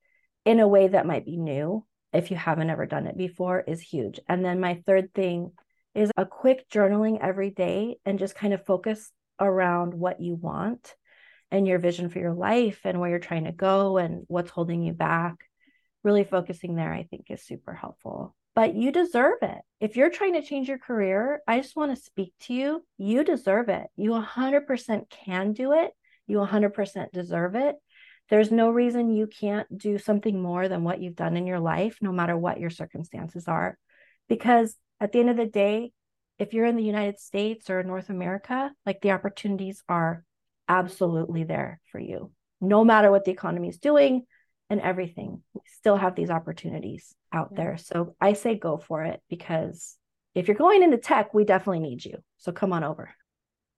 in 0.43 0.59
a 0.59 0.67
way 0.67 0.89
that 0.89 1.07
might 1.07 1.25
be 1.25 1.37
new, 1.37 1.85
if 2.15 2.31
you 2.31 2.37
haven't 2.37 2.69
ever 2.69 2.85
done 2.85 3.07
it 3.07 3.17
before, 3.17 3.61
is 3.61 3.81
huge. 3.81 4.19
And 4.27 4.43
then 4.43 4.59
my 4.59 4.81
third 4.85 5.13
thing 5.13 5.51
is 5.93 6.11
a 6.17 6.25
quick 6.25 6.69
journaling 6.69 7.19
every 7.21 7.49
day 7.49 7.97
and 8.05 8.19
just 8.19 8.35
kind 8.35 8.53
of 8.53 8.65
focus 8.65 9.11
around 9.39 9.93
what 9.93 10.21
you 10.21 10.35
want 10.35 10.95
and 11.51 11.67
your 11.67 11.79
vision 11.79 12.09
for 12.09 12.19
your 12.19 12.33
life 12.33 12.81
and 12.83 12.99
where 12.99 13.09
you're 13.09 13.19
trying 13.19 13.45
to 13.45 13.51
go 13.51 13.97
and 13.97 14.23
what's 14.27 14.51
holding 14.51 14.83
you 14.83 14.93
back. 14.93 15.35
Really 16.03 16.23
focusing 16.23 16.75
there, 16.75 16.93
I 16.93 17.03
think, 17.03 17.25
is 17.29 17.43
super 17.43 17.73
helpful. 17.73 18.35
But 18.55 18.75
you 18.75 18.91
deserve 18.91 19.39
it. 19.41 19.57
If 19.79 19.95
you're 19.95 20.09
trying 20.09 20.33
to 20.33 20.41
change 20.41 20.69
your 20.69 20.77
career, 20.77 21.41
I 21.47 21.59
just 21.59 21.75
want 21.75 21.95
to 21.95 22.01
speak 22.01 22.33
to 22.41 22.53
you. 22.53 22.85
You 22.97 23.23
deserve 23.23 23.69
it. 23.69 23.87
You 23.95 24.11
100% 24.11 25.09
can 25.09 25.53
do 25.53 25.73
it. 25.73 25.91
You 26.27 26.37
100% 26.37 27.11
deserve 27.11 27.55
it. 27.55 27.75
There's 28.29 28.51
no 28.51 28.69
reason 28.69 29.09
you 29.09 29.27
can't 29.27 29.67
do 29.77 29.97
something 29.97 30.41
more 30.41 30.67
than 30.67 30.83
what 30.83 31.01
you've 31.01 31.15
done 31.15 31.37
in 31.37 31.45
your 31.45 31.59
life, 31.59 31.97
no 32.01 32.11
matter 32.11 32.35
what 32.35 32.59
your 32.59 32.69
circumstances 32.71 33.47
are. 33.47 33.77
Because 34.27 34.75
at 34.99 35.11
the 35.11 35.19
end 35.19 35.29
of 35.29 35.37
the 35.37 35.45
day, 35.45 35.91
if 36.39 36.53
you're 36.53 36.65
in 36.65 36.75
the 36.75 36.83
United 36.83 37.19
States 37.19 37.69
or 37.69 37.83
North 37.83 38.09
America, 38.09 38.71
like 38.85 39.01
the 39.01 39.11
opportunities 39.11 39.83
are 39.87 40.23
absolutely 40.67 41.43
there 41.43 41.79
for 41.91 41.99
you. 41.99 42.31
No 42.59 42.83
matter 42.83 43.11
what 43.11 43.25
the 43.25 43.31
economy 43.31 43.69
is 43.69 43.77
doing 43.77 44.25
and 44.69 44.81
everything, 44.81 45.43
we 45.53 45.61
still 45.67 45.95
have 45.95 46.15
these 46.15 46.29
opportunities 46.29 47.13
out 47.31 47.49
yeah. 47.51 47.57
there. 47.57 47.77
So 47.77 48.15
I 48.19 48.33
say 48.33 48.55
go 48.55 48.77
for 48.77 49.03
it 49.03 49.21
because 49.29 49.97
if 50.33 50.47
you're 50.47 50.57
going 50.57 50.83
into 50.83 50.97
tech, 50.97 51.33
we 51.33 51.45
definitely 51.45 51.79
need 51.79 52.03
you. 52.03 52.17
So 52.37 52.51
come 52.51 52.73
on 52.73 52.83
over. 52.83 53.13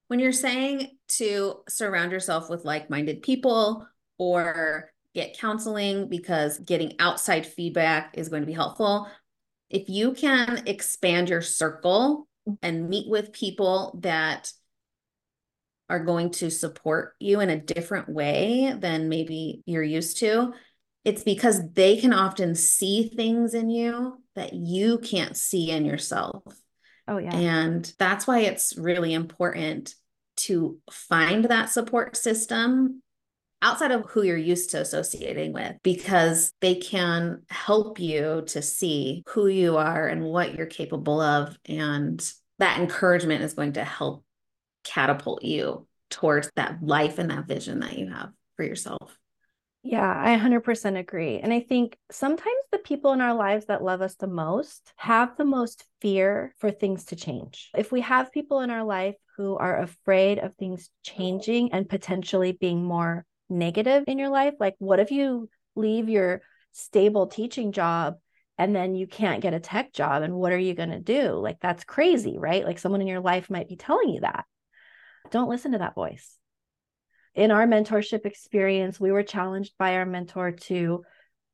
When 0.08 0.20
you're 0.20 0.32
saying 0.32 0.98
to 1.10 1.62
surround 1.68 2.14
yourself 2.14 2.50
with 2.50 2.64
like 2.64 2.90
minded 2.90 3.22
people 3.22 3.86
or 4.18 4.92
get 5.14 5.38
counseling 5.38 6.10
because 6.10 6.60
getting 6.60 6.94
outside 7.00 7.46
feedback 7.46 8.18
is 8.18 8.30
going 8.30 8.42
to 8.42 8.48
be 8.48 8.54
helpful, 8.54 9.10
if 9.70 9.90
you 9.90 10.14
can 10.14 10.64
expand 10.66 11.30
your 11.30 11.42
circle 11.42 12.28
and 12.62 12.90
meet 12.90 13.10
with 13.10 13.34
people 13.34 14.00
that 14.02 14.52
are 15.90 16.04
going 16.04 16.32
to 16.32 16.50
support 16.50 17.16
you 17.20 17.40
in 17.40 17.50
a 17.50 17.60
different 17.60 18.10
way 18.10 18.76
than 18.78 19.10
maybe 19.10 19.64
you're 19.66 19.84
used 19.84 20.20
to, 20.20 20.54
it's 21.06 21.24
because 21.24 21.72
they 21.72 21.98
can 21.98 22.14
often 22.14 22.54
see 22.56 23.10
things 23.16 23.54
in 23.54 23.70
you 23.70 24.22
that 24.36 24.54
you 24.54 25.00
can't 25.00 25.38
see 25.38 25.72
in 25.72 25.86
yourself. 25.86 26.44
Oh, 27.08 27.18
yeah. 27.18 27.34
And 27.34 27.94
that's 27.98 28.28
why 28.28 28.42
it's 28.42 28.78
really 28.78 29.14
important 29.14 29.96
to 30.38 30.78
find 30.92 31.46
that 31.46 31.70
support 31.70 32.18
system 32.18 33.02
outside 33.62 33.92
of 33.92 34.06
who 34.10 34.24
you're 34.24 34.38
used 34.38 34.72
to 34.72 34.82
associating 34.82 35.54
with 35.54 35.76
because 35.84 36.54
they 36.62 36.76
can 36.76 37.42
help 37.50 38.00
you 38.00 38.44
to 38.48 38.62
see 38.62 39.24
who 39.30 39.48
you 39.48 39.78
are 39.78 40.08
and 40.08 40.24
what 40.24 40.56
you're 40.56 40.68
capable 40.68 41.20
of. 41.20 41.58
And 41.66 42.24
that 42.60 42.80
encouragement 42.80 43.44
is 43.44 43.54
going 43.54 43.74
to 43.74 43.84
help 43.84 44.24
catapult 44.84 45.44
you 45.44 45.88
towards 46.10 46.50
that 46.56 46.82
life 46.82 47.20
and 47.20 47.30
that 47.32 47.48
vision 47.48 47.80
that 47.80 47.98
you 47.98 48.10
have 48.10 48.30
for 48.56 48.64
yourself. 48.64 49.18
Yeah, 49.84 50.14
I 50.16 50.38
100% 50.38 51.00
agree. 51.00 51.40
And 51.40 51.54
I 51.54 51.62
think 51.62 51.98
sometimes 52.12 52.62
the 52.72 52.78
people 52.80 53.14
in 53.14 53.22
our 53.22 53.34
lives 53.34 53.68
that 53.68 53.84
love 53.84 54.02
us 54.02 54.16
the 54.16 54.28
most 54.28 54.92
have 54.98 55.38
the 55.38 55.46
most 55.46 55.86
fear 56.02 56.54
for 56.58 56.72
things 56.72 57.06
to 57.06 57.16
change. 57.16 57.70
If 57.76 57.92
we 57.92 58.02
have 58.02 58.32
people 58.32 58.62
in 58.62 58.70
our 58.70 58.84
life 58.84 59.16
who 59.38 59.56
are 59.56 59.82
afraid 59.82 60.40
of 60.40 60.56
things 60.56 60.90
changing 61.04 61.72
and 61.72 61.88
potentially 61.88 62.52
being 62.52 62.84
more 62.84 63.26
negative 63.50 64.04
in 64.08 64.18
your 64.18 64.30
life, 64.30 64.56
like 64.60 64.76
what 64.80 65.00
if 65.00 65.12
you 65.12 65.50
leave 65.76 66.10
your 66.10 66.42
stable 66.74 67.28
teaching 67.28 67.72
job 67.72 68.16
and 68.58 68.76
then 68.76 68.96
you 68.96 69.08
can't 69.08 69.42
get 69.42 69.54
a 69.54 69.60
tech 69.60 69.94
job 69.94 70.24
and 70.24 70.34
what 70.34 70.52
are 70.52 70.58
you 70.58 70.74
going 70.74 70.90
to 70.90 71.00
do? 71.00 71.32
Like 71.34 71.60
that's 71.60 71.84
crazy, 71.84 72.38
right? 72.38 72.66
Like 72.66 72.80
someone 72.80 73.02
in 73.02 73.08
your 73.08 73.20
life 73.20 73.50
might 73.50 73.70
be 73.70 73.76
telling 73.76 74.10
you 74.10 74.22
that. 74.22 74.46
Don't 75.32 75.50
listen 75.50 75.74
to 75.74 75.80
that 75.80 75.96
voice. 75.96 76.38
In 77.36 77.52
our 77.52 77.68
mentorship 77.68 78.26
experience, 78.26 79.00
we 79.00 79.12
were 79.12 79.24
challenged 79.24 79.74
by 79.78 79.96
our 79.96 80.06
mentor 80.06 80.52
to 80.52 81.04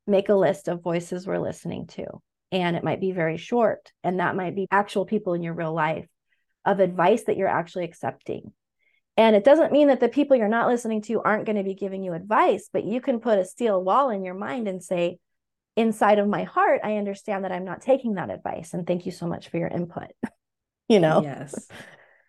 make 0.06 0.28
a 0.28 0.34
list 0.34 0.68
of 0.68 0.82
voices 0.82 1.26
we're 1.26 1.38
listening 1.38 1.86
to. 1.88 2.06
And 2.52 2.76
it 2.76 2.84
might 2.84 3.00
be 3.00 3.12
very 3.12 3.36
short, 3.36 3.90
and 4.04 4.20
that 4.20 4.36
might 4.36 4.54
be 4.54 4.68
actual 4.70 5.06
people 5.06 5.34
in 5.34 5.42
your 5.42 5.54
real 5.54 5.74
life 5.74 6.06
of 6.64 6.78
advice 6.78 7.24
that 7.24 7.36
you're 7.36 7.48
actually 7.48 7.84
accepting. 7.84 8.52
And 9.16 9.36
it 9.36 9.44
doesn't 9.44 9.72
mean 9.72 9.88
that 9.88 10.00
the 10.00 10.08
people 10.08 10.36
you're 10.36 10.48
not 10.48 10.68
listening 10.68 11.02
to 11.02 11.22
aren't 11.22 11.46
going 11.46 11.56
to 11.56 11.62
be 11.62 11.74
giving 11.74 12.02
you 12.02 12.14
advice, 12.14 12.68
but 12.72 12.84
you 12.84 13.00
can 13.00 13.20
put 13.20 13.38
a 13.38 13.44
steel 13.44 13.82
wall 13.82 14.10
in 14.10 14.24
your 14.24 14.34
mind 14.34 14.66
and 14.66 14.82
say, 14.82 15.18
inside 15.76 16.18
of 16.18 16.28
my 16.28 16.44
heart, 16.44 16.80
I 16.82 16.96
understand 16.96 17.44
that 17.44 17.52
I'm 17.52 17.64
not 17.64 17.82
taking 17.82 18.14
that 18.14 18.30
advice. 18.30 18.74
And 18.74 18.86
thank 18.86 19.06
you 19.06 19.12
so 19.12 19.26
much 19.26 19.48
for 19.48 19.58
your 19.58 19.68
input. 19.68 20.08
you 20.88 20.98
know? 20.98 21.22
Yes. 21.22 21.68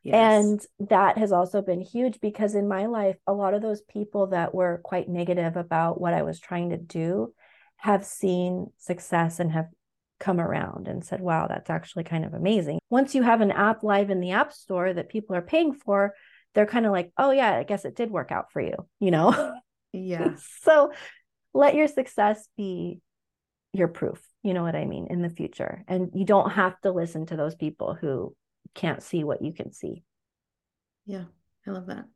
yes. 0.04 0.14
And 0.14 0.90
that 0.90 1.18
has 1.18 1.32
also 1.32 1.62
been 1.62 1.82
huge 1.82 2.20
because 2.22 2.54
in 2.54 2.68
my 2.68 2.86
life, 2.86 3.18
a 3.26 3.34
lot 3.34 3.54
of 3.54 3.62
those 3.62 3.82
people 3.82 4.28
that 4.28 4.54
were 4.54 4.80
quite 4.84 5.10
negative 5.10 5.58
about 5.58 6.00
what 6.00 6.14
I 6.14 6.22
was 6.22 6.40
trying 6.40 6.70
to 6.70 6.78
do 6.78 7.34
have 7.78 8.06
seen 8.06 8.68
success 8.78 9.40
and 9.40 9.52
have 9.52 9.68
come 10.20 10.40
around 10.40 10.88
and 10.88 11.04
said, 11.04 11.20
wow, 11.20 11.48
that's 11.48 11.70
actually 11.70 12.04
kind 12.04 12.26
of 12.26 12.34
amazing. 12.34 12.80
Once 12.90 13.16
you 13.16 13.24
have 13.24 13.42
an 13.42 13.52
app 13.52 13.84
live 13.84 14.10
in 14.10 14.22
the 14.22 14.32
App 14.32 14.54
Store 14.54 14.94
that 14.94 15.10
people 15.10 15.36
are 15.36 15.42
paying 15.42 15.74
for, 15.74 16.14
they're 16.56 16.66
kind 16.66 16.86
of 16.86 16.91
like, 16.91 17.12
oh, 17.18 17.32
yeah, 17.32 17.56
I 17.56 17.64
guess 17.64 17.86
it 17.86 17.95
did 17.95 18.10
work 18.10 18.32
out 18.32 18.51
for 18.51 18.62
you, 18.62 18.76
you 18.99 19.12
know? 19.12 19.53
Yeah. 19.97 20.32
so 20.66 20.91
let 21.53 21.74
your 21.74 21.88
success 21.88 22.49
be 22.58 22.99
your 23.72 23.88
proof, 23.88 24.22
you 24.43 24.53
know 24.53 24.62
what 24.62 24.76
I 24.76 24.84
mean, 24.84 25.08
in 25.10 25.22
the 25.22 25.30
future. 25.30 25.86
And 25.88 26.10
you 26.14 26.26
don't 26.26 26.49
have 26.49 26.78
to 26.82 26.91
listen 26.91 27.28
to 27.28 27.38
those 27.38 27.56
people 27.56 27.93
who 27.93 28.36
can't 28.74 29.01
see 29.01 29.24
what 29.24 29.41
you 29.41 29.53
can 29.53 29.72
see. 29.72 30.03
Yeah, 31.06 31.24
I 31.66 31.72
love 31.72 31.86
that. 31.86 32.08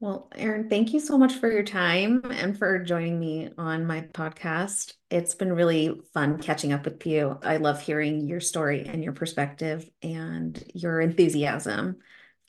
Well, 0.00 0.28
Erin, 0.36 0.68
thank 0.68 0.92
you 0.92 1.00
so 1.00 1.16
much 1.16 1.34
for 1.34 1.50
your 1.50 1.62
time 1.62 2.22
and 2.30 2.58
for 2.58 2.80
joining 2.80 3.18
me 3.18 3.50
on 3.56 3.86
my 3.86 4.02
podcast. 4.02 4.92
It's 5.10 5.36
been 5.36 5.52
really 5.52 6.00
fun 6.12 6.38
catching 6.38 6.72
up 6.72 6.84
with 6.84 7.06
you. 7.06 7.38
I 7.42 7.58
love 7.58 7.80
hearing 7.80 8.26
your 8.26 8.40
story 8.40 8.84
and 8.84 9.02
your 9.02 9.14
perspective 9.14 9.88
and 10.02 10.62
your 10.74 11.00
enthusiasm 11.00 11.96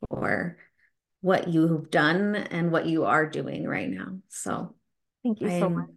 for 0.10 0.58
what 1.22 1.48
you've 1.48 1.90
done 1.90 2.36
and 2.36 2.72
what 2.72 2.86
you 2.86 3.06
are 3.06 3.26
doing 3.26 3.68
right 3.68 3.90
now. 3.90 4.20
So, 4.30 4.76
thank 5.24 5.42
you 5.42 5.50
I'm, 5.50 5.60
so 5.60 5.70
much. 5.70 5.90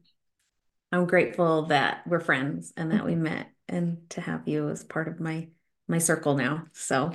I'm 0.93 1.07
grateful 1.07 1.67
that 1.67 2.07
we're 2.07 2.21
friends 2.21 2.73
and 2.77 2.93
that 2.93 3.05
we 3.05 3.13
mm-hmm. 3.13 3.25
met 3.25 3.47
and 3.69 3.99
to 4.11 4.21
have 4.21 4.49
you 4.49 4.69
as 4.69 4.85
part 4.85 5.09
of 5.09 5.21
my 5.21 5.49
my 5.89 5.99
circle 5.99 6.37
now. 6.37 6.65
So 6.73 7.13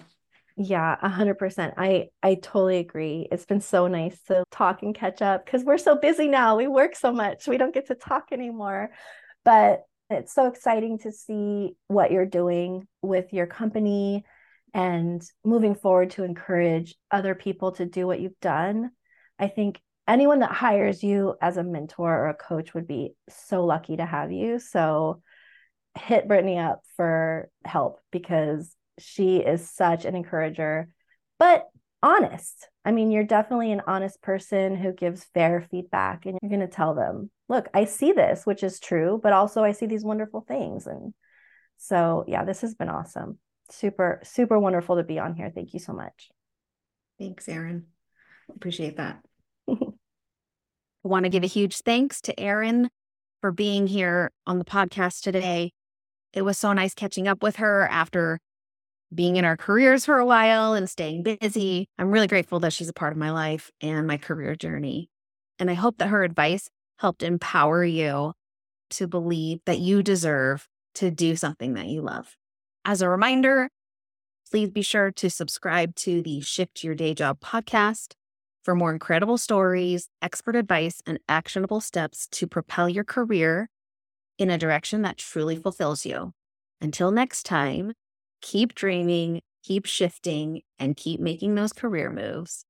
yeah, 0.58 0.96
a 1.02 1.10
hundred 1.10 1.38
percent. 1.38 1.74
I 1.78 2.10
I 2.24 2.36
totally 2.36 2.78
agree. 2.78 3.28
It's 3.32 3.46
been 3.46 3.62
so 3.62 3.88
nice 3.88 4.22
to 4.28 4.44
talk 4.52 4.84
and 4.84 4.96
catch 4.96 5.22
up 5.22 5.46
because 5.46 5.64
we're 5.64 5.78
so 5.78 5.96
busy 5.96 6.28
now. 6.28 6.56
We 6.56 6.68
work 6.68 6.96
so 6.96 7.12
much. 7.12 7.48
We 7.48 7.58
don't 7.58 7.74
get 7.74 7.88
to 7.88 7.96
talk 7.96 8.28
anymore. 8.32 8.92
But 9.44 9.84
it's 10.10 10.34
so 10.34 10.48
exciting 10.48 11.00
to 11.00 11.12
see 11.12 11.76
what 11.88 12.12
you're 12.12 12.26
doing 12.26 12.88
with 13.02 13.34
your 13.34 13.48
company 13.48 14.24
and 14.76 15.24
moving 15.46 15.74
forward 15.74 16.12
to 16.12 16.26
encourage 16.26 16.96
other 17.10 17.34
people 17.34 17.72
to 17.72 17.86
do 17.86 18.06
what 18.06 18.20
you've 18.20 18.40
done. 18.42 18.92
I 19.40 19.48
think 19.48 19.80
anyone 20.06 20.40
that 20.40 20.52
hires 20.52 21.02
you 21.02 21.36
as 21.42 21.56
a 21.56 21.64
mentor 21.64 22.14
or 22.14 22.28
a 22.28 22.34
coach 22.34 22.74
would 22.74 22.86
be 22.86 23.16
so 23.30 23.66
lucky 23.66 23.96
to 23.96 24.06
have 24.06 24.34
you. 24.34 24.60
So 24.60 25.22
hit 25.98 26.28
Brittany 26.28 26.60
up 26.60 26.82
for 26.98 27.50
help 27.64 28.02
because 28.12 28.76
she 29.00 29.38
is 29.38 29.72
such 29.72 30.04
an 30.04 30.14
encourager, 30.14 30.90
but 31.40 31.68
honest. 32.04 32.68
I 32.84 32.92
mean, 32.92 33.12
you're 33.12 33.24
definitely 33.24 33.72
an 33.72 33.82
honest 33.88 34.22
person 34.22 34.76
who 34.76 34.92
gives 34.92 35.24
fair 35.34 35.66
feedback 35.72 36.26
and 36.26 36.38
you're 36.42 36.50
going 36.50 36.60
to 36.60 36.68
tell 36.68 36.94
them, 36.94 37.32
look, 37.48 37.70
I 37.74 37.86
see 37.86 38.12
this, 38.12 38.46
which 38.46 38.62
is 38.62 38.82
true, 38.82 39.22
but 39.24 39.32
also 39.32 39.64
I 39.64 39.72
see 39.72 39.86
these 39.86 40.04
wonderful 40.04 40.42
things. 40.46 40.86
And 40.86 41.14
so, 41.78 42.26
yeah, 42.28 42.44
this 42.44 42.60
has 42.60 42.76
been 42.76 42.90
awesome. 42.90 43.40
Super, 43.72 44.22
super 44.24 44.60
wonderful 44.60 44.98
to 44.98 45.04
be 45.04 45.20
on 45.20 45.36
here. 45.36 45.52
Thank 45.54 45.74
you 45.74 45.80
so 45.80 45.94
much. 45.94 46.30
Thanks, 47.20 47.48
Erin. 47.48 47.86
Appreciate 48.56 48.98
that. 48.98 49.22
I 49.70 49.74
want 51.04 51.26
to 51.26 51.30
give 51.30 51.44
a 51.44 51.48
huge 51.48 51.78
thanks 51.78 52.22
to 52.22 52.40
Erin 52.40 52.90
for 53.42 53.52
being 53.52 53.88
here 53.88 54.32
on 54.46 54.60
the 54.60 54.66
podcast 54.66 55.22
today. 55.22 55.72
It 56.34 56.44
was 56.44 56.58
so 56.58 56.74
nice 56.74 56.94
catching 56.94 57.28
up 57.28 57.42
with 57.42 57.58
her 57.58 57.88
after 57.88 58.40
being 59.14 59.38
in 59.38 59.46
our 59.46 59.56
careers 59.56 60.06
for 60.06 60.18
a 60.18 60.26
while 60.26 60.74
and 60.74 60.90
staying 60.90 61.24
busy. 61.24 61.88
I'm 61.98 62.12
really 62.12 62.28
grateful 62.28 62.60
that 62.62 62.74
she's 62.74 62.90
a 62.90 62.94
part 62.94 63.14
of 63.14 63.20
my 63.20 63.32
life 63.32 63.72
and 63.82 64.08
my 64.08 64.18
career 64.18 64.56
journey. 64.56 65.10
And 65.60 65.70
I 65.70 65.76
hope 65.76 65.98
that 66.00 66.08
her 66.08 66.24
advice 66.24 66.70
helped 66.98 67.24
empower 67.24 67.84
you 67.84 68.34
to 68.92 69.08
believe 69.08 69.60
that 69.66 69.80
you 69.80 70.04
deserve 70.04 70.68
to 70.96 71.12
do 71.12 71.36
something 71.36 71.74
that 71.76 71.88
you 71.88 72.02
love. 72.02 72.36
As 72.88 73.02
a 73.02 73.10
reminder, 73.10 73.70
please 74.52 74.70
be 74.70 74.84
sure 74.84 75.10
to 75.14 75.28
subscribe 75.28 75.96
to 75.96 76.22
the 76.22 76.40
Shift 76.42 76.84
Your 76.84 76.94
Day 76.94 77.16
Job 77.16 77.40
podcast 77.40 78.14
for 78.64 78.76
more 78.76 78.94
incredible 78.94 79.40
stories, 79.40 80.08
expert 80.22 80.56
advice, 80.56 81.02
and 81.08 81.18
actionable 81.28 81.82
steps 81.82 82.28
to 82.28 82.46
propel 82.46 82.88
your 82.88 83.04
career 83.04 83.72
in 84.38 84.52
a 84.52 84.58
direction 84.60 85.02
that 85.02 85.18
truly 85.18 85.56
fulfills 85.56 86.06
you. 86.06 86.34
Until 86.80 87.10
next 87.10 87.42
time, 87.44 87.94
keep 88.40 88.76
dreaming, 88.76 89.42
keep 89.64 89.88
shifting, 89.88 90.62
and 90.78 90.96
keep 90.96 91.20
making 91.20 91.56
those 91.56 91.74
career 91.74 92.12
moves. 92.12 92.66